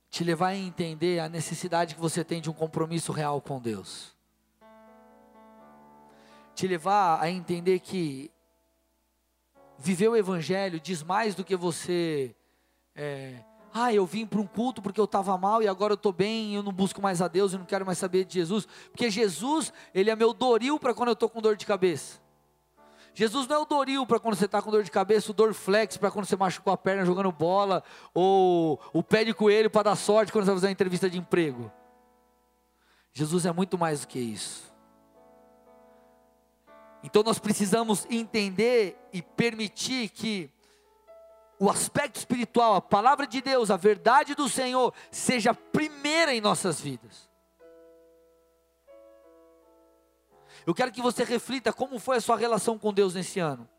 Te 0.10 0.24
levar 0.24 0.48
a 0.48 0.56
entender 0.56 1.20
a 1.20 1.30
necessidade 1.30 1.94
que 1.94 2.02
você 2.02 2.24
tem 2.24 2.42
de 2.42 2.50
um 2.50 2.54
compromisso 2.54 3.12
real 3.12 3.40
com 3.40 3.62
Deus. 3.62 4.16
Te 6.56 6.68
levar 6.68 7.22
a 7.22 7.30
entender 7.30 7.80
que 7.80 8.32
viver 9.78 10.08
o 10.08 10.16
Evangelho 10.16 10.80
diz 10.80 11.04
mais 11.04 11.36
do 11.36 11.44
que 11.44 11.56
você. 11.56 12.36
É, 12.96 13.44
ah, 13.78 13.94
eu 13.94 14.06
vim 14.06 14.26
para 14.26 14.40
um 14.40 14.48
culto 14.48 14.82
porque 14.82 15.02
eu 15.02 15.04
estava 15.04 15.38
mal 15.38 15.62
e 15.62 15.68
agora 15.68 15.92
eu 15.92 15.96
estou 15.96 16.14
bem, 16.14 16.54
e 16.54 16.56
eu 16.56 16.64
não 16.64 16.72
busco 16.72 17.02
mais 17.02 17.22
a 17.22 17.28
Deus 17.28 17.52
e 17.52 17.58
não 17.58 17.66
quero 17.66 17.86
mais 17.86 17.98
saber 17.98 18.24
de 18.24 18.36
Jesus. 18.36 18.66
Porque 18.90 19.12
Jesus, 19.12 19.74
Ele 19.94 20.10
é 20.10 20.16
meu 20.16 20.34
doril 20.34 20.80
para 20.80 20.94
quando 20.94 21.10
eu 21.10 21.14
estou 21.14 21.28
com 21.28 21.42
dor 21.42 21.58
de 21.58 21.66
cabeça. 21.66 22.24
Jesus 23.14 23.48
não 23.48 23.56
é 23.56 23.60
o 23.60 23.66
Doril 23.66 24.06
para 24.06 24.20
quando 24.20 24.36
você 24.36 24.44
está 24.44 24.62
com 24.62 24.70
dor 24.70 24.84
de 24.84 24.92
cabeça, 24.92 25.32
o 25.32 25.34
Dorflex 25.34 25.96
para 25.96 26.12
quando 26.12 26.26
você 26.26 26.36
machucou 26.36 26.74
a 26.74 26.78
perna 26.78 27.06
jogando 27.06 27.32
bola, 27.32 27.82
ou 28.14 28.80
o 28.92 29.02
pé 29.02 29.24
de 29.24 29.34
coelho 29.34 29.70
para 29.70 29.84
dar 29.84 29.96
sorte 29.96 30.34
quando 30.34 30.44
você 30.44 30.52
vai 30.52 30.58
fazer 30.58 30.68
uma 30.68 30.74
entrevista 30.74 31.10
de 31.10 31.18
emprego. 31.18 31.72
Jesus 33.14 33.46
é 33.46 33.54
muito 33.54 33.78
mais 33.78 34.02
do 34.02 34.08
que 34.08 34.20
isso. 34.20 34.74
Então 37.02 37.24
nós 37.24 37.40
precisamos 37.40 38.06
entender 38.10 38.98
e 39.14 39.22
permitir 39.22 40.10
que 40.10 40.50
o 41.60 41.70
aspecto 41.70 42.18
espiritual, 42.18 42.76
a 42.76 42.82
palavra 42.82 43.26
de 43.26 43.42
Deus, 43.42 43.72
a 43.72 43.78
verdade 43.78 44.36
do 44.36 44.50
Senhor, 44.50 44.94
seja 45.10 45.54
primeira 45.54 46.34
em 46.34 46.42
nossas 46.42 46.80
vidas. 46.82 47.30
Eu 50.66 50.74
quero 50.74 50.92
que 50.92 51.02
você 51.02 51.24
reflita 51.24 51.72
como 51.72 52.00
foi 52.00 52.18
a 52.18 52.22
sua 52.22 52.36
relação 52.36 52.78
com 52.78 52.94
Deus 52.94 53.14
nesse 53.14 53.40
ano. 53.40 53.70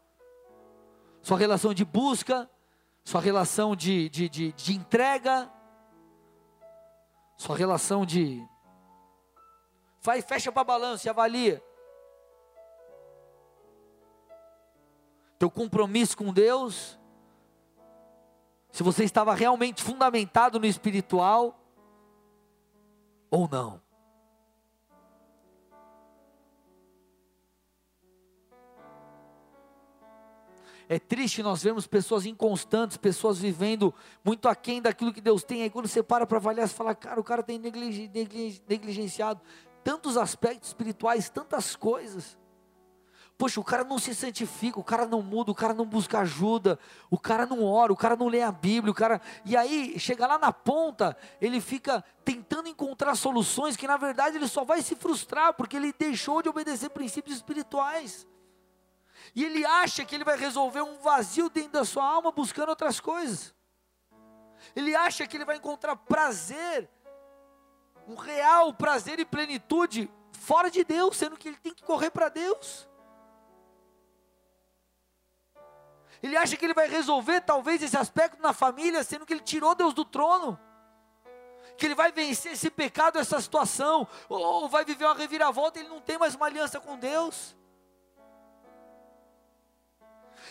Sua 1.20 1.36
relação 1.36 1.74
de 1.74 1.84
busca, 1.84 2.48
sua 3.04 3.20
relação 3.20 3.74
de, 3.74 4.08
de, 4.08 4.28
de, 4.28 4.52
de 4.52 4.74
entrega, 4.74 5.50
sua 7.36 7.56
relação 7.56 8.06
de. 8.06 8.46
Faz, 10.00 10.24
fecha 10.24 10.52
para 10.52 10.64
balanço 10.64 11.06
e 11.06 11.10
avalia. 11.10 11.62
Teu 15.38 15.50
compromisso 15.50 16.16
com 16.16 16.32
Deus. 16.32 16.98
Se 18.76 18.82
você 18.82 19.04
estava 19.04 19.34
realmente 19.34 19.82
fundamentado 19.82 20.60
no 20.60 20.66
espiritual 20.66 21.58
ou 23.30 23.48
não. 23.48 23.80
É 30.86 30.98
triste 30.98 31.42
nós 31.42 31.62
vemos 31.62 31.86
pessoas 31.86 32.26
inconstantes, 32.26 32.98
pessoas 32.98 33.38
vivendo 33.38 33.94
muito 34.22 34.46
aquém 34.46 34.82
daquilo 34.82 35.10
que 35.10 35.22
Deus 35.22 35.42
tem. 35.42 35.62
Aí 35.62 35.70
quando 35.70 35.88
você 35.88 36.02
para 36.02 36.26
para 36.26 36.36
avaliar, 36.36 36.68
você 36.68 36.74
fala, 36.74 36.94
cara, 36.94 37.18
o 37.18 37.24
cara 37.24 37.42
tem 37.42 37.58
negligenciado 37.58 39.40
tantos 39.82 40.18
aspectos 40.18 40.68
espirituais, 40.68 41.30
tantas 41.30 41.74
coisas. 41.74 42.36
Poxa, 43.38 43.60
o 43.60 43.64
cara 43.64 43.84
não 43.84 43.98
se 43.98 44.14
santifica, 44.14 44.80
o 44.80 44.84
cara 44.84 45.04
não 45.04 45.20
muda, 45.20 45.50
o 45.50 45.54
cara 45.54 45.74
não 45.74 45.84
busca 45.84 46.20
ajuda, 46.20 46.78
o 47.10 47.18
cara 47.18 47.44
não 47.44 47.62
ora, 47.62 47.92
o 47.92 47.96
cara 47.96 48.16
não 48.16 48.28
lê 48.28 48.40
a 48.40 48.50
Bíblia, 48.50 48.90
o 48.90 48.94
cara. 48.94 49.20
E 49.44 49.54
aí, 49.54 49.98
chega 49.98 50.26
lá 50.26 50.38
na 50.38 50.52
ponta, 50.52 51.14
ele 51.38 51.60
fica 51.60 52.02
tentando 52.24 52.68
encontrar 52.68 53.14
soluções 53.14 53.76
que 53.76 53.86
na 53.86 53.98
verdade 53.98 54.36
ele 54.36 54.48
só 54.48 54.64
vai 54.64 54.80
se 54.80 54.96
frustrar, 54.96 55.52
porque 55.52 55.76
ele 55.76 55.92
deixou 55.92 56.40
de 56.40 56.48
obedecer 56.48 56.88
princípios 56.88 57.36
espirituais. 57.36 58.26
E 59.34 59.44
ele 59.44 59.66
acha 59.66 60.04
que 60.04 60.14
ele 60.14 60.24
vai 60.24 60.38
resolver 60.38 60.80
um 60.80 60.98
vazio 60.98 61.50
dentro 61.50 61.72
da 61.72 61.84
sua 61.84 62.04
alma 62.04 62.32
buscando 62.32 62.70
outras 62.70 63.00
coisas. 63.00 63.54
Ele 64.74 64.96
acha 64.96 65.26
que 65.26 65.36
ele 65.36 65.44
vai 65.44 65.56
encontrar 65.56 65.94
prazer, 65.94 66.88
um 68.08 68.14
real 68.14 68.72
prazer 68.72 69.18
e 69.18 69.26
plenitude 69.26 70.10
fora 70.32 70.70
de 70.70 70.82
Deus, 70.84 71.16
sendo 71.16 71.36
que 71.36 71.48
ele 71.48 71.58
tem 71.58 71.74
que 71.74 71.82
correr 71.82 72.10
para 72.10 72.30
Deus. 72.30 72.88
Ele 76.22 76.36
acha 76.36 76.56
que 76.56 76.64
ele 76.64 76.74
vai 76.74 76.88
resolver 76.88 77.40
talvez 77.40 77.82
esse 77.82 77.96
aspecto 77.96 78.40
na 78.40 78.52
família, 78.52 79.04
sendo 79.04 79.26
que 79.26 79.32
ele 79.32 79.40
tirou 79.40 79.74
Deus 79.74 79.94
do 79.94 80.04
trono. 80.04 80.58
Que 81.76 81.86
ele 81.86 81.94
vai 81.94 82.10
vencer 82.10 82.52
esse 82.52 82.70
pecado, 82.70 83.18
essa 83.18 83.40
situação, 83.40 84.08
ou 84.28 84.68
vai 84.68 84.84
viver 84.84 85.04
uma 85.04 85.14
reviravolta, 85.14 85.78
ele 85.78 85.88
não 85.88 86.00
tem 86.00 86.18
mais 86.18 86.34
uma 86.34 86.46
aliança 86.46 86.80
com 86.80 86.98
Deus. 86.98 87.54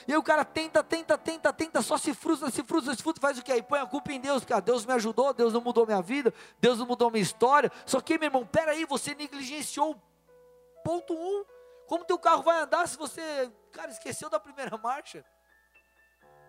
E 0.07 0.11
aí 0.11 0.17
o 0.17 0.23
cara 0.23 0.45
tenta, 0.45 0.83
tenta, 0.83 1.17
tenta, 1.17 1.51
tenta, 1.51 1.81
só 1.81 1.97
se 1.97 2.13
frustra, 2.13 2.51
se 2.51 2.63
frustra, 2.63 2.93
se 2.95 3.01
frustra, 3.01 3.21
faz 3.21 3.39
o 3.39 3.43
que? 3.43 3.51
Aí 3.51 3.63
põe 3.63 3.79
a 3.79 3.85
culpa 3.87 4.11
em 4.11 4.19
Deus, 4.19 4.41
porque 4.41 4.53
ah, 4.53 4.59
Deus 4.59 4.85
me 4.85 4.93
ajudou, 4.93 5.33
Deus 5.33 5.51
não 5.51 5.61
mudou 5.61 5.85
minha 5.85 6.01
vida, 6.01 6.33
Deus 6.59 6.77
não 6.77 6.85
mudou 6.85 7.09
minha 7.09 7.23
história. 7.23 7.71
Só 7.85 7.99
que, 7.99 8.17
meu 8.17 8.27
irmão, 8.27 8.45
peraí, 8.45 8.85
você 8.85 9.15
negligenciou 9.15 9.99
ponto 10.83 11.13
um. 11.13 11.43
Como 11.87 12.05
teu 12.05 12.19
carro 12.19 12.43
vai 12.43 12.61
andar 12.61 12.87
se 12.87 12.97
você, 12.97 13.51
cara, 13.71 13.89
esqueceu 13.89 14.29
da 14.29 14.39
primeira 14.39 14.77
marcha? 14.77 15.25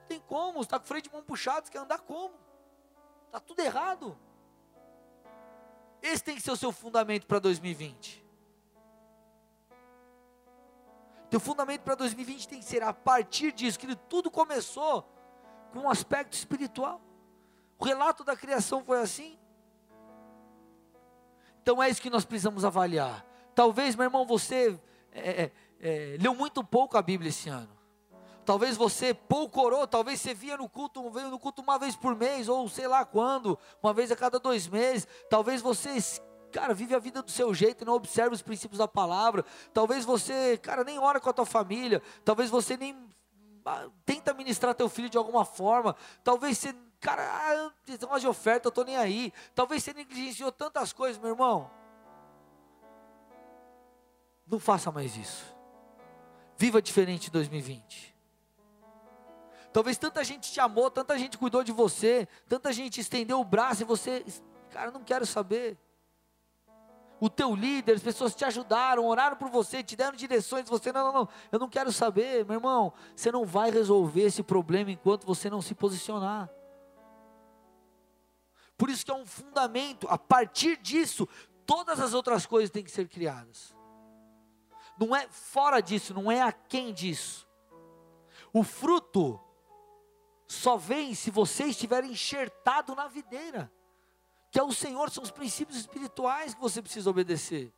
Tem 0.08 0.20
como, 0.20 0.60
está 0.60 0.78
com 0.78 0.84
o 0.84 0.88
freio 0.88 1.02
de 1.02 1.12
mão 1.12 1.22
puxado, 1.22 1.66
você 1.66 1.72
quer 1.72 1.78
andar 1.78 2.00
como? 2.00 2.34
Está 3.26 3.40
tudo 3.40 3.60
errado. 3.60 4.16
Esse 6.02 6.22
tem 6.22 6.36
que 6.36 6.42
ser 6.42 6.52
o 6.52 6.56
seu 6.56 6.72
fundamento 6.72 7.26
para 7.26 7.38
2020. 7.38 8.24
Teu 11.28 11.40
fundamento 11.40 11.82
para 11.82 11.94
2020 11.96 12.48
tem 12.48 12.60
que 12.60 12.64
ser 12.64 12.82
a 12.82 12.92
partir 12.92 13.52
disso, 13.52 13.78
que 13.78 13.94
tudo 13.96 14.30
começou 14.30 15.10
com 15.72 15.80
um 15.80 15.90
aspecto 15.90 16.34
espiritual. 16.34 17.00
O 17.78 17.84
relato 17.84 18.24
da 18.24 18.36
criação 18.36 18.84
foi 18.84 19.00
assim. 19.00 19.38
Então 21.60 21.82
é 21.82 21.90
isso 21.90 22.00
que 22.00 22.08
nós 22.08 22.24
precisamos 22.24 22.64
avaliar. 22.64 23.26
Talvez, 23.54 23.96
meu 23.96 24.04
irmão, 24.04 24.24
você 24.24 24.78
é, 25.10 25.42
é, 25.42 25.52
é, 25.80 26.16
leu 26.20 26.34
muito 26.34 26.62
pouco 26.62 26.96
a 26.96 27.02
Bíblia 27.02 27.30
esse 27.30 27.48
ano. 27.48 27.75
Talvez 28.46 28.76
você 28.76 29.12
pouco 29.12 29.60
orou, 29.60 29.88
talvez 29.88 30.20
você 30.20 30.32
via 30.32 30.56
no 30.56 30.68
culto, 30.68 31.10
veio 31.10 31.28
no 31.30 31.38
culto 31.38 31.60
uma 31.60 31.80
vez 31.80 31.96
por 31.96 32.14
mês, 32.14 32.48
ou 32.48 32.68
sei 32.68 32.86
lá 32.86 33.04
quando, 33.04 33.58
uma 33.82 33.92
vez 33.92 34.12
a 34.12 34.16
cada 34.16 34.38
dois 34.38 34.68
meses. 34.68 35.06
Talvez 35.28 35.60
você 35.60 36.00
cara, 36.52 36.72
vive 36.72 36.94
a 36.94 36.98
vida 37.00 37.20
do 37.22 37.30
seu 37.30 37.52
jeito 37.52 37.82
e 37.82 37.84
não 37.84 37.94
observa 37.94 38.32
os 38.32 38.42
princípios 38.42 38.78
da 38.78 38.86
palavra. 38.86 39.44
Talvez 39.74 40.04
você, 40.04 40.56
cara, 40.58 40.84
nem 40.84 40.96
ora 40.96 41.18
com 41.18 41.28
a 41.28 41.32
tua 41.32 41.44
família. 41.44 42.00
Talvez 42.24 42.48
você 42.48 42.76
nem 42.76 42.96
ah, 43.64 43.88
tenta 44.04 44.32
ministrar 44.32 44.74
teu 44.76 44.88
filho 44.88 45.10
de 45.10 45.18
alguma 45.18 45.44
forma. 45.44 45.96
Talvez 46.22 46.56
você, 46.56 46.72
cara, 47.00 47.22
ah, 47.22 47.72
negócio 47.88 48.20
de 48.20 48.28
oferta, 48.28 48.68
eu 48.68 48.72
tô 48.72 48.84
nem 48.84 48.96
aí. 48.96 49.32
Talvez 49.56 49.82
você 49.82 49.92
negligenciou 49.92 50.52
tantas 50.52 50.92
coisas, 50.92 51.20
meu 51.20 51.30
irmão. 51.30 51.68
Não 54.46 54.60
faça 54.60 54.92
mais 54.92 55.16
isso. 55.16 55.44
Viva 56.56 56.80
diferente 56.80 57.26
em 57.26 57.32
2020. 57.32 58.15
Talvez 59.76 59.98
tanta 59.98 60.24
gente 60.24 60.50
te 60.50 60.58
amou, 60.58 60.90
tanta 60.90 61.18
gente 61.18 61.36
cuidou 61.36 61.62
de 61.62 61.70
você, 61.70 62.26
tanta 62.48 62.72
gente 62.72 62.98
estendeu 62.98 63.38
o 63.38 63.44
braço 63.44 63.82
e 63.82 63.84
você, 63.84 64.24
cara, 64.70 64.90
não 64.90 65.04
quero 65.04 65.26
saber 65.26 65.76
o 67.20 67.28
teu 67.28 67.54
líder, 67.54 67.96
as 67.96 68.02
pessoas 68.02 68.34
te 68.34 68.42
ajudaram, 68.42 69.04
oraram 69.04 69.36
por 69.36 69.50
você, 69.50 69.82
te 69.82 69.94
deram 69.94 70.16
direções, 70.16 70.66
você 70.66 70.90
não, 70.90 71.04
não, 71.04 71.12
não, 71.12 71.28
eu 71.52 71.58
não 71.58 71.68
quero 71.68 71.92
saber, 71.92 72.42
meu 72.46 72.54
irmão, 72.54 72.90
você 73.14 73.30
não 73.30 73.44
vai 73.44 73.70
resolver 73.70 74.22
esse 74.22 74.42
problema 74.42 74.90
enquanto 74.90 75.26
você 75.26 75.50
não 75.50 75.60
se 75.60 75.74
posicionar. 75.74 76.48
Por 78.78 78.88
isso 78.88 79.04
que 79.04 79.10
é 79.10 79.14
um 79.14 79.26
fundamento, 79.26 80.08
a 80.08 80.16
partir 80.16 80.78
disso, 80.78 81.28
todas 81.66 82.00
as 82.00 82.14
outras 82.14 82.46
coisas 82.46 82.70
têm 82.70 82.82
que 82.82 82.90
ser 82.90 83.10
criadas. 83.10 83.76
Não 84.98 85.14
é 85.14 85.28
fora 85.28 85.82
disso, 85.82 86.14
não 86.14 86.32
é 86.32 86.40
aquém 86.40 86.94
disso. 86.94 87.46
O 88.54 88.62
fruto 88.62 89.38
só 90.46 90.76
vem 90.76 91.14
se 91.14 91.30
você 91.30 91.64
estiver 91.64 92.04
enxertado 92.04 92.94
na 92.94 93.08
videira 93.08 93.70
que 94.56 94.60
é 94.60 94.62
o 94.62 94.72
Senhor, 94.72 95.10
são 95.10 95.22
os 95.22 95.30
princípios 95.30 95.76
espirituais 95.76 96.54
que 96.54 96.60
você 96.62 96.80
precisa 96.80 97.10
obedecer. 97.10 97.70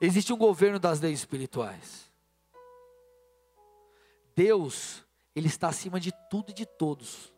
Existe 0.00 0.32
um 0.32 0.36
governo 0.36 0.80
das 0.80 0.98
leis 0.98 1.20
espirituais. 1.20 2.12
Deus, 4.34 5.04
Ele 5.32 5.46
está 5.46 5.68
acima 5.68 6.00
de 6.00 6.10
tudo 6.28 6.50
e 6.50 6.52
de 6.52 6.66
todos. 6.66 7.32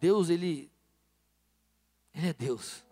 Deus, 0.00 0.30
Ele, 0.30 0.68
Ele 2.12 2.28
é 2.28 2.32
Deus. 2.32 2.84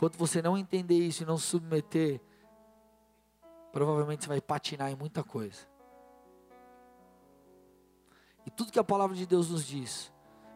Enquanto 0.00 0.16
você 0.16 0.40
não 0.40 0.56
entender 0.56 0.96
isso 0.96 1.22
e 1.22 1.26
não 1.26 1.36
se 1.36 1.44
submeter 1.44 2.22
provavelmente 3.70 4.24
você 4.24 4.28
vai 4.30 4.40
patinar 4.40 4.90
em 4.90 4.96
muita 4.96 5.22
coisa. 5.22 5.68
E 8.46 8.50
tudo 8.50 8.72
que 8.72 8.78
a 8.78 8.82
palavra 8.82 9.14
de 9.14 9.26
Deus 9.26 9.50
nos 9.50 9.66
diz 9.66 10.10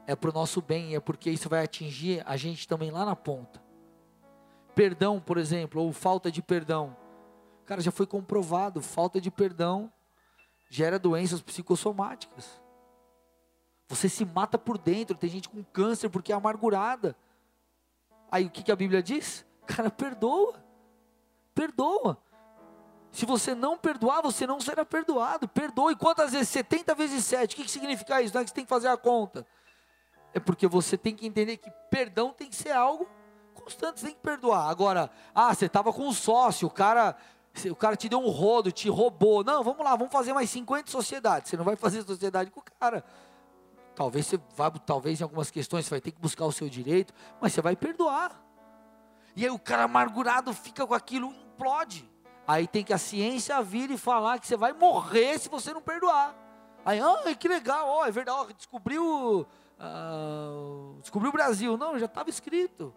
é 0.07 0.16
para 0.16 0.30
o 0.30 0.32
nosso 0.32 0.62
bem, 0.62 0.95
é 0.95 1.01
porque 1.01 1.28
isso 1.28 1.47
vai 1.47 1.62
atingir 1.62 2.22
a 2.24 2.38
gente 2.38 2.66
também 2.66 2.90
lá 2.90 3.05
na 3.05 3.14
ponta. 3.14 3.62
Perdão, 4.74 5.20
por 5.20 5.36
exemplo, 5.36 5.82
ou 5.82 5.92
falta 5.92 6.30
de 6.32 6.40
perdão. 6.40 6.97
Cara, 7.66 7.82
já 7.82 7.92
foi 7.92 8.07
comprovado, 8.07 8.80
falta 8.80 9.20
de 9.20 9.30
perdão 9.30 9.92
gera 10.70 10.99
doenças 10.99 11.42
psicossomáticas. 11.42 12.62
Você 13.88 14.09
se 14.09 14.24
mata 14.24 14.57
por 14.57 14.78
dentro, 14.78 15.18
tem 15.18 15.28
gente 15.28 15.51
com 15.51 15.62
câncer 15.62 16.09
porque 16.09 16.32
é 16.32 16.34
amargurada. 16.34 17.14
Aí 18.35 18.47
o 18.47 18.51
que, 18.51 18.64
que 18.64 18.72
a 18.72 18.74
Bíblia 18.74 19.01
diz? 19.01 19.47
Cara, 19.64 19.89
perdoa. 19.89 20.61
Perdoa. 21.55 22.18
Se 23.12 23.24
você 23.24 23.55
não 23.55 23.78
perdoar, 23.78 24.22
você 24.22 24.45
não 24.45 24.61
será 24.61 24.85
perdoado. 24.85 25.47
Perdoe. 25.47 25.95
Quantas 25.95 26.32
vezes? 26.32 26.49
70 26.49 26.97
vezes 26.97 27.24
7. 27.26 27.53
O 27.53 27.57
que, 27.57 27.62
que 27.62 27.70
significa 27.70 28.20
isso? 28.20 28.35
Não 28.35 28.41
é 28.41 28.45
que 28.45 28.51
você 28.51 28.57
tem 28.57 28.64
que 28.64 28.68
fazer 28.68 28.89
a 28.89 28.97
conta. 28.97 29.47
É 30.32 30.41
porque 30.41 30.66
você 30.66 30.99
tem 30.99 31.14
que 31.14 31.24
entender 31.24 31.59
que 31.59 31.70
perdão 31.89 32.32
tem 32.32 32.49
que 32.49 32.57
ser 32.57 32.72
algo 32.72 33.09
constante, 33.55 34.01
você 34.01 34.07
tem 34.07 34.16
que 34.16 34.20
perdoar. 34.20 34.68
Agora, 34.68 35.09
ah, 35.32 35.55
você 35.55 35.66
estava 35.66 35.93
com 35.93 36.03
um 36.03 36.12
sócio, 36.12 36.66
o 36.66 36.70
cara, 36.72 37.16
o 37.70 37.76
cara 37.76 37.95
te 37.95 38.09
deu 38.09 38.18
um 38.18 38.30
rodo, 38.30 38.72
te 38.72 38.89
roubou. 38.89 39.45
Não, 39.45 39.62
vamos 39.62 39.85
lá, 39.85 39.95
vamos 39.95 40.12
fazer 40.12 40.32
mais 40.32 40.51
50 40.51 40.91
sociedades. 40.91 41.51
Você 41.51 41.57
não 41.57 41.64
vai 41.64 41.76
fazer 41.76 42.03
sociedade 42.03 42.51
com 42.51 42.59
o 42.59 42.64
cara. 42.80 43.05
Talvez 43.95 44.26
você 44.26 44.40
vá, 44.57 44.70
talvez 44.70 45.20
em 45.20 45.22
algumas 45.22 45.51
questões 45.51 45.84
você 45.84 45.90
vai 45.90 46.01
ter 46.01 46.11
que 46.11 46.20
buscar 46.20 46.45
o 46.45 46.53
seu 46.53 46.68
direito, 46.68 47.14
mas 47.40 47.53
você 47.53 47.61
vai 47.61 47.76
perdoar. 47.76 48.42
E 49.36 49.45
aí 49.45 49.51
o 49.51 49.59
cara 49.59 49.84
amargurado 49.84 50.53
fica 50.53 50.86
com 50.86 50.95
aquilo, 50.95 51.32
implode. 51.32 52.09
Aí 52.47 52.66
tem 52.66 52.84
que 52.84 52.92
a 52.92 52.99
ciência 52.99 53.61
vir 53.62 53.90
e 53.90 53.97
falar 53.97 54.38
que 54.38 54.47
você 54.47 54.57
vai 54.57 54.72
morrer 54.72 55.38
se 55.38 55.49
você 55.49 55.72
não 55.72 55.80
perdoar. 55.80 56.34
Aí, 56.84 57.01
ah, 57.01 57.34
que 57.34 57.49
legal, 57.49 57.88
ó, 57.88 58.07
é 58.07 58.11
verdade, 58.11 58.38
ó, 58.38 58.53
descobriu, 58.53 59.47
uh, 59.80 61.01
descobriu 61.01 61.30
o 61.30 61.32
Brasil. 61.32 61.76
Não, 61.78 61.99
já 61.99 62.05
estava 62.05 62.28
escrito. 62.28 62.95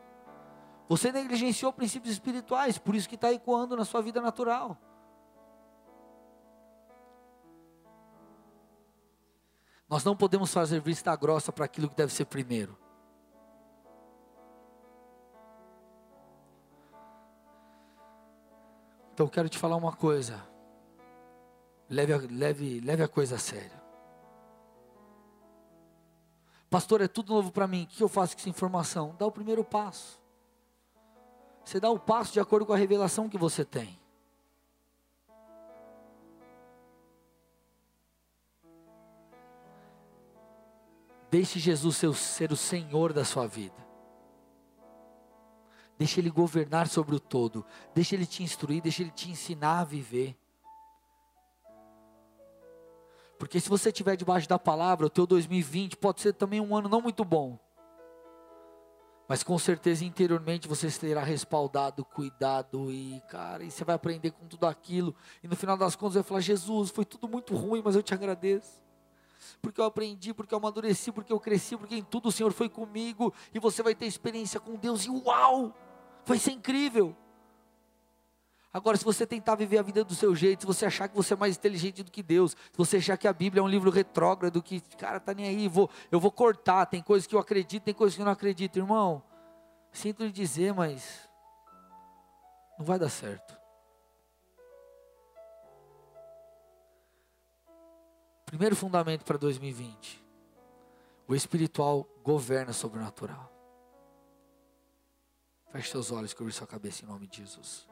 Você 0.89 1.11
negligenciou 1.11 1.71
princípios 1.71 2.13
espirituais, 2.13 2.77
por 2.77 2.95
isso 2.95 3.07
que 3.07 3.15
está 3.15 3.31
ecoando 3.31 3.75
na 3.77 3.85
sua 3.85 4.01
vida 4.01 4.21
natural. 4.21 4.77
Nós 9.89 10.03
não 10.03 10.15
podemos 10.15 10.53
fazer 10.53 10.81
vista 10.81 11.15
grossa 11.15 11.51
para 11.51 11.65
aquilo 11.65 11.89
que 11.89 11.95
deve 11.95 12.13
ser 12.13 12.25
primeiro. 12.25 12.77
Então 19.13 19.25
eu 19.25 19.31
quero 19.31 19.49
te 19.49 19.57
falar 19.57 19.75
uma 19.77 19.93
coisa. 19.93 20.45
Leve 21.89 22.13
a, 22.13 22.17
leve, 22.29 22.81
leve 22.81 23.01
a 23.01 23.07
coisa 23.07 23.35
a 23.35 23.39
sério. 23.39 23.77
Pastor, 26.69 27.01
é 27.01 27.07
tudo 27.07 27.33
novo 27.33 27.51
para 27.51 27.65
mim. 27.65 27.83
O 27.83 27.87
que 27.87 28.03
eu 28.03 28.09
faço 28.09 28.35
com 28.35 28.41
essa 28.41 28.49
informação? 28.49 29.15
Dá 29.17 29.25
o 29.25 29.31
primeiro 29.31 29.63
passo. 29.63 30.21
Você 31.63 31.79
dá 31.79 31.89
o 31.89 31.97
passo 31.97 32.33
de 32.33 32.39
acordo 32.39 32.65
com 32.65 32.73
a 32.73 32.77
revelação 32.77 33.29
que 33.29 33.37
você 33.37 33.63
tem. 33.63 33.99
Deixe 41.37 41.59
Jesus 41.59 42.03
ser 42.15 42.51
o 42.51 42.55
Senhor 42.55 43.13
da 43.13 43.23
sua 43.23 43.45
vida. 43.45 43.75
Deixe 45.95 46.19
Ele 46.19 46.31
governar 46.31 46.87
sobre 46.87 47.15
o 47.15 47.19
todo. 47.19 47.63
Deixe 47.93 48.15
Ele 48.15 48.25
te 48.25 48.41
instruir, 48.41 48.81
deixe 48.81 49.03
Ele 49.03 49.11
te 49.11 49.29
ensinar 49.29 49.81
a 49.81 49.83
viver. 49.83 50.35
Porque 53.37 53.59
se 53.59 53.69
você 53.69 53.89
estiver 53.89 54.15
debaixo 54.15 54.49
da 54.49 54.57
palavra, 54.57 55.05
o 55.05 55.11
teu 55.11 55.27
2020 55.27 55.97
pode 55.97 56.21
ser 56.21 56.33
também 56.33 56.59
um 56.59 56.75
ano 56.75 56.89
não 56.89 57.01
muito 57.01 57.23
bom. 57.23 57.59
Mas 59.27 59.43
com 59.43 59.59
certeza 59.59 60.03
interiormente 60.03 60.67
você 60.67 60.89
será 60.89 61.21
respaldado, 61.21 62.03
cuidado 62.03 62.91
e, 62.91 63.21
cara, 63.29 63.63
e 63.63 63.69
você 63.69 63.83
vai 63.83 63.93
aprender 63.93 64.31
com 64.31 64.47
tudo 64.47 64.65
aquilo. 64.65 65.15
E 65.43 65.47
no 65.47 65.55
final 65.55 65.77
das 65.77 65.95
contas 65.95 66.15
vai 66.15 66.23
falar: 66.23 66.41
Jesus, 66.41 66.89
foi 66.89 67.05
tudo 67.05 67.27
muito 67.27 67.55
ruim, 67.55 67.83
mas 67.85 67.95
eu 67.95 68.01
te 68.01 68.15
agradeço 68.15 68.86
porque 69.61 69.79
eu 69.79 69.85
aprendi, 69.85 70.33
porque 70.33 70.53
eu 70.53 70.57
amadureci, 70.57 71.11
porque 71.11 71.31
eu 71.31 71.39
cresci, 71.39 71.77
porque 71.77 71.95
em 71.95 72.03
tudo 72.03 72.29
o 72.29 72.31
Senhor 72.31 72.51
foi 72.51 72.69
comigo, 72.69 73.33
e 73.53 73.59
você 73.59 73.81
vai 73.83 73.95
ter 73.95 74.05
experiência 74.05 74.59
com 74.59 74.75
Deus, 74.75 75.05
e 75.05 75.09
uau, 75.09 75.73
vai 76.25 76.37
ser 76.37 76.51
incrível. 76.51 77.15
Agora, 78.73 78.95
se 78.95 79.03
você 79.03 79.25
tentar 79.25 79.55
viver 79.55 79.79
a 79.79 79.81
vida 79.81 80.03
do 80.03 80.13
seu 80.13 80.35
jeito, 80.35 80.61
se 80.61 80.67
você 80.67 80.85
achar 80.85 81.07
que 81.07 81.15
você 81.15 81.33
é 81.33 81.37
mais 81.37 81.55
inteligente 81.57 82.03
do 82.03 82.11
que 82.11 82.21
Deus, 82.21 82.51
se 82.51 82.77
você 82.77 82.97
achar 82.97 83.17
que 83.17 83.27
a 83.27 83.33
Bíblia 83.33 83.59
é 83.59 83.63
um 83.63 83.67
livro 83.67 83.89
retrógrado, 83.89 84.61
que, 84.61 84.81
cara, 84.97 85.19
tá 85.19 85.33
nem 85.33 85.47
aí, 85.47 85.67
vou, 85.67 85.89
eu 86.11 86.19
vou 86.19 86.31
cortar, 86.31 86.85
tem 86.85 87.01
coisas 87.01 87.25
que 87.25 87.33
eu 87.33 87.39
acredito, 87.39 87.83
tem 87.83 87.93
coisas 87.93 88.15
que 88.15 88.21
eu 88.21 88.25
não 88.25 88.33
acredito, 88.33 88.77
irmão, 88.77 89.23
sinto 89.91 90.23
lhe 90.23 90.31
dizer, 90.31 90.73
mas 90.73 91.27
não 92.77 92.85
vai 92.85 92.99
dar 92.99 93.09
certo. 93.09 93.56
Primeiro 98.47 98.77
fundamento 98.77 99.25
para 99.25 99.37
2020. 99.37 100.23
O 101.27 101.35
espiritual 101.35 102.07
governa 102.23 102.71
sobre 102.71 102.97
o 102.97 103.01
natural. 103.01 103.51
Feche 105.69 105.91
seus 105.91 106.13
olhos, 106.13 106.33
cobrir 106.33 106.53
sua 106.53 106.65
cabeça 106.65 107.03
em 107.03 107.07
nome 107.07 107.27
de 107.27 107.39
Jesus. 107.39 107.85